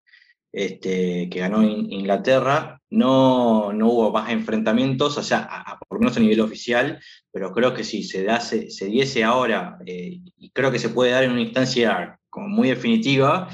este, 0.52 1.28
que 1.30 1.40
ganó 1.40 1.62
Inglaterra, 1.62 2.80
no, 2.90 3.72
no 3.72 3.88
hubo 3.88 4.12
más 4.12 4.30
enfrentamientos, 4.30 5.18
o 5.18 5.22
sea, 5.22 5.48
por 5.88 5.98
lo 5.98 6.00
menos 6.00 6.16
a 6.16 6.20
nivel 6.20 6.40
oficial, 6.40 7.00
pero 7.32 7.52
creo 7.52 7.74
que 7.74 7.82
si 7.82 8.04
se, 8.04 8.22
da, 8.22 8.40
se, 8.40 8.68
diese 8.86 9.24
ahora, 9.24 9.78
eh, 9.84 10.20
y 10.38 10.50
creo 10.50 10.70
que 10.70 10.78
se 10.78 10.90
puede 10.90 11.10
dar 11.10 11.24
en 11.24 11.32
una 11.32 11.40
instancia 11.40 12.20
como 12.30 12.48
muy 12.48 12.68
definitiva, 12.68 13.48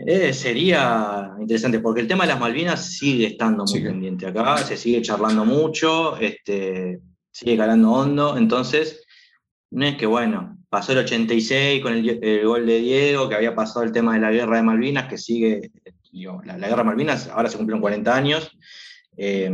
eh, 0.00 0.32
sería 0.32 1.30
interesante, 1.40 1.78
porque 1.78 2.00
el 2.00 2.08
tema 2.08 2.24
de 2.24 2.32
las 2.32 2.40
Malvinas 2.40 2.92
sigue 2.96 3.28
estando 3.28 3.64
muy 3.64 3.80
pendiente 3.80 4.26
acá, 4.26 4.58
se 4.58 4.76
sigue 4.76 5.02
charlando 5.02 5.44
mucho, 5.44 6.16
este, 6.18 6.98
sigue 7.30 7.56
calando 7.56 7.92
hondo, 7.92 8.36
entonces 8.36 9.05
no 9.70 9.84
es 9.84 9.96
que, 9.96 10.06
bueno, 10.06 10.56
pasó 10.68 10.92
el 10.92 10.98
86 10.98 11.82
con 11.82 11.92
el, 11.94 12.46
gol 12.46 12.66
de 12.66 12.78
Diego, 12.80 13.28
que 13.28 13.34
había 13.34 13.54
pasado 13.54 13.84
el 13.84 13.92
tema 13.92 14.14
de 14.14 14.20
la 14.20 14.30
guerra 14.30 14.56
de 14.56 14.62
Malvinas, 14.62 15.08
que 15.08 15.18
sigue, 15.18 15.70
la, 16.12 16.56
guerra 16.56 16.78
de 16.78 16.84
Malvinas, 16.84 17.28
ahora 17.28 17.48
se 17.48 17.56
cumplieron 17.56 17.80
40 17.80 18.14
años, 18.14 18.50
eh, 19.16 19.50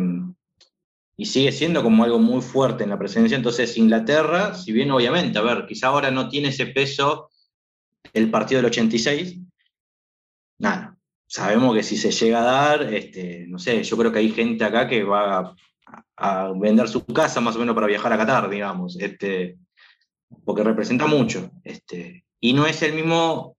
y 1.16 1.26
sigue 1.26 1.52
siendo 1.52 1.82
como 1.82 2.04
algo 2.04 2.18
muy 2.18 2.40
fuerte 2.40 2.84
en 2.84 2.90
la 2.90 2.98
presencia. 2.98 3.36
Entonces, 3.36 3.76
Inglaterra, 3.76 4.54
si 4.54 4.72
bien 4.72 4.90
obviamente, 4.90 5.38
a 5.38 5.42
ver, 5.42 5.66
quizá 5.66 5.88
ahora 5.88 6.10
no 6.10 6.28
tiene 6.28 6.48
ese 6.48 6.66
peso 6.66 7.30
el 8.12 8.30
partido 8.30 8.58
del 8.58 8.70
86, 8.70 9.38
nada, 10.58 10.96
sabemos 11.26 11.74
que 11.74 11.82
si 11.82 11.96
se 11.96 12.10
llega 12.10 12.40
a 12.40 12.44
dar, 12.44 12.94
este, 12.94 13.46
no 13.48 13.58
sé, 13.58 13.82
yo 13.84 13.96
creo 13.96 14.12
que 14.12 14.18
hay 14.18 14.30
gente 14.30 14.64
acá 14.64 14.88
que 14.88 15.02
va 15.04 15.38
a, 15.38 15.54
a 16.16 16.52
vender 16.52 16.88
su 16.88 17.04
casa 17.06 17.40
más 17.40 17.56
o 17.56 17.58
menos 17.58 17.74
para 17.74 17.86
viajar 17.86 18.12
a 18.12 18.18
Qatar, 18.18 18.50
digamos. 18.50 18.98
Este, 18.98 19.58
porque 20.44 20.62
representa 20.62 21.06
mucho. 21.06 21.50
Este, 21.64 22.24
y 22.40 22.52
no 22.52 22.66
es 22.66 22.82
el 22.82 22.94
mismo 22.94 23.56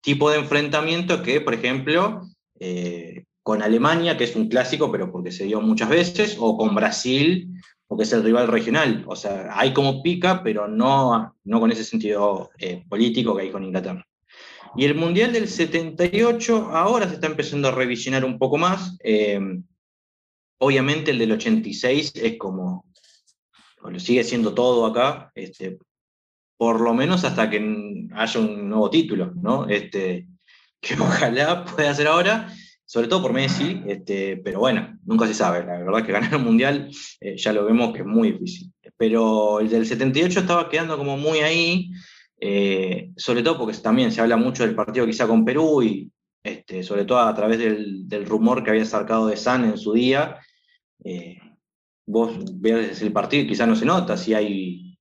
tipo 0.00 0.30
de 0.30 0.38
enfrentamiento 0.38 1.22
que, 1.22 1.40
por 1.40 1.54
ejemplo, 1.54 2.22
eh, 2.58 3.24
con 3.42 3.62
Alemania, 3.62 4.16
que 4.16 4.24
es 4.24 4.36
un 4.36 4.48
clásico, 4.48 4.90
pero 4.92 5.10
porque 5.10 5.32
se 5.32 5.44
dio 5.44 5.60
muchas 5.60 5.88
veces, 5.88 6.36
o 6.38 6.56
con 6.56 6.74
Brasil, 6.74 7.48
porque 7.86 8.04
es 8.04 8.12
el 8.12 8.22
rival 8.22 8.48
regional. 8.48 9.04
O 9.06 9.16
sea, 9.16 9.50
hay 9.58 9.72
como 9.72 10.02
pica, 10.02 10.42
pero 10.42 10.68
no, 10.68 11.34
no 11.44 11.60
con 11.60 11.72
ese 11.72 11.84
sentido 11.84 12.50
eh, 12.58 12.84
político 12.88 13.34
que 13.34 13.42
hay 13.42 13.50
con 13.50 13.64
Inglaterra. 13.64 14.06
Y 14.76 14.84
el 14.84 14.94
Mundial 14.94 15.32
del 15.32 15.48
78 15.48 16.70
ahora 16.72 17.08
se 17.08 17.14
está 17.14 17.26
empezando 17.26 17.68
a 17.68 17.72
revisionar 17.72 18.24
un 18.24 18.38
poco 18.38 18.56
más. 18.56 18.96
Eh, 19.04 19.38
obviamente 20.58 21.10
el 21.10 21.18
del 21.18 21.32
86 21.32 22.12
es 22.14 22.38
como, 22.38 22.86
bueno, 23.82 23.98
sigue 23.98 24.24
siendo 24.24 24.54
todo 24.54 24.86
acá, 24.86 25.32
este, 25.34 25.78
por 26.62 26.80
lo 26.80 26.94
menos 26.94 27.24
hasta 27.24 27.50
que 27.50 27.58
haya 28.14 28.40
un 28.40 28.68
nuevo 28.68 28.88
título, 28.88 29.32
¿no? 29.34 29.68
Este, 29.68 30.28
que 30.80 30.94
ojalá 31.00 31.64
pueda 31.64 31.92
ser 31.92 32.06
ahora, 32.06 32.54
sobre 32.84 33.08
todo 33.08 33.20
por 33.20 33.32
Messi, 33.32 33.82
este, 33.88 34.36
pero 34.36 34.60
bueno, 34.60 34.96
nunca 35.04 35.26
se 35.26 35.34
sabe. 35.34 35.66
La 35.66 35.78
verdad 35.78 36.06
que 36.06 36.12
ganar 36.12 36.36
un 36.36 36.44
mundial 36.44 36.88
eh, 37.20 37.36
ya 37.36 37.52
lo 37.52 37.64
vemos 37.64 37.92
que 37.92 38.02
es 38.02 38.06
muy 38.06 38.30
difícil. 38.30 38.72
Pero 38.96 39.58
el 39.58 39.70
del 39.70 39.86
78 39.86 40.38
estaba 40.38 40.68
quedando 40.68 40.96
como 40.96 41.16
muy 41.16 41.40
ahí, 41.40 41.90
eh, 42.38 43.10
sobre 43.16 43.42
todo 43.42 43.58
porque 43.58 43.76
también 43.78 44.12
se 44.12 44.20
habla 44.20 44.36
mucho 44.36 44.64
del 44.64 44.76
partido 44.76 45.04
quizá 45.04 45.26
con 45.26 45.44
Perú 45.44 45.82
y 45.82 46.12
este, 46.44 46.84
sobre 46.84 47.04
todo 47.04 47.18
a 47.18 47.34
través 47.34 47.58
del, 47.58 48.24
rumor 48.24 48.62
que 48.62 48.70
había 48.70 48.84
sacado 48.84 49.26
de 49.26 49.36
San 49.36 49.64
en 49.64 49.78
su 49.78 49.94
día. 49.94 50.38
Eh, 51.02 51.38
vos 52.06 52.36
ves 52.60 53.02
el 53.02 53.12
partido 53.12 53.42
y 53.42 53.48
quizá 53.48 53.66
no 53.66 53.74
se 53.74 53.84
nota 53.84 54.16
si 54.16 54.32
hay 54.32 54.91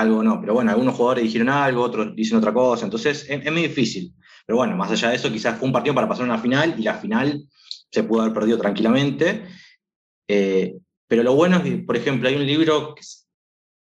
algo 0.00 0.22
no. 0.22 0.40
Pero 0.40 0.54
bueno, 0.54 0.70
algunos 0.70 0.94
jugadores 0.94 1.24
dijeron 1.24 1.48
algo, 1.48 1.82
otros 1.82 2.14
dicen 2.14 2.38
otra 2.38 2.52
cosa, 2.52 2.84
entonces 2.84 3.26
es, 3.28 3.52
muy 3.52 3.62
difícil. 3.62 4.14
Pero 4.46 4.58
bueno, 4.58 4.76
más 4.76 4.90
allá 4.90 5.10
de 5.10 5.16
eso, 5.16 5.30
quizás 5.30 5.58
fue 5.58 5.66
un 5.66 5.72
partido 5.72 5.94
para 5.94 6.08
pasar 6.08 6.24
una 6.24 6.38
final 6.38 6.74
y 6.78 6.82
la 6.82 6.94
final 6.94 7.44
se 7.90 8.02
pudo 8.02 8.22
haber 8.22 8.34
perdido 8.34 8.58
tranquilamente. 8.58 9.44
Eh, 10.28 10.74
pero 11.06 11.22
lo 11.22 11.34
bueno 11.34 11.58
es 11.58 11.62
que, 11.62 11.76
por 11.78 11.96
ejemplo, 11.96 12.28
hay 12.28 12.36
un 12.36 12.46
libro 12.46 12.94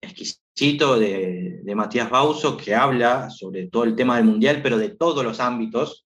exquisito 0.00 0.98
de, 0.98 1.60
de 1.62 1.74
Matías 1.74 2.10
Bauso 2.10 2.56
que 2.56 2.74
habla 2.74 3.30
sobre 3.30 3.68
todo 3.68 3.84
el 3.84 3.94
tema 3.94 4.16
del 4.16 4.26
mundial, 4.26 4.60
pero 4.62 4.78
de 4.78 4.90
todos 4.90 5.24
los 5.24 5.40
ámbitos. 5.40 6.06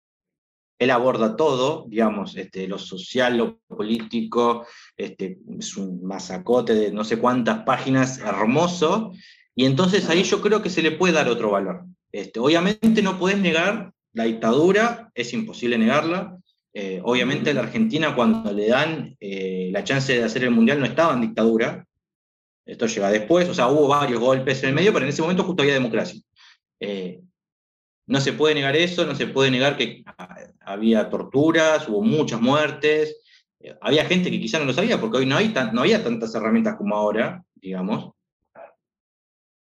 Él 0.79 0.91
aborda 0.91 1.37
todo, 1.37 1.87
digamos, 1.89 2.37
este, 2.37 2.67
lo 2.67 2.77
social, 2.77 3.37
lo 3.37 3.61
político, 3.69 4.67
este, 4.97 5.39
es 5.57 5.77
un 5.77 6.05
masacote 6.05 6.75
de 6.75 6.91
no 6.91 7.05
sé 7.05 7.19
cuántas 7.19 7.63
páginas, 7.63 8.19
hermoso, 8.19 9.13
y 9.55 9.67
entonces 9.67 10.09
ahí 10.09 10.23
yo 10.23 10.41
creo 10.41 10.63
que 10.63 10.71
se 10.71 10.83
le 10.83 10.93
puede 10.93 11.13
dar 11.13 11.29
otro 11.29 11.51
valor. 11.51 11.85
Este, 12.11 12.41
obviamente 12.41 13.03
no 13.03 13.19
puedes 13.19 13.39
negar 13.39 13.93
la 14.15 14.25
dictadura, 14.25 15.11
es 15.15 15.33
imposible 15.33 15.79
negarla. 15.79 16.39
Eh, 16.75 17.01
obviamente 17.05 17.53
la 17.53 17.63
Argentina 17.63 18.15
cuando 18.15 18.51
le 18.53 18.69
dan 18.69 19.15
eh, 19.21 19.69
la 19.73 19.85
chance 19.85 20.17
de 20.17 20.25
hacer 20.25 20.45
el 20.45 20.51
Mundial 20.51 20.81
no 20.81 20.87
estaba 20.87 21.13
en 21.13 21.21
dictadura. 21.21 21.87
Esto 22.65 22.87
llega 22.87 23.11
después, 23.11 23.49
o 23.49 23.55
sea, 23.55 23.69
hubo 23.69 23.89
varios 23.89 24.21
golpes 24.21 24.63
en 24.63 24.71
el 24.71 24.75
medio, 24.75 24.93
pero 24.93 25.05
en 25.05 25.11
ese 25.11 25.21
momento 25.21 25.45
justo 25.45 25.63
había 25.63 25.75
democracia. 25.75 26.21
Eh, 26.81 27.21
no 28.07 28.21
se 28.21 28.33
puede 28.33 28.55
negar 28.55 28.75
eso, 28.77 29.05
no 29.05 29.15
se 29.15 29.27
puede 29.27 29.51
negar 29.51 29.77
que 29.77 30.03
había 30.61 31.11
torturas, 31.11 31.89
hubo 31.89 32.03
muchas 32.03 32.41
muertes, 32.41 33.21
había 33.81 34.05
gente 34.05 34.31
que 34.31 34.41
quizá 34.41 34.59
no 34.59 34.65
lo 34.65 34.73
sabía, 34.73 35.01
porque 35.01 35.19
hoy 35.19 35.27
no, 35.27 35.37
hay 35.37 35.55
no 35.73 35.83
había 35.83 36.03
tantas 36.03 36.35
herramientas 36.35 36.77
como 36.77 36.97
ahora, 36.97 37.45
digamos 37.55 38.13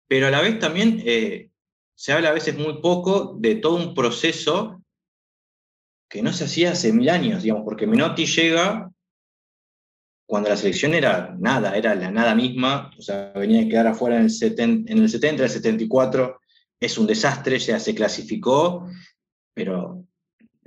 pero 0.08 0.26
a 0.26 0.30
la 0.30 0.40
vez 0.40 0.58
también 0.58 1.02
eh, 1.04 1.50
se 1.94 2.12
habla 2.12 2.30
a 2.30 2.34
veces 2.34 2.56
muy 2.56 2.80
poco 2.80 3.36
de 3.38 3.56
todo 3.56 3.76
un 3.76 3.94
proceso 3.94 4.82
que 6.08 6.22
no 6.22 6.32
se 6.32 6.44
hacía 6.44 6.72
hace 6.72 6.92
mil 6.92 7.10
años, 7.10 7.42
digamos, 7.42 7.64
porque 7.64 7.86
Menotti 7.86 8.24
llega 8.24 8.90
cuando 10.26 10.48
la 10.48 10.56
selección 10.56 10.94
era 10.94 11.34
nada, 11.38 11.76
era 11.76 11.94
la 11.94 12.10
nada 12.10 12.34
misma, 12.34 12.90
o 12.98 13.02
sea, 13.02 13.32
venía 13.34 13.62
a 13.62 13.68
quedar 13.68 13.86
afuera 13.86 14.16
en 14.16 14.24
el, 14.24 14.30
70, 14.30 14.92
en 14.92 14.98
el 14.98 15.08
70, 15.08 15.44
el 15.44 15.50
74, 15.50 16.40
es 16.80 16.98
un 16.98 17.06
desastre, 17.06 17.58
ya 17.58 17.78
se 17.78 17.94
clasificó, 17.94 18.88
pero 19.54 20.04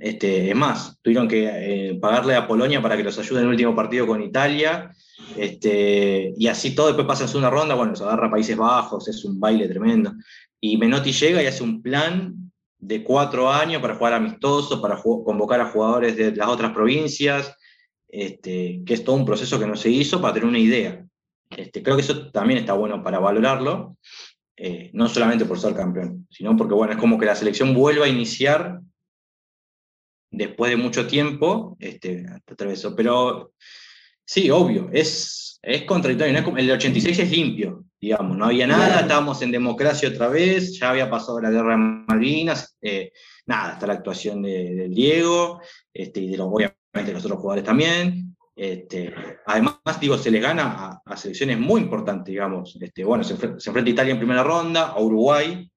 este, 0.02 0.50
es 0.50 0.56
más, 0.56 0.98
tuvieron 1.00 1.28
que 1.28 1.46
eh, 1.46 1.94
pagarle 1.94 2.34
a 2.34 2.48
Polonia 2.48 2.82
para 2.82 2.96
que 2.96 3.04
los 3.04 3.16
ayude 3.20 3.38
en 3.38 3.44
el 3.44 3.50
último 3.52 3.76
partido 3.76 4.04
con 4.04 4.20
Italia, 4.20 4.90
este, 5.36 6.34
y 6.36 6.48
así 6.48 6.74
todo, 6.74 6.88
después 6.88 7.06
pasa 7.06 7.24
en 7.38 7.48
ronda, 7.48 7.76
bueno, 7.76 7.94
se 7.94 8.02
agarra 8.02 8.28
Países 8.28 8.56
Bajos, 8.56 9.06
es 9.06 9.24
un 9.24 9.38
baile 9.38 9.68
tremendo. 9.68 10.12
Y 10.60 10.76
Menotti 10.76 11.12
llega 11.12 11.40
y 11.40 11.46
hace 11.46 11.62
un 11.62 11.80
plan 11.80 12.34
de 12.80 13.04
cuatro 13.04 13.48
años 13.48 13.80
para 13.80 13.94
jugar 13.94 14.14
amistoso, 14.14 14.82
para 14.82 15.00
convocar 15.00 15.60
a 15.60 15.70
jugadores 15.70 16.16
de 16.16 16.34
las 16.34 16.48
otras 16.48 16.72
provincias, 16.72 17.56
este, 18.08 18.82
que 18.84 18.94
es 18.94 19.04
todo 19.04 19.14
un 19.14 19.24
proceso 19.24 19.60
que 19.60 19.68
no 19.68 19.76
se 19.76 19.88
hizo 19.88 20.20
para 20.20 20.34
tener 20.34 20.48
una 20.48 20.58
idea. 20.58 21.06
Este, 21.48 21.80
creo 21.80 21.94
que 21.94 22.02
eso 22.02 22.28
también 22.32 22.58
está 22.58 22.72
bueno 22.72 23.04
para 23.04 23.20
valorarlo, 23.20 23.96
eh, 24.56 24.90
no 24.94 25.08
solamente 25.08 25.44
por 25.44 25.60
ser 25.60 25.76
campeón, 25.76 26.26
sino 26.28 26.56
porque 26.56 26.74
bueno, 26.74 26.92
es 26.92 26.98
como 26.98 27.18
que 27.18 27.26
la 27.26 27.36
selección 27.36 27.72
vuelva 27.72 28.06
a 28.06 28.08
iniciar 28.08 28.80
después 30.32 30.70
de 30.70 30.76
mucho 30.76 31.06
tiempo, 31.06 31.76
este, 31.78 32.26
Pero 32.96 33.52
Sí, 34.24 34.50
obvio, 34.50 34.88
es, 34.92 35.58
es 35.62 35.82
contradictorio. 35.82 36.56
el 36.56 36.70
86 36.70 37.18
es 37.18 37.30
limpio, 37.30 37.84
digamos, 38.00 38.36
no 38.36 38.46
había 38.46 38.66
nada, 38.66 39.00
estábamos 39.00 39.42
en 39.42 39.50
democracia 39.50 40.08
otra 40.08 40.28
vez, 40.28 40.78
ya 40.78 40.90
había 40.90 41.10
pasado 41.10 41.40
la 41.40 41.50
guerra 41.50 41.72
de 41.72 41.76
Malvinas, 41.76 42.76
eh, 42.80 43.12
nada, 43.46 43.74
está 43.74 43.86
la 43.86 43.94
actuación 43.94 44.42
de, 44.42 44.88
Diego, 44.88 45.60
este, 45.92 46.20
y 46.20 46.30
de 46.30 46.36
los, 46.38 46.46
obviamente 46.46 47.12
los 47.12 47.24
otros 47.24 47.40
jugadores 47.40 47.64
también. 47.64 48.36
Este, 48.54 49.12
además, 49.46 49.80
digo, 50.00 50.16
se 50.16 50.30
les 50.30 50.40
gana 50.40 51.02
a, 51.04 51.16
selecciones 51.16 51.58
muy 51.58 51.80
importantes, 51.80 52.32
digamos. 52.32 52.78
Este, 52.80 53.04
bueno, 53.04 53.24
se, 53.24 53.36
se, 53.36 53.44
enfrenta 53.46 53.90
a 53.90 53.92
Italia 53.92 54.12
en 54.12 54.18
primera 54.18 54.42
ronda, 54.42 54.88
a 54.88 55.00
Uruguay, 55.00 55.70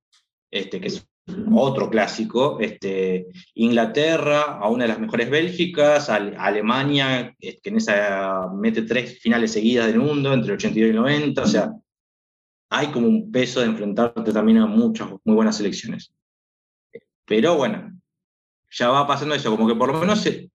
este, 0.51 0.79
que 0.79 0.87
es 0.87 1.05
otro 1.53 1.89
clásico, 1.89 2.59
este, 2.59 3.27
Inglaterra, 3.55 4.59
a 4.59 4.69
una 4.69 4.83
de 4.83 4.89
las 4.89 4.99
mejores 4.99 5.29
Bélgicas, 5.29 6.09
Alemania, 6.09 7.35
que 7.39 7.59
en 7.63 7.77
esa 7.77 8.49
mete 8.53 8.83
tres 8.83 9.19
finales 9.19 9.53
seguidas 9.53 9.87
del 9.87 9.99
mundo, 9.99 10.33
entre 10.33 10.53
82 10.53 10.91
y 10.91 10.95
90, 10.95 11.41
o 11.41 11.47
sea, 11.47 11.71
hay 12.69 12.87
como 12.87 13.07
un 13.07 13.31
peso 13.31 13.59
de 13.59 13.67
enfrentarte 13.67 14.31
también 14.31 14.59
a 14.59 14.67
muchas 14.67 15.09
muy 15.23 15.35
buenas 15.35 15.57
selecciones. 15.57 16.13
Pero 17.25 17.55
bueno, 17.55 17.91
ya 18.69 18.89
va 18.89 19.07
pasando 19.07 19.33
eso, 19.33 19.49
como 19.49 19.67
que 19.67 19.75
por 19.75 19.91
lo 19.91 19.99
menos 19.99 20.21
se, 20.21 20.51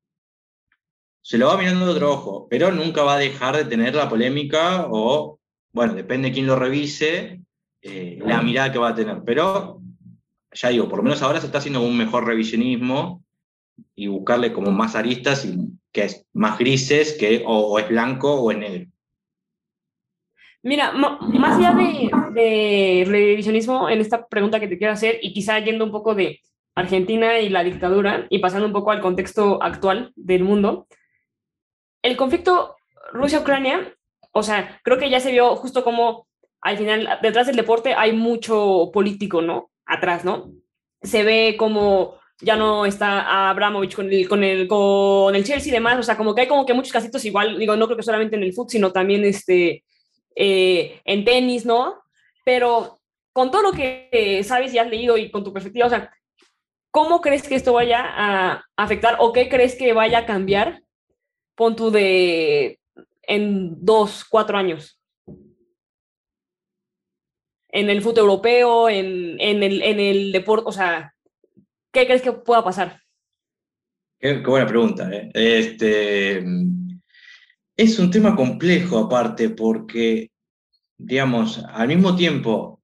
se 1.20 1.38
lo 1.38 1.48
va 1.48 1.58
mirando 1.58 1.86
de 1.86 1.92
otro 1.92 2.12
ojo, 2.12 2.46
pero 2.48 2.70
nunca 2.70 3.02
va 3.02 3.14
a 3.14 3.18
dejar 3.18 3.56
de 3.56 3.64
tener 3.64 3.94
la 3.94 4.08
polémica 4.08 4.86
o, 4.88 5.40
bueno, 5.72 5.94
depende 5.94 6.28
de 6.28 6.34
quién 6.34 6.46
lo 6.46 6.56
revise, 6.56 7.40
eh, 7.82 8.18
la 8.24 8.42
mirada 8.42 8.70
que 8.70 8.78
va 8.78 8.90
a 8.90 8.94
tener. 8.94 9.22
Pero 9.24 9.79
ya 10.52 10.68
digo, 10.68 10.88
por 10.88 10.98
lo 10.98 11.02
menos 11.04 11.22
ahora 11.22 11.40
se 11.40 11.46
está 11.46 11.58
haciendo 11.58 11.82
un 11.82 11.96
mejor 11.96 12.26
revisionismo 12.26 13.22
y 13.94 14.08
buscarle 14.08 14.52
como 14.52 14.70
más 14.70 14.94
aristas 14.94 15.44
y 15.44 15.56
que 15.92 16.04
es 16.04 16.26
más 16.32 16.58
grises 16.58 17.16
que 17.18 17.42
o, 17.46 17.78
es 17.78 17.88
blanco 17.88 18.34
o 18.34 18.50
es 18.50 18.58
negro. 18.58 18.90
Mira, 20.62 20.92
más 20.92 21.56
allá 21.56 21.72
de, 21.72 23.04
revisionismo 23.06 23.88
en 23.88 24.00
esta 24.00 24.26
pregunta 24.26 24.60
que 24.60 24.68
te 24.68 24.76
quiero 24.76 24.92
hacer 24.92 25.18
y 25.22 25.32
quizá 25.32 25.58
yendo 25.58 25.84
un 25.84 25.90
poco 25.90 26.14
de, 26.14 26.40
Argentina 26.74 27.38
y 27.38 27.48
la 27.48 27.64
dictadura, 27.64 28.26
y 28.30 28.38
pasando 28.38 28.66
un 28.66 28.72
poco 28.72 28.90
al 28.90 29.00
contexto 29.00 29.62
actual 29.62 30.12
del 30.16 30.44
mundo, 30.44 30.86
el 32.02 32.16
conflicto 32.16 32.76
Rusia-Ucrania, 33.12 33.94
o 34.32 34.42
sea, 34.42 34.80
creo 34.82 34.98
que 34.98 35.10
ya 35.10 35.20
se 35.20 35.32
vio 35.32 35.56
justo 35.56 35.84
como 35.84 36.26
al 36.62 36.76
final, 36.76 37.08
detrás 37.22 37.46
del 37.46 37.56
deporte 37.56 37.94
hay 37.94 38.12
mucho 38.12 38.90
político, 38.92 39.40
¿no? 39.42 39.69
Atrás, 39.90 40.24
¿no? 40.24 40.52
Se 41.02 41.24
ve 41.24 41.56
como 41.58 42.20
ya 42.40 42.56
no 42.56 42.86
está 42.86 43.50
Abramovich 43.50 43.94
con 43.94 44.10
el, 44.10 44.28
con 44.28 44.44
el, 44.44 44.66
con 44.66 45.34
el 45.34 45.44
Chelsea 45.44 45.68
y 45.68 45.74
demás, 45.74 45.98
o 45.98 46.02
sea, 46.02 46.16
como 46.16 46.34
que 46.34 46.42
hay 46.42 46.48
como 46.48 46.64
que 46.64 46.74
muchos 46.74 46.92
casitos 46.92 47.24
igual, 47.24 47.58
digo, 47.58 47.76
no 47.76 47.86
creo 47.86 47.96
que 47.96 48.02
solamente 48.02 48.36
en 48.36 48.42
el 48.42 48.52
fútbol, 48.52 48.70
sino 48.70 48.92
también 48.92 49.24
este, 49.24 49.84
eh, 50.34 51.00
en 51.04 51.24
tenis, 51.24 51.66
¿no? 51.66 52.02
Pero 52.44 52.98
con 53.32 53.50
todo 53.50 53.62
lo 53.62 53.72
que 53.72 54.42
sabes 54.44 54.72
y 54.72 54.78
has 54.78 54.88
leído 54.88 55.16
y 55.16 55.30
con 55.30 55.44
tu 55.44 55.52
perspectiva, 55.52 55.86
o 55.86 55.90
sea, 55.90 56.10
¿cómo 56.90 57.20
crees 57.20 57.46
que 57.46 57.54
esto 57.54 57.72
vaya 57.72 58.04
a 58.04 58.64
afectar 58.76 59.16
o 59.18 59.32
qué 59.32 59.48
crees 59.48 59.76
que 59.76 59.92
vaya 59.92 60.18
a 60.18 60.26
cambiar, 60.26 60.82
pon 61.54 61.76
tú 61.76 61.90
de 61.90 62.80
en 63.22 63.84
dos, 63.84 64.24
cuatro 64.28 64.56
años? 64.56 64.99
En 67.72 67.88
el 67.90 68.02
fútbol 68.02 68.20
europeo, 68.20 68.88
en, 68.88 69.40
en, 69.40 69.62
el, 69.62 69.82
en 69.82 70.00
el 70.00 70.32
deporte, 70.32 70.64
o 70.66 70.72
sea, 70.72 71.14
¿qué 71.92 72.06
crees 72.06 72.22
que 72.22 72.32
pueda 72.32 72.64
pasar? 72.64 73.00
Qué, 74.18 74.38
buena 74.38 74.66
pregunta. 74.66 75.10
¿eh? 75.12 75.30
Este, 75.32 76.44
es 77.76 77.98
un 77.98 78.10
tema 78.10 78.36
complejo 78.36 78.98
aparte 78.98 79.50
porque, 79.50 80.30
digamos, 80.98 81.64
al 81.64 81.88
mismo 81.88 82.14
tiempo 82.14 82.82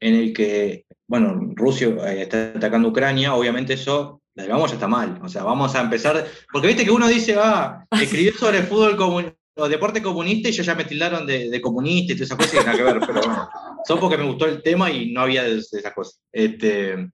en 0.00 0.14
el 0.14 0.32
que, 0.32 0.86
bueno, 1.06 1.52
Rusia 1.54 1.88
eh, 1.88 2.22
está 2.22 2.52
atacando 2.56 2.88
Ucrania, 2.88 3.34
obviamente 3.34 3.74
eso, 3.74 4.22
la 4.34 4.46
vamos 4.46 4.70
ya 4.70 4.76
está 4.76 4.88
mal. 4.88 5.20
O 5.22 5.28
sea, 5.28 5.44
vamos 5.44 5.74
a 5.74 5.82
empezar, 5.82 6.26
porque 6.50 6.68
viste 6.68 6.84
que 6.84 6.90
uno 6.90 7.08
dice, 7.08 7.36
ah, 7.38 7.86
escribió 8.00 8.32
sobre 8.32 8.62
fútbol 8.62 8.96
como 8.96 9.20
o 9.56 9.68
deporte 9.68 10.02
comunista 10.02 10.48
y 10.48 10.52
yo 10.52 10.62
ya 10.62 10.74
me 10.74 10.84
tildaron 10.84 11.26
de, 11.26 11.60
comunista 11.60 12.12
y 12.12 12.16
todas 12.16 12.28
esas 12.28 12.38
cosas 12.38 12.54
y 12.54 12.66
nada 12.66 12.76
que 12.76 12.82
ver, 12.82 13.00
pero 13.00 13.14
bueno, 13.14 13.48
son 13.86 14.00
porque 14.00 14.18
me 14.18 14.26
gustó 14.26 14.46
el 14.46 14.62
tema 14.62 14.90
y 14.90 15.12
no 15.12 15.20
había 15.20 15.44
de, 15.44 15.58
esas 15.58 15.92
cosas. 15.94 16.20
Este, 16.32 17.08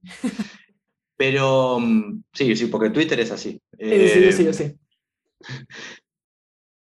pero 1.16 1.78
mm, 1.80 2.22
sí, 2.32 2.56
sí, 2.56 2.66
porque 2.66 2.90
Twitter 2.90 3.20
es 3.20 3.30
así. 3.30 3.60
sí, 3.78 4.32
sí, 4.32 4.52
sí, 4.52 4.74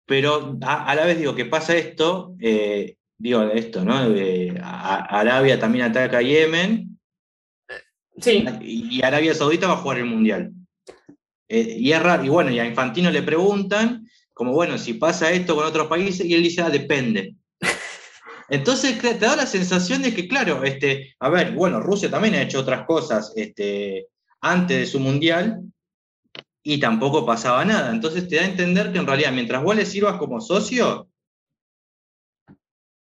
Pero 0.06 0.58
a, 0.62 0.94
la 0.94 1.04
vez 1.04 1.18
digo 1.18 1.34
que 1.34 1.44
pasa 1.44 1.76
esto, 1.76 2.34
eh, 2.40 2.96
digo 3.18 3.42
esto, 3.42 3.84
¿no? 3.84 3.94
Arabia 4.62 5.60
también 5.60 5.84
ataca 5.84 6.18
a 6.18 6.22
Yemen. 6.22 6.98
Sí. 8.18 8.44
Y, 8.62 9.02
Arabia 9.02 9.34
Saudita 9.34 9.66
va 9.66 9.74
a 9.74 9.78
jugar 9.78 9.98
el 9.98 10.06
Mundial. 10.06 10.52
Eh, 11.48 11.76
y 11.78 11.92
es 11.92 12.02
raro, 12.02 12.24
y 12.24 12.28
bueno, 12.28 12.50
y 12.50 12.58
a 12.58 12.66
Infantino 12.66 13.10
le 13.10 13.22
preguntan, 13.22 14.06
como 14.34 14.52
bueno, 14.52 14.78
si 14.78 14.94
pasa 14.94 15.30
esto 15.30 15.54
con 15.54 15.64
otros 15.64 15.86
países, 15.86 16.26
y 16.26 16.34
él 16.34 16.42
dice, 16.42 16.62
ah, 16.62 16.70
depende. 16.70 17.36
Entonces 18.48 18.98
te 19.00 19.14
da 19.14 19.36
la 19.36 19.46
sensación 19.46 20.02
de 20.02 20.14
que, 20.14 20.26
claro, 20.26 20.64
este, 20.64 21.14
a 21.20 21.28
ver, 21.28 21.52
bueno, 21.52 21.80
Rusia 21.80 22.10
también 22.10 22.34
ha 22.34 22.42
hecho 22.42 22.60
otras 22.60 22.84
cosas 22.86 23.32
este, 23.36 24.08
antes 24.40 24.78
de 24.78 24.86
su 24.86 24.98
mundial 24.98 25.60
y 26.62 26.80
tampoco 26.80 27.24
pasaba 27.24 27.64
nada. 27.64 27.90
Entonces 27.90 28.28
te 28.28 28.36
da 28.36 28.42
a 28.42 28.46
entender 28.46 28.92
que 28.92 28.98
en 28.98 29.06
realidad, 29.06 29.32
mientras 29.32 29.62
vos 29.62 29.76
le 29.76 29.86
sirvas 29.86 30.16
como 30.18 30.40
socio, 30.40 31.08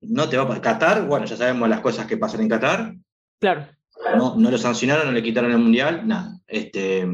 no 0.01 0.29
te 0.29 0.37
va 0.37 0.55
a 0.55 0.61
Qatar, 0.61 1.07
bueno, 1.07 1.27
ya 1.27 1.37
sabemos 1.37 1.68
las 1.68 1.81
cosas 1.81 2.07
que 2.07 2.16
pasan 2.16 2.42
en 2.42 2.48
Qatar. 2.48 2.94
Claro. 3.40 3.68
No, 4.16 4.37
no 4.37 4.51
lo 4.51 4.59
sancionaron, 4.59 5.07
no 5.07 5.12
le 5.12 5.22
quitaron 5.22 5.53
el 5.53 5.59
mundial, 5.59 6.07
nada. 6.07 6.38
Este, 6.46 7.07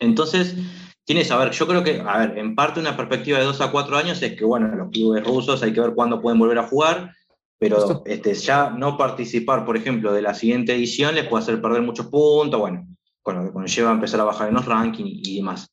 entonces, 0.00 0.56
Tienes, 1.04 1.30
a 1.30 1.36
ver, 1.36 1.50
yo 1.50 1.66
creo 1.66 1.84
que, 1.84 2.00
a 2.00 2.18
ver, 2.18 2.38
en 2.38 2.54
parte 2.54 2.80
una 2.80 2.96
perspectiva 2.96 3.38
de 3.38 3.44
dos 3.44 3.60
a 3.60 3.70
cuatro 3.70 3.96
años 3.96 4.22
es 4.22 4.36
que, 4.36 4.44
bueno, 4.44 4.68
los 4.74 4.90
clubes 4.90 5.22
rusos 5.22 5.62
hay 5.62 5.72
que 5.72 5.80
ver 5.80 5.94
cuándo 5.94 6.20
pueden 6.20 6.38
volver 6.38 6.58
a 6.58 6.66
jugar, 6.66 7.12
pero 7.58 8.02
este, 8.06 8.32
ya 8.34 8.70
no 8.70 8.96
participar, 8.96 9.66
por 9.66 9.76
ejemplo, 9.76 10.14
de 10.14 10.22
la 10.22 10.32
siguiente 10.32 10.74
edición 10.74 11.14
les 11.14 11.28
puede 11.28 11.42
hacer 11.42 11.60
perder 11.60 11.82
muchos 11.82 12.06
puntos, 12.06 12.58
bueno, 12.58 12.86
con 13.22 13.36
lo 13.36 13.44
que 13.44 13.52
conlleva 13.52 13.92
empezar 13.92 14.20
a 14.20 14.24
bajar 14.24 14.48
en 14.48 14.54
los 14.54 14.64
rankings 14.64 15.28
y, 15.28 15.36
demás. 15.36 15.70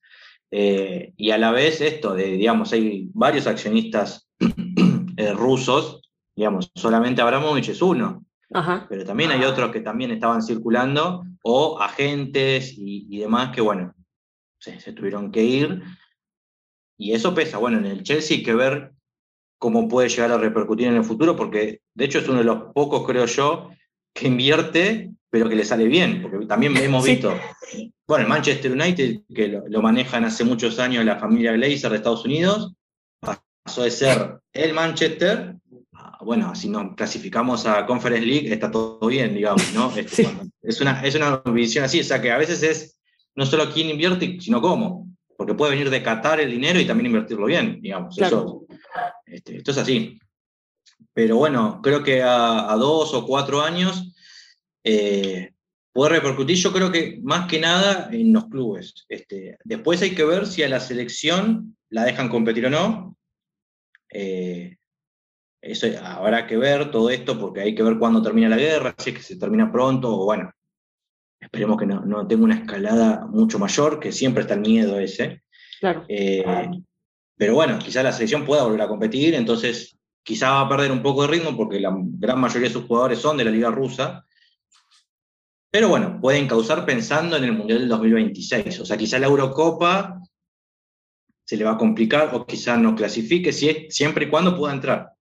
Eh, 0.51 1.13
y 1.15 1.31
a 1.31 1.37
la 1.37 1.51
vez 1.51 1.79
esto, 1.79 2.13
de, 2.13 2.33
digamos, 2.33 2.73
hay 2.73 3.09
varios 3.13 3.47
accionistas 3.47 4.27
eh, 5.17 5.33
rusos, 5.33 6.01
digamos, 6.35 6.69
solamente 6.75 7.21
Abramovich 7.21 7.69
es 7.69 7.81
uno, 7.81 8.25
pero 8.89 9.05
también 9.05 9.31
hay 9.31 9.45
otros 9.45 9.71
que 9.71 9.79
también 9.79 10.11
estaban 10.11 10.41
circulando, 10.41 11.23
o 11.41 11.79
agentes 11.79 12.73
y, 12.77 13.07
y 13.09 13.19
demás 13.19 13.55
que, 13.55 13.61
bueno, 13.61 13.93
se, 14.61 14.93
tuvieron 14.93 15.31
que 15.31 15.43
ir. 15.43 15.81
Y 16.97 17.13
eso 17.13 17.33
pesa. 17.33 17.57
Bueno, 17.57 17.79
en 17.79 17.85
el 17.85 18.03
Chelsea 18.03 18.37
hay 18.37 18.43
que 18.43 18.53
ver 18.53 18.93
cómo 19.57 19.87
puede 19.87 20.09
llegar 20.09 20.31
a 20.31 20.37
repercutir 20.37 20.87
en 20.87 20.95
el 20.95 21.03
futuro, 21.03 21.35
porque 21.35 21.81
de 21.93 22.05
hecho 22.05 22.19
es 22.19 22.27
uno 22.27 22.39
de 22.39 22.45
los 22.45 22.73
pocos, 22.73 23.05
creo 23.05 23.25
yo, 23.25 23.69
que 24.13 24.27
invierte, 24.27 25.11
pero 25.29 25.47
que 25.49 25.55
le 25.55 25.65
sale 25.65 25.85
bien, 25.85 26.21
porque 26.21 26.45
también 26.45 26.75
hemos 26.77 27.05
visto, 27.05 27.33
bueno, 28.07 28.23
el 28.23 28.29
Manchester 28.29 28.71
United, 28.71 29.21
que 29.33 29.61
lo, 29.67 29.81
manejan 29.81 30.25
hace 30.25 30.43
muchos 30.43 30.79
años 30.79 31.05
la 31.05 31.19
familia 31.19 31.53
Glazer 31.53 31.91
de 31.91 31.97
Estados 31.97 32.25
Unidos, 32.25 32.73
pasó 33.19 33.83
de 33.83 33.91
ser 33.91 34.39
el 34.53 34.73
Manchester, 34.73 35.55
bueno, 36.21 36.53
si 36.55 36.69
nos 36.69 36.95
clasificamos 36.95 37.65
a 37.65 37.85
Conference 37.85 38.25
League, 38.25 38.51
está 38.51 38.69
todo 38.69 39.07
bien, 39.07 39.33
digamos, 39.33 39.73
¿no? 39.73 39.91
Este, 39.95 40.27
es, 40.61 40.81
una, 40.81 41.01
es 41.05 41.15
una 41.15 41.37
visión 41.51 41.85
así, 41.85 41.99
o 41.99 42.03
sea 42.03 42.21
que 42.21 42.31
a 42.31 42.37
veces 42.37 42.63
es 42.63 43.00
no 43.35 43.45
solo 43.45 43.71
quién 43.71 43.89
invierte, 43.89 44.39
sino 44.39 44.61
cómo. 44.61 45.07
Porque 45.37 45.53
puede 45.53 45.71
venir 45.71 45.89
de 45.89 46.03
Qatar 46.03 46.39
el 46.39 46.51
dinero 46.51 46.79
y 46.79 46.85
también 46.85 47.07
invertirlo 47.07 47.45
bien, 47.45 47.79
digamos. 47.81 48.17
Eso, 48.17 48.65
este, 49.25 49.57
esto 49.57 49.71
es 49.71 49.77
así. 49.77 50.19
Pero 51.13 51.37
bueno, 51.37 51.81
creo 51.81 52.03
que 52.03 52.21
a, 52.21 52.75
dos 52.77 53.13
o 53.13 53.25
cuatro 53.25 53.61
años 53.61 54.13
eh, 54.83 55.53
puede 55.91 56.11
repercutir, 56.11 56.57
yo 56.57 56.71
creo 56.71 56.91
que 56.91 57.19
más 57.23 57.47
que 57.47 57.59
nada 57.59 58.09
en 58.11 58.31
los 58.33 58.45
clubes. 58.45 58.93
Este, 59.09 59.57
después 59.63 60.01
hay 60.01 60.13
que 60.13 60.23
ver 60.23 60.45
si 60.45 60.63
a 60.63 60.69
la 60.69 60.79
selección 60.79 61.75
la 61.89 62.05
dejan 62.05 62.29
competir 62.29 62.67
o 62.67 62.69
no. 62.69 63.17
Eh, 64.09 64.77
eso 65.61 65.87
habrá 66.03 66.47
que 66.47 66.57
ver 66.57 66.91
todo 66.91 67.09
esto 67.09 67.39
porque 67.39 67.61
hay 67.61 67.75
que 67.75 67.83
ver 67.83 67.97
cuándo 67.99 68.21
termina 68.21 68.49
la 68.49 68.57
guerra, 68.57 68.95
si 68.97 69.11
es 69.11 69.15
que 69.17 69.21
se 69.23 69.37
termina 69.37 69.71
pronto 69.71 70.09
o 70.09 70.25
bueno, 70.25 70.51
Esperemos 71.41 71.77
que 71.77 71.87
no, 71.87 72.27
tenga 72.27 72.43
una 72.43 72.55
escalada 72.55 73.25
mucho 73.25 73.59
mayor, 73.59 73.99
que 73.99 74.11
siempre 74.11 74.41
está 74.41 74.53
el 74.53 74.61
miedo 74.61 74.99
ese. 74.99 75.43
Claro. 75.79 76.05
Eh, 76.07 76.45
pero 77.35 77.55
bueno, 77.55 77.79
quizá 77.79 78.03
la 78.03 78.13
selección 78.13 78.45
pueda 78.45 78.63
volver 78.63 78.81
a 78.81 78.87
competir, 78.87 79.33
entonces 79.33 79.97
quizá 80.23 80.51
va 80.51 80.61
a 80.61 80.69
perder 80.69 80.91
un 80.91 81.01
poco 81.01 81.23
de 81.23 81.29
ritmo 81.29 81.57
porque 81.57 81.79
la 81.79 81.91
gran 81.95 82.39
mayoría 82.39 82.67
de 82.67 82.73
sus 82.73 82.85
jugadores 82.85 83.19
son 83.19 83.37
de 83.37 83.45
la 83.45 83.51
liga 83.51 83.71
rusa. 83.71 84.23
Pero 85.71 85.89
bueno, 85.89 86.19
pueden 86.21 86.47
causar 86.47 86.85
pensando 86.85 87.37
en 87.37 87.45
el 87.45 87.53
Mundial 87.53 87.79
del 87.79 87.89
2026. 87.89 88.81
O 88.81 88.85
sea, 88.85 88.97
quizá 88.97 89.17
la 89.17 89.27
Eurocopa 89.27 90.21
se 91.43 91.57
le 91.57 91.63
va 91.63 91.71
a 91.71 91.77
complicar 91.77 92.29
o 92.33 92.45
quizá 92.45 92.77
no 92.77 92.95
clasifique, 92.95 93.51
si 93.51 93.87
siempre 93.89 94.25
y 94.25 94.29
cuando 94.29 94.55
pueda 94.55 94.73
entrar. 94.73 95.11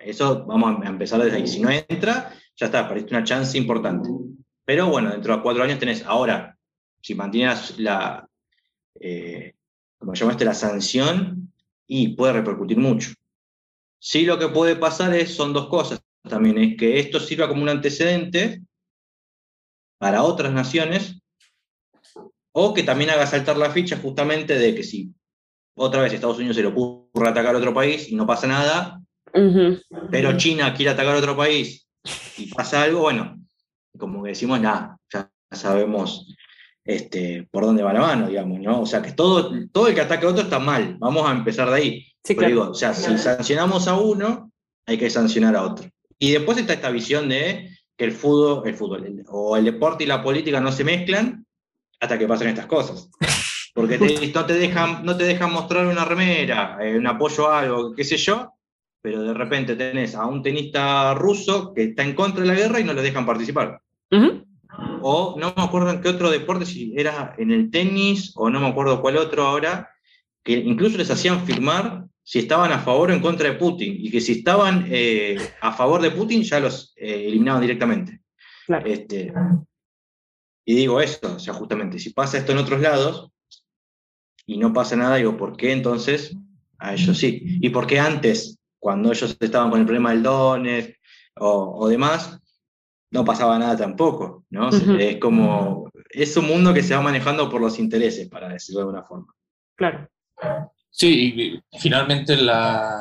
Eso 0.00 0.44
vamos 0.46 0.82
a 0.84 0.88
empezar 0.88 1.22
desde 1.22 1.36
ahí. 1.36 1.46
Si 1.46 1.60
no 1.60 1.68
entra, 1.70 2.32
ya 2.56 2.66
está, 2.66 2.88
parece 2.88 3.08
una 3.10 3.24
chance 3.24 3.58
importante. 3.58 4.08
Pero 4.66 4.88
bueno, 4.88 5.10
dentro 5.10 5.36
de 5.36 5.42
cuatro 5.42 5.62
años 5.62 5.78
tenés 5.78 6.04
ahora, 6.04 6.58
si 7.00 7.14
mantienes 7.14 7.78
la, 7.78 8.28
eh, 9.00 9.54
como 9.96 10.12
llamaste, 10.12 10.44
la 10.44 10.54
sanción, 10.54 11.52
y 11.86 12.08
puede 12.08 12.32
repercutir 12.32 12.76
mucho. 12.76 13.12
Sí, 13.98 14.26
lo 14.26 14.38
que 14.38 14.48
puede 14.48 14.74
pasar 14.74 15.14
es, 15.14 15.34
son 15.34 15.52
dos 15.52 15.68
cosas 15.68 16.00
también, 16.28 16.58
es 16.58 16.76
que 16.76 16.98
esto 16.98 17.20
sirva 17.20 17.48
como 17.48 17.62
un 17.62 17.68
antecedente 17.68 18.60
para 19.98 20.24
otras 20.24 20.52
naciones, 20.52 21.20
o 22.50 22.74
que 22.74 22.82
también 22.82 23.10
haga 23.10 23.26
saltar 23.26 23.56
la 23.56 23.70
ficha 23.70 23.98
justamente 23.98 24.58
de 24.58 24.74
que 24.74 24.82
si 24.82 25.14
otra 25.76 26.02
vez 26.02 26.12
Estados 26.12 26.38
Unidos 26.38 26.56
se 26.56 26.62
le 26.62 26.68
ocurre 26.68 27.28
atacar 27.28 27.54
a 27.54 27.58
otro 27.58 27.72
país 27.72 28.08
y 28.08 28.16
no 28.16 28.26
pasa 28.26 28.48
nada, 28.48 29.00
pero 30.10 30.36
China 30.36 30.74
quiere 30.74 30.90
atacar 30.90 31.14
a 31.14 31.18
otro 31.18 31.36
país 31.36 31.86
y 32.36 32.52
pasa 32.52 32.82
algo, 32.82 33.02
bueno, 33.02 33.45
como 33.96 34.22
que 34.22 34.30
decimos, 34.30 34.60
nada, 34.60 34.98
ya 35.12 35.30
sabemos 35.50 36.34
este, 36.84 37.48
por 37.50 37.64
dónde 37.64 37.82
va 37.82 37.92
la 37.92 38.00
mano, 38.00 38.28
digamos, 38.28 38.60
¿no? 38.60 38.82
O 38.82 38.86
sea, 38.86 39.02
que 39.02 39.12
todo, 39.12 39.50
todo 39.72 39.88
el 39.88 39.94
que 39.94 40.00
ataque 40.00 40.26
a 40.26 40.30
otro 40.30 40.44
está 40.44 40.58
mal, 40.58 40.96
vamos 40.98 41.28
a 41.28 41.32
empezar 41.32 41.68
de 41.70 41.76
ahí. 41.76 42.06
digo, 42.24 42.70
o 42.70 42.74
sea, 42.74 42.94
si 42.94 43.18
sancionamos 43.18 43.88
a 43.88 43.98
uno, 43.98 44.52
hay 44.86 44.96
que 44.96 45.10
sancionar 45.10 45.56
a 45.56 45.62
otro. 45.62 45.88
Y 46.18 46.30
después 46.32 46.58
está 46.58 46.72
esta 46.72 46.90
visión 46.90 47.28
de 47.28 47.76
que 47.96 48.04
el 48.04 48.12
fútbol, 48.12 48.66
el 48.66 48.74
fútbol 48.74 49.24
o 49.28 49.56
el 49.56 49.64
deporte 49.64 50.04
y 50.04 50.06
la 50.06 50.22
política 50.22 50.60
no 50.60 50.70
se 50.70 50.84
mezclan 50.84 51.44
hasta 52.00 52.18
que 52.18 52.28
pasen 52.28 52.48
estas 52.48 52.66
cosas. 52.66 53.10
Porque 53.74 53.98
no, 54.32 54.46
te 54.46 54.54
dejan, 54.54 55.04
no 55.04 55.16
te 55.16 55.24
dejan 55.24 55.52
mostrar 55.52 55.86
una 55.86 56.04
remera, 56.04 56.78
eh, 56.80 56.96
un 56.96 57.06
apoyo 57.06 57.48
a 57.48 57.60
algo, 57.60 57.94
qué 57.94 58.04
sé 58.04 58.16
yo, 58.16 58.54
pero 59.02 59.22
de 59.22 59.34
repente 59.34 59.76
tenés 59.76 60.14
a 60.14 60.24
un 60.26 60.42
tenista 60.42 61.12
ruso 61.12 61.74
que 61.74 61.84
está 61.84 62.02
en 62.02 62.14
contra 62.14 62.40
de 62.40 62.48
la 62.48 62.54
guerra 62.54 62.80
y 62.80 62.84
no 62.84 62.94
le 62.94 63.02
dejan 63.02 63.26
participar. 63.26 63.82
O 65.02 65.36
no 65.38 65.54
me 65.56 65.62
acuerdo 65.62 65.90
en 65.90 66.00
qué 66.00 66.08
otro 66.08 66.30
deporte, 66.30 66.66
si 66.66 66.94
era 66.96 67.34
en 67.38 67.50
el 67.50 67.70
tenis 67.70 68.32
o 68.36 68.50
no 68.50 68.60
me 68.60 68.68
acuerdo 68.68 69.00
cuál 69.00 69.16
otro 69.16 69.46
ahora, 69.46 69.90
que 70.42 70.52
incluso 70.52 70.98
les 70.98 71.10
hacían 71.10 71.44
firmar 71.44 72.06
si 72.22 72.40
estaban 72.40 72.72
a 72.72 72.80
favor 72.80 73.10
o 73.10 73.14
en 73.14 73.20
contra 73.20 73.48
de 73.48 73.56
Putin, 73.56 73.96
y 73.98 74.10
que 74.10 74.20
si 74.20 74.32
estaban 74.32 74.86
eh, 74.88 75.38
a 75.60 75.72
favor 75.72 76.02
de 76.02 76.10
Putin 76.10 76.42
ya 76.42 76.58
los 76.58 76.92
eh, 76.96 77.26
eliminaban 77.28 77.60
directamente. 77.60 78.20
Este, 78.84 79.32
y 80.64 80.74
digo 80.74 81.00
eso, 81.00 81.36
o 81.36 81.38
sea, 81.38 81.54
justamente, 81.54 82.00
si 82.00 82.10
pasa 82.10 82.38
esto 82.38 82.50
en 82.50 82.58
otros 82.58 82.80
lados 82.80 83.30
y 84.44 84.58
no 84.58 84.72
pasa 84.72 84.96
nada, 84.96 85.16
digo, 85.16 85.36
¿por 85.36 85.56
qué 85.56 85.70
entonces 85.70 86.36
a 86.78 86.94
ellos 86.94 87.16
sí? 87.16 87.58
¿Y 87.60 87.70
por 87.70 87.86
qué 87.86 88.00
antes, 88.00 88.58
cuando 88.80 89.12
ellos 89.12 89.36
estaban 89.38 89.70
con 89.70 89.78
el 89.78 89.86
problema 89.86 90.10
del 90.10 90.24
Donetsk 90.24 90.96
o, 91.36 91.88
demás, 91.88 92.40
no 93.10 93.24
pasaba 93.24 93.58
nada 93.58 93.76
tampoco? 93.76 94.44
¿no? 94.50 94.70
Es 94.98 95.16
como, 95.18 95.90
es 96.10 96.36
un 96.36 96.46
mundo 96.46 96.74
que 96.74 96.82
se 96.82 96.94
va 96.94 97.00
manejando 97.02 97.48
por 97.48 97.60
los 97.60 97.78
intereses, 97.78 98.28
para 98.28 98.48
decirlo 98.48 98.80
de 98.80 98.84
alguna 98.84 99.04
forma. 99.04 99.34
Claro. 99.76 100.08
Sí, 100.90 101.60
y 101.72 101.78
finalmente 101.78 102.36
la, 102.36 103.00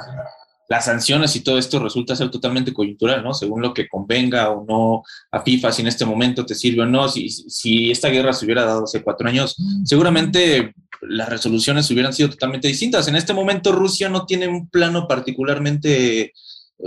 las 0.67 0.85
sanciones 0.85 1.35
y 1.35 1.41
todo 1.41 1.57
esto 1.57 1.79
resulta 1.79 2.15
ser 2.15 2.29
totalmente 2.29 2.73
coyuntural, 2.73 3.23
¿no? 3.23 3.33
Según 3.33 3.61
lo 3.61 3.73
que 3.73 3.87
convenga 3.87 4.49
o 4.49 4.65
no 4.65 5.03
a 5.31 5.41
FIFA, 5.41 5.71
si 5.71 5.81
en 5.81 5.87
este 5.87 6.05
momento 6.05 6.45
te 6.45 6.55
sirve 6.55 6.83
o 6.83 6.85
no, 6.85 7.07
si, 7.07 7.29
si 7.29 7.91
esta 7.91 8.09
guerra 8.09 8.33
se 8.33 8.45
hubiera 8.45 8.65
dado 8.65 8.83
hace 8.83 9.03
cuatro 9.03 9.27
años, 9.27 9.55
seguramente 9.83 10.73
las 11.01 11.29
resoluciones 11.29 11.89
hubieran 11.91 12.13
sido 12.13 12.29
totalmente 12.29 12.67
distintas. 12.67 13.07
En 13.07 13.15
este 13.15 13.33
momento 13.33 13.71
Rusia 13.71 14.09
no 14.09 14.25
tiene 14.25 14.47
un 14.47 14.69
plano 14.69 15.07
particularmente 15.07 16.33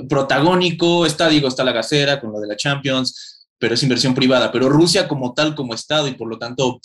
protagónico, 0.08 1.06
está, 1.06 1.28
digo, 1.28 1.48
está 1.48 1.64
la 1.64 1.72
gasera 1.72 2.20
con 2.20 2.32
lo 2.32 2.40
de 2.40 2.48
la 2.48 2.56
Champions, 2.56 3.46
pero 3.58 3.74
es 3.74 3.82
inversión 3.82 4.14
privada, 4.14 4.52
pero 4.52 4.68
Rusia 4.68 5.08
como 5.08 5.34
tal, 5.34 5.54
como 5.54 5.74
Estado 5.74 6.08
y 6.08 6.14
por 6.14 6.28
lo 6.28 6.38
tanto 6.38 6.80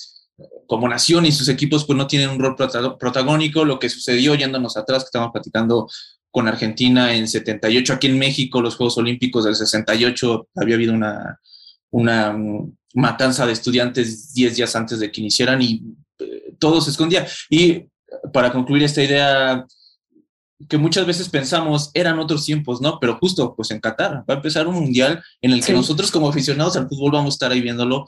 como 0.68 0.88
nación 0.88 1.26
y 1.26 1.32
sus 1.32 1.48
equipos 1.48 1.86
pues 1.86 1.98
no 1.98 2.08
tienen 2.08 2.30
un 2.30 2.40
rol 2.40 2.56
protagónico, 2.56 3.66
lo 3.66 3.78
que 3.78 3.90
sucedió 3.90 4.36
yéndonos 4.36 4.78
atrás, 4.78 5.04
que 5.04 5.08
estamos 5.08 5.32
platicando 5.32 5.88
con 6.32 6.48
Argentina 6.48 7.14
en 7.14 7.28
78. 7.28 7.94
Aquí 7.94 8.08
en 8.08 8.18
México, 8.18 8.62
los 8.62 8.76
Juegos 8.76 8.98
Olímpicos 8.98 9.46
del 9.46 9.56
68, 9.56 10.48
había 10.56 10.76
habido 10.76 10.94
una, 10.94 11.40
una 11.92 12.34
mm, 12.34 12.76
matanza 12.96 13.46
de 13.46 13.54
estudiantes 13.54 14.34
10 14.34 14.56
días 14.56 14.76
antes 14.76 15.00
de 15.00 15.12
que 15.12 15.22
iniciaran 15.22 15.62
y 15.62 15.84
eh, 16.18 16.56
todo 16.58 16.82
se 16.82 16.90
escondía. 16.90 17.28
Y 17.50 17.86
para 18.34 18.52
concluir 18.52 18.84
esta 18.84 19.04
idea 19.04 19.64
que 20.70 20.78
muchas 20.78 21.06
veces 21.06 21.30
pensamos 21.30 21.92
eran 21.94 22.20
otros 22.20 22.46
tiempos, 22.46 22.82
¿no? 22.82 23.00
Pero 23.00 23.18
justo, 23.18 23.56
pues 23.56 23.72
en 23.72 23.80
Qatar 23.80 24.24
va 24.30 24.34
a 24.34 24.38
empezar 24.38 24.68
un 24.68 24.76
mundial 24.76 25.24
en 25.42 25.52
el 25.52 25.64
que 25.64 25.74
nosotros 25.74 26.12
como 26.12 26.30
aficionados 26.30 26.78
al 26.78 26.88
fútbol 26.88 27.12
vamos 27.12 27.34
a 27.34 27.36
estar 27.36 27.52
ahí 27.52 27.62
viéndolo, 27.62 28.08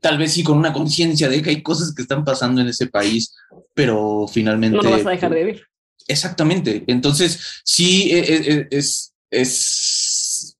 tal 0.00 0.18
vez 0.18 0.32
sí 0.32 0.42
con 0.42 0.58
una 0.58 0.72
conciencia 0.72 1.28
de 1.28 1.42
que 1.42 1.50
hay 1.50 1.62
cosas 1.62 1.94
que 1.94 2.02
están 2.02 2.24
pasando 2.24 2.60
en 2.60 2.68
ese 2.68 2.86
país, 2.86 3.34
pero 3.74 4.26
finalmente... 4.28 4.76
No 4.76 4.82
lo 4.82 4.90
vas 4.90 5.06
a 5.06 5.10
dejar 5.10 5.32
de 5.32 5.44
vivir. 5.44 5.66
Exactamente. 6.06 6.84
Entonces, 6.86 7.60
sí 7.64 8.10
e, 8.10 8.18
e, 8.18 8.52
e, 8.52 8.68
es, 8.70 9.12
es 9.30 10.56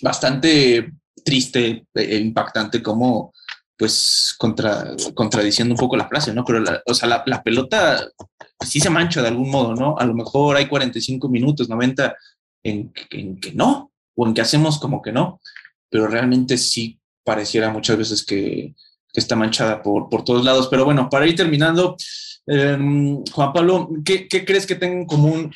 bastante 0.00 0.92
triste 1.24 1.86
e 1.94 2.16
impactante 2.16 2.82
como, 2.82 3.32
pues, 3.78 4.34
contra, 4.38 4.94
contradiciendo 5.14 5.74
un 5.74 5.78
poco 5.78 5.96
la 5.96 6.08
frase, 6.08 6.34
¿no? 6.34 6.44
Pero, 6.44 6.60
la, 6.60 6.82
o 6.86 6.94
sea, 6.94 7.08
la, 7.24 7.42
pelota 7.42 8.08
sí 8.66 8.80
se 8.80 8.90
mancha 8.90 9.22
de 9.22 9.28
algún 9.28 9.50
modo, 9.50 9.74
¿no? 9.74 9.96
A 9.98 10.04
lo 10.04 10.14
mejor 10.14 10.56
hay 10.56 10.66
45 10.66 11.28
minutos, 11.28 11.68
90 11.68 12.16
en, 12.64 12.92
que 12.92 13.52
no, 13.54 13.92
o 14.16 14.26
en 14.26 14.34
que 14.34 14.40
hacemos 14.40 14.78
como 14.78 15.00
que 15.00 15.12
no, 15.12 15.40
pero 15.88 16.08
realmente 16.08 16.58
sí 16.58 16.98
pareciera 17.24 17.70
muchas 17.70 17.96
veces 17.96 18.24
que, 18.24 18.74
está 19.14 19.34
manchada 19.34 19.82
por, 19.82 20.08
por 20.08 20.22
todos 20.22 20.44
lados. 20.44 20.68
Pero 20.68 20.84
bueno, 20.84 21.08
para 21.10 21.26
ir 21.26 21.34
terminando, 21.34 21.96
Em, 22.50 23.22
Juan 23.26 23.52
Pablo, 23.52 23.90
¿qué, 24.02 24.26
crees 24.26 24.66
que 24.66 24.74
tenga 24.74 24.96
en 24.96 25.06
común 25.06 25.52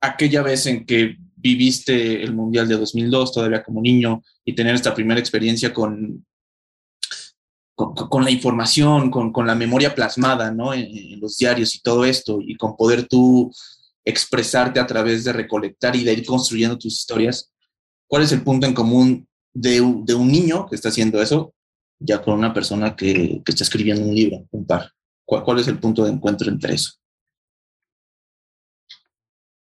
aquella 0.00 0.42
vez 0.42 0.66
en 0.66 0.84
que 0.84 1.16
viviste 1.36 2.24
el 2.24 2.34
Mundial 2.34 2.66
de 2.66 2.76
2002 2.76 3.32
todavía 3.32 3.62
como 3.62 3.80
niño 3.80 4.20
y 4.44 4.54
tener 4.54 4.74
esta 4.74 4.94
primera 4.94 5.20
experiencia 5.20 5.72
con, 5.72 6.26
con, 7.76 8.24
la 8.24 8.30
información, 8.30 9.10
con, 9.10 9.46
la 9.46 9.54
memoria 9.54 9.94
plasmada 9.94 10.50
¿no? 10.50 10.72
En, 10.72 11.20
los 11.20 11.36
diarios 11.36 11.74
y 11.74 11.80
todo 11.80 12.04
esto, 12.04 12.38
y 12.40 12.56
con 12.56 12.76
poder 12.76 13.06
tú 13.06 13.52
expresarte 14.04 14.80
a 14.80 14.86
través 14.86 15.24
de 15.24 15.32
recolectar 15.32 15.94
y 15.94 16.04
de 16.04 16.14
ir 16.14 16.24
construyendo 16.24 16.78
tus 16.78 16.94
historias? 16.94 17.52
¿Cuál 18.08 18.22
es 18.22 18.32
el 18.32 18.42
punto 18.42 18.66
en 18.66 18.72
común 18.72 19.28
de, 19.52 19.80
un 19.80 20.28
niño 20.28 20.66
que 20.66 20.76
está 20.76 20.88
haciendo 20.88 21.20
eso 21.20 21.52
ya 21.98 22.22
con 22.22 22.34
una 22.34 22.52
persona 22.52 22.94
que, 22.94 23.42
que 23.44 23.52
está 23.52 23.64
escribiendo 23.64 24.04
un 24.04 24.14
libro, 24.14 24.46
un 24.50 24.66
par? 24.66 24.92
¿Cuál, 25.26 25.58
es 25.58 25.66
el 25.66 25.80
punto 25.80 26.04
de 26.04 26.12
encuentro 26.12 26.48
entre 26.48 26.74
eso? 26.74 26.92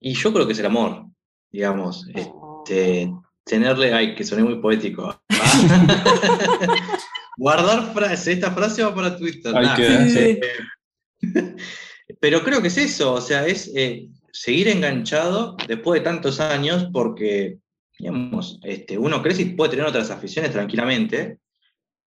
Y 0.02 0.14
yo 0.14 0.34
creo 0.34 0.46
que 0.46 0.52
es 0.52 0.60
el 0.60 0.66
amor, 0.66 1.08
digamos. 1.50 2.06
Este, 2.14 3.10
tenerle, 3.44 3.94
ay, 3.94 4.16
que 4.16 4.24
suene 4.24 4.44
muy 4.44 4.60
poético. 4.60 5.22
Guardar 7.38 7.94
frase, 7.94 8.34
esta 8.34 8.52
frase 8.52 8.84
va 8.84 8.94
para 8.94 9.18
Twitter. 9.18 9.54
pero 12.20 12.44
creo 12.44 12.62
que 12.62 12.68
es 12.68 12.78
eso, 12.78 13.14
o 13.14 13.22
sea, 13.22 13.48
es 13.48 13.72
eh, 13.76 14.10
seguir 14.32 14.68
enganchado 14.68 15.58
después 15.68 16.00
de 16.00 16.06
tantos 16.06 16.40
años, 16.40 16.90
porque, 16.94 17.58
digamos, 17.98 18.60
este, 18.64 18.98
uno 18.98 19.22
crece 19.22 19.44
y 19.44 19.56
puede 19.56 19.72
tener 19.72 19.86
otras 19.86 20.12
aficiones 20.12 20.52
tranquilamente, 20.52 21.40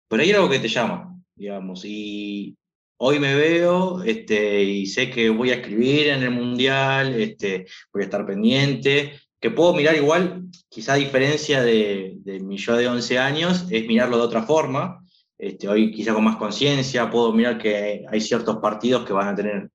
pero 0.08 0.24
hay 0.24 0.32
algo 0.32 0.50
que 0.50 0.60
te 0.60 0.68
llama, 0.68 1.16
digamos, 1.36 1.84
y, 1.84 2.56
hoy 2.98 3.20
me 3.20 3.36
veo 3.36 4.04
este, 4.04 4.64
y 4.64 4.86
sé 4.88 5.10
que 5.10 5.30
voy 5.30 5.52
a 5.52 5.56
escribir 5.56 6.08
en 6.08 6.24
el 6.24 6.32
mundial, 6.32 7.14
este, 7.14 7.66
voy 7.94 8.02
a 8.02 8.06
estar 8.06 8.26
pendiente, 8.26 9.20
que 9.40 9.52
puedo 9.52 9.74
mirar 9.74 9.96
igual, 9.96 10.46
quizá 10.70 10.94
a 10.94 10.98
diferencia 10.98 11.62
de, 11.62 12.20
mi 12.44 12.58
yo 12.58 12.76
de 12.76 12.88
11 12.88 13.20
años, 13.20 13.66
es 13.70 13.88
mirarlo 13.88 14.18
de 14.18 14.24
otra 14.24 14.44
forma. 14.44 15.04
Este, 15.38 15.68
hoy 15.68 15.92
quizá 15.92 16.14
con 16.14 16.24
más 16.24 16.38
conciencia 16.38 17.10
puedo 17.10 17.32
mirar 17.32 17.60
que 17.60 18.06
hay 18.10 18.22
ciertos 18.22 18.58
partidos 18.58 19.06
que 19.06 19.14
van 19.14 19.28
a 19.28 19.36
tener 19.36 19.70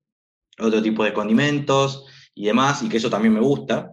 otro 0.58 0.82
tipo 0.82 1.04
de 1.04 1.12
condimentos 1.12 2.06
y 2.34 2.46
demás, 2.46 2.82
y 2.82 2.88
que 2.88 2.96
eso 2.96 3.10
también 3.10 3.34
me 3.34 3.40
gusta. 3.40 3.90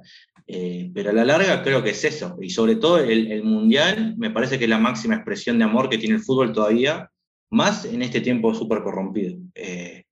Eh, 0.47 0.89
pero 0.93 1.11
a 1.11 1.13
la 1.13 1.25
larga 1.25 1.61
creo 1.61 1.83
que 1.83 1.91
es 1.91 2.03
eso, 2.03 2.37
y 2.41 2.49
sobre 2.49 2.77
todo 2.77 2.97
el, 2.97 3.31
el 3.31 3.43
mundial 3.43 4.15
me 4.17 4.31
parece 4.31 4.57
que 4.57 4.63
es 4.63 4.69
la 4.69 4.79
máxima 4.79 5.13
expresión 5.13 5.59
de 5.59 5.65
amor 5.65 5.89
que 5.89 5.99
tiene 5.99 6.15
el 6.15 6.21
fútbol 6.21 6.51
todavía, 6.51 7.11
más 7.51 7.85
en 7.85 8.01
este 8.01 8.21
tiempo 8.21 8.53
súper 8.53 8.81
corrompido. 8.81 9.37
Eh, 9.55 10.05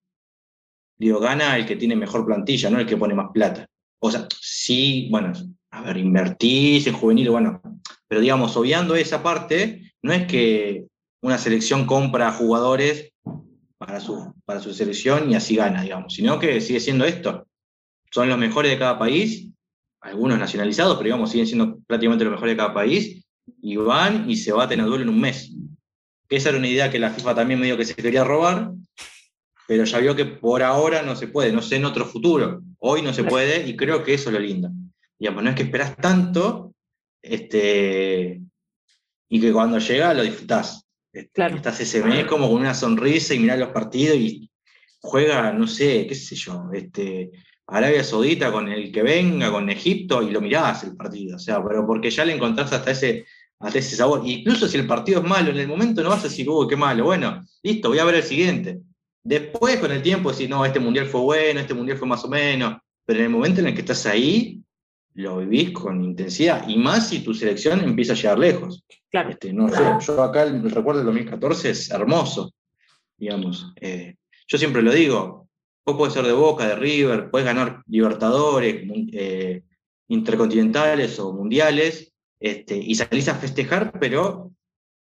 digo, 0.98 1.20
gana 1.20 1.58
el 1.58 1.66
que 1.66 1.76
tiene 1.76 1.96
mejor 1.96 2.26
plantilla, 2.26 2.70
no 2.70 2.80
el 2.80 2.86
que 2.86 2.98
pone 2.98 3.14
más 3.14 3.32
plata. 3.34 3.68
O 4.00 4.12
sea, 4.12 4.28
sí, 4.40 5.08
bueno, 5.10 5.34
a 5.72 5.82
ver, 5.82 5.98
invertís 5.98 6.88
en 6.88 6.94
juvenil, 6.94 7.30
bueno, 7.30 7.62
pero 8.08 8.22
digamos, 8.22 8.56
obviando 8.56 8.96
esa 8.96 9.24
parte, 9.24 9.92
no 10.02 10.14
es 10.14 10.28
que 10.28 10.86
una 11.22 11.38
selección 11.38 11.86
compra 11.86 12.32
jugadores 12.32 13.12
para 13.78 14.00
su, 14.00 14.34
para 14.46 14.60
su 14.60 14.74
selección 14.74 15.32
y 15.32 15.36
así 15.36 15.56
gana, 15.56 15.82
digamos, 15.82 16.14
sino 16.14 16.40
que 16.40 16.62
sigue 16.62 16.80
siendo 16.80 17.06
esto. 17.06 17.48
Son 18.12 18.30
los 18.30 18.38
mejores 18.38 18.72
de 18.72 18.80
cada 18.80 18.98
país, 18.98 19.50
algunos 20.02 20.40
nacionalizados, 20.40 20.96
pero 20.96 21.06
digamos, 21.06 21.32
siguen 21.32 21.48
siendo 21.48 21.80
prácticamente 21.88 22.24
los 22.24 22.34
mejores 22.34 22.54
de 22.54 22.58
cada 22.58 22.74
país, 22.74 23.24
y 23.62 23.78
van 23.78 24.30
y 24.30 24.36
se 24.36 24.52
baten 24.52 24.82
a 24.82 24.86
duelo 24.86 25.04
en 25.04 25.10
un 25.10 25.22
mes 25.22 25.52
esa 26.30 26.50
era 26.50 26.58
una 26.58 26.68
idea 26.68 26.92
que 26.92 27.00
la 27.00 27.12
FIFA 27.12 27.36
también 27.36 27.60
medio 27.60 27.78
que 27.78 27.86
se 27.86 27.96
quería 27.96 28.24
robar, 28.24 28.72
pero 29.68 29.84
ya 29.84 30.00
vio 30.00 30.16
que 30.16 30.26
por 30.26 30.64
ahora 30.64 31.02
no 31.02 31.16
se 31.16 31.28
puede, 31.28 31.52
no 31.52 31.62
sé 31.62 31.76
en 31.76 31.86
otro 31.86 32.06
futuro. 32.06 32.62
Hoy 32.80 33.02
no 33.02 33.14
se 33.14 33.24
puede 33.24 33.68
y 33.68 33.76
creo 33.76 34.04
que 34.04 34.14
eso 34.14 34.30
es 34.30 34.34
lo 34.34 34.40
lindo. 34.40 34.70
Digamos, 35.20 35.44
no 35.44 35.50
es 35.50 35.56
que 35.56 35.64
esperas 35.64 35.98
tanto 35.98 36.74
este, 37.22 38.42
y 39.30 39.42
que 39.42 39.52
cuando 39.52 39.80
llega 39.80 40.14
lo 40.14 40.24
disfrutás. 40.24 40.86
Este, 41.12 41.46
estás 41.48 41.80
ese 41.80 42.04
mes 42.04 42.26
como 42.26 42.48
con 42.48 42.62
una 42.62 42.74
sonrisa 42.74 43.34
y 43.34 43.40
mirás 43.40 43.60
los 43.60 43.70
partidos 43.70 44.18
y 44.18 44.50
juega, 45.02 45.52
no 45.52 45.68
sé, 45.68 46.06
qué 46.08 46.16
sé 46.16 46.36
yo, 46.36 46.70
este, 46.74 47.32
Arabia 47.66 48.04
Saudita 48.04 48.52
con 48.52 48.70
el 48.70 48.92
que 48.92 49.02
venga, 49.02 49.52
con 49.52 49.70
Egipto, 49.70 50.22
y 50.22 50.32
lo 50.32 50.42
mirás 50.42 50.84
el 50.84 50.96
partido. 50.96 51.36
O 51.36 51.40
sea, 51.40 51.64
pero 51.64 51.86
porque 51.86 52.10
ya 52.10 52.24
le 52.24 52.34
encontrás 52.34 52.72
hasta 52.72 52.92
ese 52.92 53.26
hasta 53.60 53.80
ese 53.80 53.96
sabor. 53.96 54.22
Incluso 54.26 54.68
si 54.68 54.78
el 54.78 54.88
partido 54.88 55.22
es 55.22 55.28
malo, 55.28 55.52
en 55.52 55.58
el 55.58 55.68
momento 55.68 56.04
no 56.04 56.10
vas 56.10 56.22
a 56.22 56.30
decir, 56.30 56.50
uy, 56.50 56.68
qué 56.68 56.76
malo. 56.76 57.06
Bueno, 57.06 57.44
listo, 57.64 57.90
voy 57.90 58.00
a 58.00 58.06
ver 58.06 58.16
el 58.16 58.24
siguiente. 58.24 58.80
Después, 59.28 59.78
con 59.78 59.92
el 59.92 60.02
tiempo, 60.02 60.32
decís, 60.32 60.48
no, 60.48 60.64
este 60.64 60.80
mundial 60.80 61.06
fue 61.06 61.20
bueno, 61.20 61.60
este 61.60 61.74
mundial 61.74 61.98
fue 61.98 62.08
más 62.08 62.24
o 62.24 62.30
menos. 62.30 62.78
Pero 63.06 63.20
en 63.20 63.26
el 63.26 63.32
momento 63.32 63.60
en 63.60 63.68
el 63.68 63.74
que 63.74 63.82
estás 63.82 64.06
ahí, 64.06 64.64
lo 65.16 65.40
vivís 65.40 65.72
con 65.72 66.02
intensidad. 66.02 66.66
Y 66.70 66.78
más 66.78 67.10
si 67.10 67.20
tu 67.20 67.34
selección 67.34 67.82
empieza 67.82 68.14
a 68.14 68.16
llegar 68.16 68.40
lejos. 68.40 68.86
Claro. 69.12 69.30
Este, 69.32 69.52
no 69.52 69.68
yo 70.00 70.24
acá 70.24 70.44
el 70.44 70.72
recuerdo 70.72 71.00
del 71.00 71.08
2014 71.08 71.72
es 71.72 71.92
hermoso, 71.92 72.54
digamos. 73.18 73.74
Eh, 73.82 74.16
yo 74.48 74.58
siempre 74.58 74.82
lo 74.82 74.94
digo, 74.94 75.50
vos 75.86 75.98
podés 75.98 76.14
ser 76.14 76.26
de 76.26 76.32
Boca, 76.32 76.66
de 76.66 76.76
River, 76.76 77.30
puedes 77.30 77.46
ganar 77.46 77.82
Libertadores, 77.88 78.82
eh, 79.12 79.62
intercontinentales 80.08 81.20
o 81.20 81.34
mundiales, 81.34 82.14
este, 82.40 82.78
y 82.78 82.96
salís 82.96 83.28
a 83.28 83.36
festejar, 83.36 84.00
pero 84.00 84.54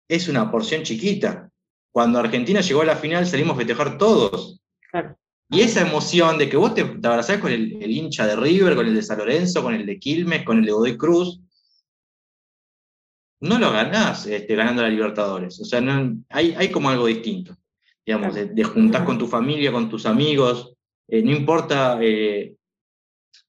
es 0.10 0.28
una 0.28 0.50
porción 0.50 0.82
chiquita. 0.82 1.52
Cuando 1.92 2.20
Argentina 2.20 2.62
llegó 2.62 2.82
a 2.82 2.86
la 2.86 2.96
final 2.96 3.26
salimos 3.26 3.56
a 3.56 3.58
festejar 3.58 3.98
todos. 3.98 4.62
Claro. 4.92 5.18
Y 5.50 5.62
esa 5.62 5.82
emoción 5.82 6.38
de 6.38 6.50
que 6.50 6.58
vos 6.58 6.74
te, 6.76 6.84
te 6.84 7.08
abrazás 7.08 7.38
con 7.38 7.52
el, 7.52 7.82
el 7.82 7.92
hincha 7.92 8.28
de 8.28 8.36
River, 8.36 8.76
con 8.76 8.86
el 8.86 8.94
de 8.96 9.02
San 9.02 9.18
Lorenzo, 9.18 9.64
con 9.64 9.74
el 9.74 9.86
de 9.86 9.98
Quilmes, 9.98 10.44
con 10.44 10.58
el 10.60 10.66
de 10.66 10.72
Godoy 10.74 10.98
Cruz, 10.98 11.40
no 13.40 13.58
lo 13.60 13.72
ganás 13.72 14.26
este, 14.26 14.56
ganando 14.56 14.82
la 14.82 14.90
Libertadores. 14.90 15.60
O 15.62 15.66
sea, 15.66 15.80
no, 15.80 16.18
hay, 16.30 16.54
hay 16.58 16.70
como 16.70 16.90
algo 16.90 17.06
distinto. 17.06 17.56
Digamos, 18.06 18.36
de, 18.36 18.46
de 18.46 18.64
juntar 18.64 19.06
con 19.06 19.18
tu 19.18 19.28
familia, 19.28 19.72
con 19.72 19.90
tus 19.90 20.06
amigos. 20.06 20.74
eh, 21.08 21.22
no 21.22 21.32
importa, 21.32 21.98
eh, 22.02 22.56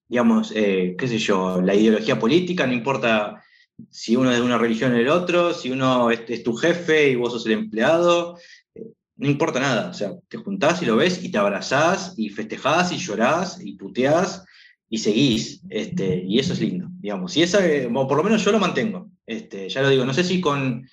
digamos, 0.09 0.53
eh, 0.55 0.95
qué 0.99 1.09
sé 1.09 1.19
yo, 1.19 1.61
la 1.61 1.75
ideología 1.75 2.19
política, 2.19 2.67
no 2.67 2.73
importa 2.73 3.43
si 3.91 4.17
uno 4.17 4.31
es 4.31 4.39
de 4.39 4.43
una 4.45 4.59
religión 4.59 4.93
o 4.93 4.97
el 4.97 5.09
otro, 5.09 5.55
si 5.55 5.71
uno 5.71 6.11
es, 6.11 6.43
tu 6.43 6.55
jefe 6.57 7.11
y 7.11 7.17
vos 7.17 7.33
sos 7.33 7.47
el 7.47 7.53
empleado. 7.53 8.37
eh, 8.75 8.87
no 9.17 9.29
importa 9.29 9.61
nada. 9.61 9.91
O 9.91 9.95
sea, 9.95 10.13
te 10.29 10.39
juntás 10.39 10.83
y 10.83 10.87
lo 10.87 10.97
ves 10.97 11.23
y 11.25 11.31
te 11.31 11.39
abrazás 11.39 12.15
y 12.17 12.29
festejás 12.31 12.93
y 12.93 12.99
llorás 12.99 13.61
y 13.65 13.75
puteás 13.77 14.45
y 14.89 14.99
seguís. 14.99 15.63
Este, 15.71 16.23
y 16.27 16.39
eso 16.39 16.53
es 16.53 16.61
lindo, 16.61 16.89
digamos. 17.01 17.37
Y 17.37 17.43
esa, 17.43 17.67
eh, 17.67 17.89
por 17.93 18.17
lo 18.17 18.25
menos 18.25 18.45
yo 18.45 18.53
lo 18.53 18.59
mantengo. 18.59 19.11
Este, 19.27 19.69
ya 19.69 19.83
lo 19.83 19.91
digo, 19.91 20.05
no 20.05 20.15
sé 20.15 20.25
si 20.25 20.41
con, 20.41 20.87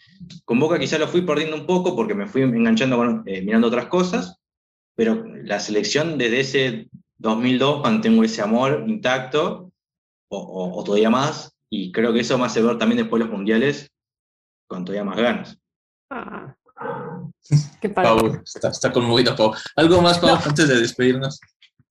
con 0.43 0.59
Boca 0.59 0.79
quizá 0.79 0.97
lo 0.97 1.07
fui 1.07 1.21
perdiendo 1.21 1.55
un 1.55 1.65
poco 1.65 1.95
porque 1.95 2.13
me 2.15 2.27
fui 2.27 2.41
enganchando 2.41 3.23
eh, 3.25 3.41
mirando 3.41 3.67
otras 3.67 3.87
cosas, 3.87 4.37
pero 4.95 5.25
la 5.43 5.59
selección 5.59 6.17
desde 6.17 6.39
ese 6.41 6.89
2002 7.17 7.81
mantengo 7.83 8.23
ese 8.23 8.41
amor 8.41 8.85
intacto, 8.87 9.71
o, 10.29 10.37
o- 10.39 10.79
o 10.79 10.83
todavía 10.83 11.09
más, 11.09 11.54
y 11.83 11.91
creo 11.91 12.13
que 12.13 12.21
eso 12.21 12.37
me 12.37 12.45
hace 12.45 12.61
ver 12.61 12.77
también 12.77 12.99
después 12.99 13.19
los 13.21 13.29
mundiales 13.29 13.91
con 14.67 14.83
todavía 14.85 15.03
más 15.03 15.17
ganas. 15.17 15.57
Ah. 16.09 16.55
Qué 17.81 17.89
padre. 17.89 18.09
Pau, 18.29 18.41
está, 18.43 18.69
está 18.69 18.91
conmovida, 18.91 19.35
Pau. 19.35 19.53
¿Algo 19.75 20.01
más, 20.01 20.19
Pau, 20.19 20.29
No. 20.35 20.41
antes 20.45 20.67
de 20.67 20.79
despedirnos? 20.79 21.39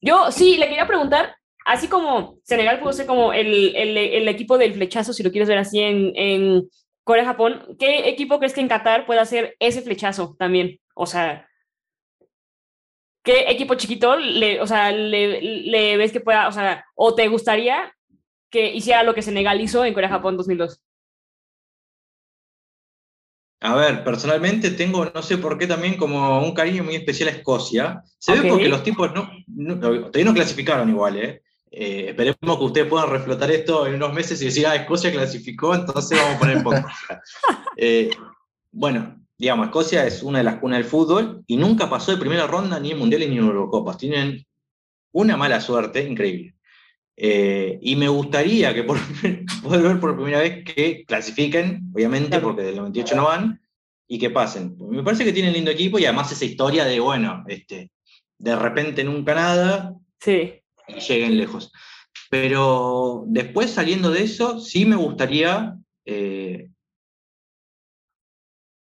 Yo 0.01 0.31
sí, 0.31 0.57
le 0.59 0.69
quería 0.69 0.87
preguntar, 0.87 1.37
así 1.65 1.89
como 1.89 2.39
Senegal 2.45 2.81
pudo 2.81 2.93
ser 2.93 3.07
como 3.07 3.33
el, 3.33 3.75
el- 3.77 3.97
el 3.97 4.29
equipo 4.29 4.59
del 4.59 4.75
flechazo, 4.75 5.13
si 5.13 5.23
lo 5.23 5.31
quieres 5.31 5.49
ver 5.49 5.59
así 5.59 5.81
en, 5.81 6.13
en 6.15 6.69
Corea-Japón, 7.05 7.77
¿qué 7.79 8.09
equipo 8.09 8.39
crees 8.39 8.53
que 8.55 8.61
en 8.61 8.69
Qatar 8.69 9.07
pueda 9.07 9.23
hacer 9.23 9.57
ese 9.61 9.83
flechazo 9.83 10.37
también? 10.39 10.79
O 10.95 11.07
sea, 11.07 11.49
¿qué 13.23 13.45
equipo 13.51 13.75
chiquito 13.77 14.17
le, 14.17 14.61
o 14.61 14.67
sea, 14.67 14.91
le, 14.93 15.41
le 15.41 15.97
ves 15.97 16.13
que 16.13 16.21
pueda, 16.21 16.49
o 16.49 16.53
sea, 16.53 16.85
o 16.95 17.15
te 17.15 17.29
gustaría 17.29 17.93
que 18.55 18.73
hiciera 18.73 19.03
lo 19.03 19.15
que 19.17 19.23
Senegal 19.23 19.61
hizo 19.61 19.85
en 19.85 19.93
Corea-Japón 19.95 20.37
2002? 20.37 20.81
A 23.61 23.75
ver, 23.75 24.05
personalmente 24.05 24.71
tengo, 24.71 25.07
no 25.07 25.23
sé 25.23 25.39
por 25.39 25.59
qué 25.59 25.67
también, 25.67 25.97
como 25.97 26.39
un 26.45 26.53
cariño 26.55 26.85
muy 26.85 26.95
especial 26.95 27.31
a 27.31 27.33
Escocia. 27.33 28.03
Se 28.19 28.33
ve 28.33 28.39
porque 28.51 28.65
los 28.71 28.83
tipos 28.85 29.13
no, 29.13 29.29
no- 29.49 29.81
todavía 29.81 30.25
no 30.25 30.35
clasificaron 30.35 30.89
igual, 30.89 31.17
¿eh? 31.17 31.43
Eh, 31.73 32.07
esperemos 32.11 32.37
que 32.59 32.65
ustedes 32.65 32.87
puedan 32.87 33.11
reflotar 33.11 33.51
esto 33.51 33.87
en 33.89 33.95
unos 33.95 34.13
meses 34.13 34.41
y 34.41 34.45
decir, 34.45 34.67
ah, 34.69 34.77
Escocia 34.77 35.11
clasificó, 35.11 35.75
entonces 35.75 36.17
vamos 36.17 36.37
a 36.37 36.39
poner 36.39 36.63
poco. 36.63 36.77
Eh, 37.77 38.09
bueno, 38.71 39.21
digamos, 39.37 39.67
Escocia 39.67 40.07
es 40.07 40.23
una 40.23 40.39
de 40.39 40.45
las 40.45 40.57
cunas 40.61 40.79
del 40.79 40.87
fútbol 40.87 41.43
y 41.49 41.57
nunca 41.57 41.91
pasó 41.91 42.13
de 42.13 42.19
primera 42.19 42.47
ronda 42.47 42.79
ni 42.79 42.93
en 42.93 42.99
mundiales 43.01 43.29
ni 43.29 43.39
en 43.39 43.45
Eurocopas. 43.47 43.99
Tienen 43.99 44.47
una 45.13 45.37
mala 45.37 45.61
suerte 45.61 46.03
increíble. 46.09 46.55
Eh, 47.17 47.79
y 47.81 47.95
me 47.97 48.09
gustaría 48.09 48.75
que 48.75 48.83
por, 48.83 48.99
poder 49.63 49.83
ver 49.83 50.01
por 50.01 50.17
primera 50.17 50.41
vez 50.41 50.65
que 50.65 51.05
clasifiquen, 51.07 51.91
obviamente, 51.95 52.41
porque 52.41 52.63
del 52.63 52.77
98 52.77 53.17
no 53.17 53.25
van, 53.25 53.61
y 54.07 54.19
que 54.19 54.31
pasen. 54.31 54.77
Me 54.91 55.03
parece 55.03 55.25
que 55.25 55.33
tienen 55.33 55.53
lindo 55.53 55.71
equipo 55.71 55.99
y 55.99 56.05
además 56.05 56.33
esa 56.33 56.45
historia 56.45 56.85
de, 56.85 57.01
bueno, 57.01 57.45
este, 57.49 57.91
de 58.39 58.57
repente 58.57 59.05
nunca 59.05 59.35
nada 59.35 59.95
Sí, 60.21 60.55
y 60.89 61.01
lleguen 61.01 61.39
lejos. 61.39 61.73
Pero 62.31 63.25
después 63.27 63.71
saliendo 63.71 64.11
de 64.11 64.23
eso, 64.25 64.59
sí 64.59 64.85
me 64.85 64.97
gustaría, 64.97 65.77
eh, 66.05 66.69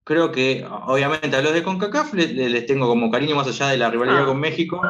creo 0.04 0.30
que 0.32 0.64
obviamente 0.86 1.36
a 1.36 1.42
los 1.42 1.52
de 1.52 1.62
CONCACAF 1.62 2.14
les, 2.14 2.32
les 2.32 2.66
tengo 2.66 2.86
como 2.86 3.10
cariño 3.10 3.36
más 3.36 3.46
allá 3.48 3.68
de 3.68 3.76
la 3.78 3.90
rivalidad 3.90 4.22
Ah. 4.22 4.26
con 4.26 4.40
México. 4.40 4.80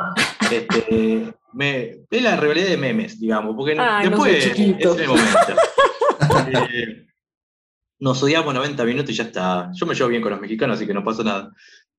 Este, 0.50 1.32
me, 1.52 2.00
es 2.10 2.22
la 2.22 2.36
rivalidad 2.36 2.68
de 2.68 2.76
memes, 2.76 3.18
digamos, 3.20 3.54
porque 3.56 3.74
Ay, 3.78 4.08
después 4.08 4.44
es 4.78 5.00
el 5.00 5.08
momento. 5.08 5.62
Eh, 6.52 7.06
nos 7.98 8.22
odiamos 8.22 8.54
90 8.54 8.84
minutos 8.84 9.10
y 9.10 9.14
ya 9.14 9.24
está. 9.24 9.70
Yo 9.74 9.86
me 9.86 9.94
llevo 9.94 10.08
bien 10.08 10.22
con 10.22 10.30
los 10.32 10.40
mexicanos, 10.40 10.76
así 10.76 10.86
que 10.86 10.94
no 10.94 11.02
pasa 11.04 11.22
nada. 11.22 11.52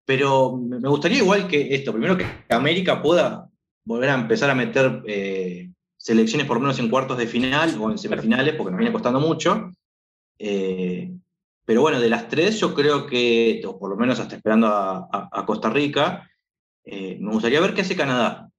Pero 0.05 0.57
me 0.57 0.79
me 0.79 0.89
gustaría 0.89 1.19
igual 1.19 1.47
que 1.47 1.73
esto, 1.75 1.91
primero 1.91 2.17
que 2.17 2.25
América 2.49 3.01
pueda 3.01 3.47
volver 3.85 4.09
a 4.09 4.15
empezar 4.15 4.49
a 4.49 4.55
meter 4.55 5.01
eh, 5.07 5.69
selecciones 5.97 6.47
por 6.47 6.57
lo 6.57 6.61
menos 6.61 6.79
en 6.79 6.89
cuartos 6.89 7.17
de 7.17 7.27
final 7.27 7.75
o 7.79 7.91
en 7.91 7.97
semifinales, 7.97 8.55
porque 8.55 8.71
nos 8.71 8.77
viene 8.79 8.93
costando 8.93 9.19
mucho. 9.19 9.71
Eh, 10.39 11.11
pero 11.65 11.81
bueno, 11.81 11.99
de 11.99 12.09
las 12.09 12.27
tres 12.27 12.59
yo 12.59 12.73
creo 12.73 13.05
que, 13.05 13.61
o 13.65 13.77
por 13.79 13.89
lo 13.89 13.95
menos 13.97 14.19
hasta 14.19 14.35
esperando 14.35 14.67
a, 14.67 15.07
a- 15.11 15.29
a 15.31 15.45
Costa 15.45 15.69
Rica, 15.69 16.27
eh, 16.83 17.17
me 17.19 17.31
gustaría 17.31 17.61
ver 17.61 17.73
qué 17.73 17.81
hace 17.81 17.95
Canadá. 17.95 18.49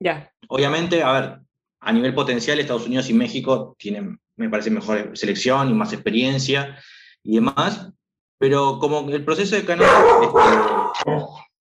Ya. 0.00 0.32
Obviamente, 0.48 1.02
a 1.02 1.12
ver, 1.12 1.38
a 1.80 1.92
nivel 1.92 2.14
potencial, 2.14 2.58
Estados 2.58 2.86
Unidos 2.86 3.08
y 3.08 3.14
México 3.14 3.76
tienen, 3.78 4.18
me 4.36 4.48
parece, 4.50 4.70
mejor 4.70 5.16
selección 5.16 5.70
y 5.70 5.74
más 5.74 5.92
experiencia 5.92 6.78
y 7.22 7.36
demás, 7.36 7.92
pero 8.38 8.78
como 8.78 9.08
el 9.10 9.24
proceso 9.24 9.54
de 9.56 9.64
Canadá, 9.64 10.02
este, 10.22 11.12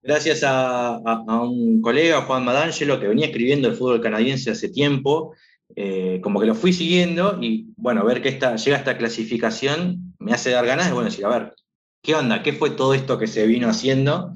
gracias 0.01 0.43
a, 0.43 0.95
a- 0.95 1.23
a 1.27 1.41
un 1.41 1.81
colega, 1.81 2.21
Juan 2.21 2.45
Madangelo, 2.45 2.99
que 2.99 3.07
venía 3.07 3.27
escribiendo 3.27 3.67
el 3.67 3.75
fútbol 3.75 4.01
canadiense 4.01 4.51
hace 4.51 4.69
tiempo, 4.69 5.35
eh, 5.75 6.19
como 6.23 6.39
que 6.39 6.47
lo 6.47 6.55
fui 6.55 6.73
siguiendo 6.73 7.37
y 7.41 7.67
bueno, 7.77 8.03
ver 8.05 8.21
que 8.21 8.29
esta, 8.29 8.55
llega 8.55 8.77
esta 8.77 8.97
clasificación 8.97 10.15
me 10.19 10.33
hace 10.33 10.49
dar 10.51 10.65
ganas 10.65 10.87
de 10.87 10.93
bueno, 10.93 11.09
decir, 11.09 11.25
a 11.25 11.29
ver, 11.29 11.53
¿qué 12.01 12.15
onda? 12.15 12.41
¿Qué 12.41 12.53
fue 12.53 12.71
todo 12.71 12.93
esto 12.93 13.19
que 13.19 13.27
se 13.27 13.45
vino 13.45 13.69
haciendo? 13.69 14.35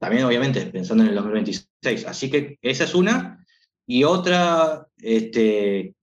También, 0.00 0.24
obviamente, 0.24 0.62
pensando 0.66 1.04
en 1.04 1.10
el 1.10 1.14
2026. 1.14 2.06
Así 2.06 2.28
que 2.30 2.58
esa 2.60 2.84
es 2.84 2.94
una. 2.94 3.41
Y 3.86 4.04
otra, 4.04 4.86
este, 4.98 5.94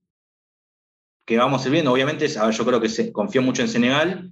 que 1.26 1.36
vamos 1.36 1.62
a 1.62 1.66
ir 1.66 1.72
viendo, 1.72 1.92
obviamente, 1.92 2.26
es, 2.26 2.36
a 2.36 2.46
ver, 2.46 2.54
yo 2.54 2.64
creo 2.64 2.80
que 2.80 2.88
se, 2.88 3.12
confío 3.12 3.42
mucho 3.42 3.62
en 3.62 3.68
Senegal, 3.68 4.30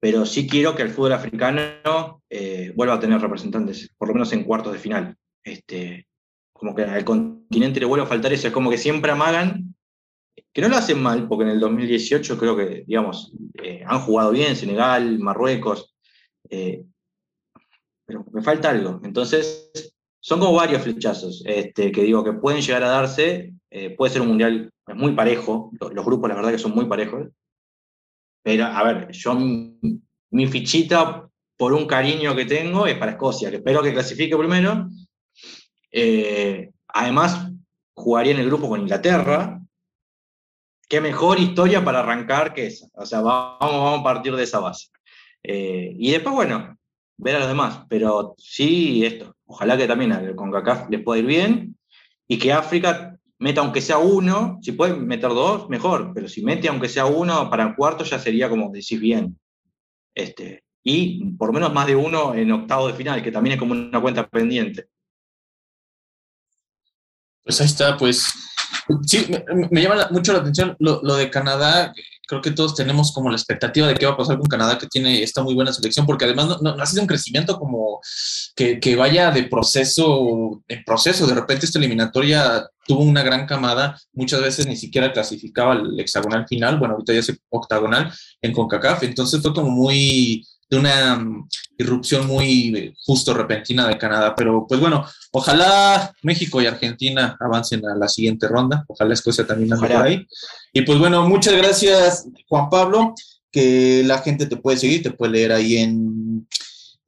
pero 0.00 0.26
sí 0.26 0.46
quiero 0.46 0.74
que 0.76 0.82
el 0.82 0.90
fútbol 0.90 1.12
africano 1.12 2.22
eh, 2.30 2.72
vuelva 2.76 2.94
a 2.94 3.00
tener 3.00 3.20
representantes, 3.20 3.90
por 3.96 4.08
lo 4.08 4.14
menos 4.14 4.32
en 4.32 4.44
cuartos 4.44 4.72
de 4.72 4.78
final. 4.78 5.16
Este, 5.42 6.06
como 6.52 6.74
que 6.74 6.82
al 6.82 7.04
continente 7.04 7.80
le 7.80 7.86
vuelve 7.86 8.04
a 8.04 8.08
faltar 8.08 8.32
eso, 8.32 8.46
es 8.46 8.52
como 8.52 8.70
que 8.70 8.78
siempre 8.78 9.12
amagan, 9.12 9.74
que 10.52 10.62
no 10.62 10.68
lo 10.68 10.76
hacen 10.76 11.02
mal, 11.02 11.28
porque 11.28 11.44
en 11.44 11.50
el 11.50 11.60
2018 11.60 12.38
creo 12.38 12.56
que, 12.56 12.84
digamos, 12.86 13.32
eh, 13.62 13.82
han 13.86 14.00
jugado 14.00 14.30
bien, 14.30 14.56
Senegal, 14.56 15.18
Marruecos, 15.18 15.94
eh, 16.50 16.84
pero 18.06 18.24
me 18.32 18.42
falta 18.42 18.70
algo. 18.70 19.00
Entonces, 19.04 19.95
son 20.26 20.40
como 20.40 20.54
varios 20.54 20.82
flechazos 20.82 21.40
este, 21.46 21.92
que 21.92 22.02
digo 22.02 22.24
que 22.24 22.32
pueden 22.32 22.60
llegar 22.60 22.82
a 22.82 22.88
darse. 22.88 23.54
eh, 23.70 23.90
puede 23.90 24.12
ser 24.12 24.22
un 24.22 24.28
mundial 24.28 24.72
muy 24.88 25.12
parejo. 25.12 25.70
Los, 25.78 26.04
grupos, 26.04 26.28
la 26.28 26.34
verdad, 26.34 26.50
que 26.50 26.58
son 26.58 26.74
muy 26.74 26.86
parejos. 26.86 27.28
Pero, 28.42 28.64
a 28.64 28.82
ver, 28.82 29.12
yo, 29.12 29.36
mi, 29.36 29.78
mi 30.30 30.48
fichita, 30.48 31.28
por 31.56 31.72
un 31.72 31.86
cariño 31.86 32.34
que 32.34 32.44
tengo, 32.44 32.88
es 32.88 32.98
para 32.98 33.12
Escocia, 33.12 33.50
que 33.50 33.58
espero 33.58 33.84
que 33.84 33.92
clasifique 33.92 34.36
primero. 34.36 34.88
Eh, 35.92 36.72
además, 36.88 37.48
jugaría 37.94 38.32
en 38.32 38.40
el 38.40 38.46
grupo 38.46 38.68
con 38.68 38.80
Inglaterra. 38.80 39.60
Qué 40.88 41.00
mejor 41.00 41.38
historia 41.38 41.84
para 41.84 42.00
arrancar 42.00 42.52
que 42.52 42.66
esa. 42.66 42.88
O 42.94 43.06
sea, 43.06 43.20
vamos, 43.20 43.58
vamos 43.60 44.00
a 44.00 44.02
partir 44.02 44.34
de 44.34 44.42
esa 44.42 44.58
base. 44.58 44.88
Eh, 45.44 45.94
y 45.96 46.10
después, 46.10 46.34
bueno, 46.34 46.76
ver 47.16 47.36
a 47.36 47.38
los 47.38 47.48
demás. 47.48 47.84
Pero 47.88 48.34
sí, 48.38 49.06
esto. 49.06 49.35
Ojalá 49.46 49.76
que 49.76 49.86
también 49.86 50.12
al 50.12 50.34
CONCACAF 50.34 50.90
les 50.90 51.02
pueda 51.02 51.20
ir 51.20 51.26
bien 51.26 51.76
y 52.28 52.38
que 52.38 52.52
África 52.52 53.16
meta 53.38 53.60
aunque 53.60 53.80
sea 53.80 53.98
uno, 53.98 54.58
si 54.62 54.72
puede 54.72 54.94
meter 54.96 55.30
dos, 55.30 55.68
mejor, 55.68 56.12
pero 56.14 56.28
si 56.28 56.42
mete 56.42 56.68
aunque 56.68 56.88
sea 56.88 57.06
uno 57.06 57.48
para 57.50 57.64
el 57.64 57.74
cuarto 57.76 58.02
ya 58.04 58.18
sería 58.18 58.48
como 58.48 58.70
decís 58.72 58.98
bien. 58.98 59.38
Este, 60.14 60.64
y 60.82 61.24
por 61.32 61.52
menos 61.52 61.72
más 61.72 61.86
de 61.86 61.94
uno 61.96 62.34
en 62.34 62.50
octavo 62.50 62.88
de 62.88 62.94
final, 62.94 63.22
que 63.22 63.30
también 63.30 63.54
es 63.54 63.58
como 63.58 63.72
una 63.72 64.00
cuenta 64.00 64.26
pendiente. 64.26 64.88
Pues 67.44 67.60
ahí 67.60 67.66
está, 67.66 67.96
pues 67.96 68.32
sí, 69.06 69.26
me, 69.70 69.82
llama 69.82 69.94
la- 69.96 70.08
mucho 70.10 70.32
la 70.32 70.40
atención 70.40 70.74
lo 70.80 71.14
de 71.16 71.30
Canadá. 71.30 71.92
Creo 72.26 72.40
que 72.42 72.50
todos 72.50 72.74
tenemos 72.74 73.12
como 73.12 73.30
la 73.30 73.36
expectativa 73.36 73.86
de 73.86 73.94
qué 73.94 74.06
va 74.06 74.12
a 74.12 74.16
pasar 74.16 74.36
con 74.38 74.46
Canadá, 74.48 74.78
que 74.78 74.86
tiene 74.88 75.22
esta 75.22 75.42
muy 75.42 75.54
buena 75.54 75.72
selección, 75.72 76.06
porque 76.06 76.24
además 76.24 76.46
no, 76.48 76.58
no- 76.60 76.76
no 76.76 76.82
ha 76.82 76.86
sido 76.86 77.02
un 77.02 77.08
crecimiento 77.08 77.58
como 77.58 78.00
que, 78.54 78.80
que 78.80 78.96
vaya 78.96 79.30
de 79.30 79.44
proceso 79.44 80.62
en 80.68 80.82
proceso. 80.84 81.26
De 81.26 81.34
repente 81.34 81.66
esta 81.66 81.78
eliminatoria 81.78 82.68
tuvo 82.86 83.02
una 83.02 83.22
gran 83.22 83.46
camada, 83.46 83.98
muchas 84.12 84.40
veces 84.40 84.66
ni 84.66 84.76
siquiera 84.76 85.12
clasificaba 85.12 85.74
el 85.74 85.98
hexagonal 85.98 86.46
final, 86.48 86.78
bueno, 86.78 86.94
ahorita 86.94 87.12
ya 87.12 87.20
es 87.20 87.32
octagonal 87.50 88.12
en 88.42 88.52
CONCACAF, 88.52 89.02
entonces 89.04 89.42
fue 89.42 89.52
como 89.54 89.70
muy 89.70 90.46
de 90.70 90.78
una 90.78 91.24
irrupción 91.78 92.26
muy 92.26 92.94
justo 93.04 93.34
repentina 93.34 93.86
de 93.88 93.98
Canadá. 93.98 94.34
Pero 94.36 94.66
pues 94.68 94.80
bueno, 94.80 95.04
ojalá 95.32 96.12
México 96.22 96.60
y 96.60 96.66
Argentina 96.66 97.36
avancen 97.40 97.86
a 97.86 97.94
la 97.94 98.08
siguiente 98.08 98.48
ronda. 98.48 98.84
Ojalá 98.88 99.14
Escocia 99.14 99.46
también 99.46 99.72
ande 99.72 99.88
por 99.88 100.02
ahí. 100.02 100.26
Y 100.72 100.82
pues 100.82 100.98
bueno, 100.98 101.28
muchas 101.28 101.54
gracias, 101.54 102.28
Juan 102.48 102.68
Pablo, 102.70 103.14
que 103.50 104.02
la 104.04 104.18
gente 104.18 104.46
te 104.46 104.56
puede 104.56 104.78
seguir, 104.78 105.02
te 105.02 105.10
puede 105.10 105.32
leer 105.32 105.52
ahí 105.52 105.76
en, 105.76 106.46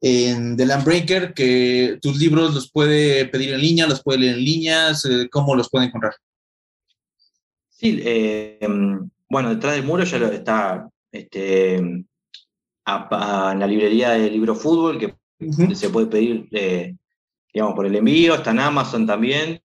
en 0.01 0.57
The 0.57 0.65
Landbreaker, 0.65 1.33
que 1.33 1.99
tus 2.01 2.17
libros 2.17 2.53
los 2.53 2.71
puede 2.71 3.25
pedir 3.25 3.53
en 3.53 3.61
línea, 3.61 3.87
los 3.87 4.01
puede 4.01 4.19
leer 4.19 4.35
en 4.35 4.43
línea, 4.43 4.93
¿cómo 5.31 5.55
los 5.55 5.69
puede 5.69 5.85
encontrar? 5.85 6.13
Sí, 7.69 8.01
eh, 8.03 8.67
bueno, 9.29 9.49
detrás 9.49 9.75
del 9.75 9.85
muro 9.85 10.03
ya 10.03 10.17
lo 10.17 10.27
está 10.27 10.89
este, 11.11 12.05
en 13.11 13.59
la 13.59 13.67
librería 13.67 14.11
de 14.11 14.29
Libro 14.29 14.55
Fútbol, 14.55 14.97
que 14.97 15.15
se 15.75 15.89
puede 15.89 16.07
pedir, 16.07 16.47
eh, 16.51 16.95
digamos, 17.53 17.75
por 17.75 17.85
el 17.85 17.95
envío, 17.95 18.35
está 18.35 18.51
en 18.51 18.59
Amazon 18.59 19.05
también. 19.05 19.61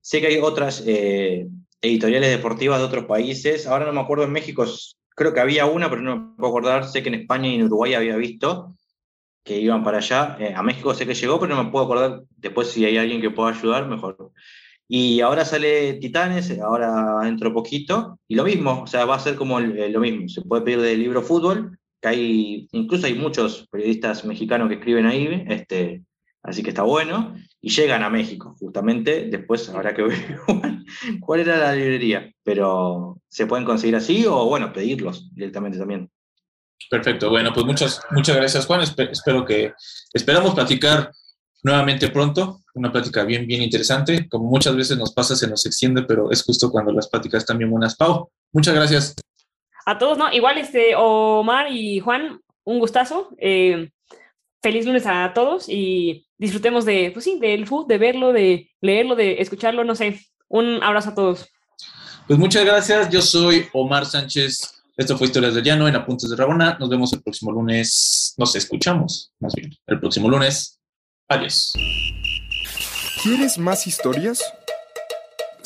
Sé 0.00 0.20
que 0.20 0.28
hay 0.28 0.38
otras 0.38 0.82
eh, 0.86 1.46
editoriales 1.80 2.30
deportivas 2.30 2.78
de 2.78 2.86
otros 2.86 3.04
países, 3.04 3.66
ahora 3.66 3.86
no 3.86 3.92
me 3.92 4.00
acuerdo 4.00 4.24
en 4.24 4.32
México, 4.32 4.64
creo 5.14 5.34
que 5.34 5.40
había 5.40 5.66
una, 5.66 5.90
pero 5.90 6.02
no 6.02 6.16
me 6.16 6.36
puedo 6.36 6.50
acordar, 6.50 6.88
sé 6.88 7.02
que 7.02 7.08
en 7.08 7.16
España 7.16 7.48
y 7.48 7.56
en 7.56 7.64
Uruguay 7.64 7.94
había 7.94 8.16
visto 8.16 8.74
que 9.44 9.58
iban 9.58 9.82
para 9.82 9.98
allá, 9.98 10.36
eh, 10.38 10.52
a 10.54 10.62
México 10.62 10.94
sé 10.94 11.06
que 11.06 11.14
llegó, 11.14 11.40
pero 11.40 11.54
no 11.54 11.64
me 11.64 11.70
puedo 11.70 11.86
acordar 11.86 12.22
después 12.36 12.68
si 12.68 12.84
hay 12.84 12.98
alguien 12.98 13.20
que 13.20 13.30
pueda 13.30 13.50
ayudar, 13.50 13.88
mejor. 13.88 14.32
Y 14.86 15.20
ahora 15.20 15.44
sale 15.44 15.94
Titanes, 15.94 16.58
ahora 16.60 17.20
dentro 17.22 17.52
poquito, 17.52 18.18
y 18.28 18.34
lo 18.34 18.44
mismo, 18.44 18.82
o 18.82 18.86
sea, 18.86 19.06
va 19.06 19.16
a 19.16 19.20
ser 19.20 19.36
como 19.36 19.58
lo 19.58 20.00
mismo. 20.00 20.28
Se 20.28 20.42
puede 20.42 20.62
pedir 20.62 20.80
del 20.80 20.98
libro 20.98 21.22
fútbol, 21.22 21.78
que 22.00 22.08
hay, 22.08 22.68
incluso 22.72 23.06
hay 23.06 23.14
muchos 23.14 23.66
periodistas 23.70 24.24
mexicanos 24.24 24.68
que 24.68 24.74
escriben 24.74 25.06
ahí, 25.06 25.44
este, 25.48 26.02
así 26.42 26.62
que 26.62 26.70
está 26.70 26.82
bueno, 26.82 27.34
y 27.60 27.70
llegan 27.70 28.02
a 28.02 28.10
México, 28.10 28.54
justamente, 28.58 29.28
después 29.30 29.68
habrá 29.68 29.94
que 29.94 30.02
ver 30.02 30.40
cuál 31.20 31.40
era 31.40 31.58
la 31.58 31.74
librería, 31.74 32.32
pero 32.42 33.20
se 33.28 33.46
pueden 33.46 33.64
conseguir 33.64 33.96
así 33.96 34.24
o, 34.26 34.44
bueno, 34.46 34.72
pedirlos 34.72 35.32
directamente 35.34 35.78
también. 35.78 36.10
Perfecto, 36.90 37.28
bueno, 37.28 37.52
pues 37.52 37.66
muchas, 37.66 38.00
muchas 38.12 38.36
gracias 38.36 38.66
Juan, 38.66 38.82
espero 38.82 39.44
que, 39.44 39.72
esperamos 40.12 40.54
platicar 40.54 41.10
nuevamente 41.62 42.08
pronto, 42.08 42.60
una 42.74 42.92
plática 42.92 43.24
bien, 43.24 43.46
bien 43.46 43.62
interesante. 43.62 44.28
Como 44.28 44.48
muchas 44.48 44.74
veces 44.76 44.96
nos 44.96 45.12
pasa, 45.12 45.36
se 45.36 45.48
nos 45.48 45.66
extiende, 45.66 46.02
pero 46.02 46.30
es 46.30 46.42
justo 46.42 46.70
cuando 46.70 46.92
las 46.92 47.08
pláticas 47.08 47.42
están 47.42 47.58
bien 47.58 47.70
buenas. 47.70 47.96
Pau, 47.96 48.30
muchas 48.52 48.74
gracias. 48.74 49.16
A 49.88 49.96
todos, 49.96 50.18
¿no? 50.18 50.30
Igual, 50.30 50.58
este, 50.58 50.94
Omar 50.96 51.72
y 51.72 51.98
Juan, 52.00 52.42
un 52.64 52.78
gustazo. 52.78 53.30
Eh, 53.38 53.88
feliz 54.62 54.84
lunes 54.84 55.06
a 55.06 55.32
todos 55.34 55.66
y 55.66 56.26
disfrutemos 56.36 56.84
de, 56.84 57.10
pues 57.10 57.24
sí, 57.24 57.38
del 57.40 57.66
food, 57.66 57.86
de 57.86 57.96
verlo, 57.96 58.34
de 58.34 58.70
leerlo, 58.82 59.16
de 59.16 59.40
escucharlo, 59.40 59.84
no 59.84 59.94
sé. 59.94 60.20
Un 60.46 60.82
abrazo 60.82 61.08
a 61.08 61.14
todos. 61.14 61.48
Pues 62.26 62.38
muchas 62.38 62.66
gracias. 62.66 63.08
Yo 63.08 63.22
soy 63.22 63.66
Omar 63.72 64.04
Sánchez. 64.04 64.82
Esto 64.94 65.16
fue 65.16 65.28
Historias 65.28 65.54
de 65.54 65.62
Llano 65.62 65.88
en 65.88 65.96
Apuntes 65.96 66.28
de 66.28 66.36
Rabona. 66.36 66.76
Nos 66.78 66.90
vemos 66.90 67.10
el 67.14 67.22
próximo 67.22 67.50
lunes. 67.50 68.34
Nos 68.36 68.54
escuchamos, 68.56 69.32
más 69.40 69.54
bien, 69.54 69.74
el 69.86 69.98
próximo 69.98 70.28
lunes. 70.28 70.78
Adiós. 71.28 71.72
¿Quieres 73.22 73.56
más 73.56 73.86
historias? 73.86 74.42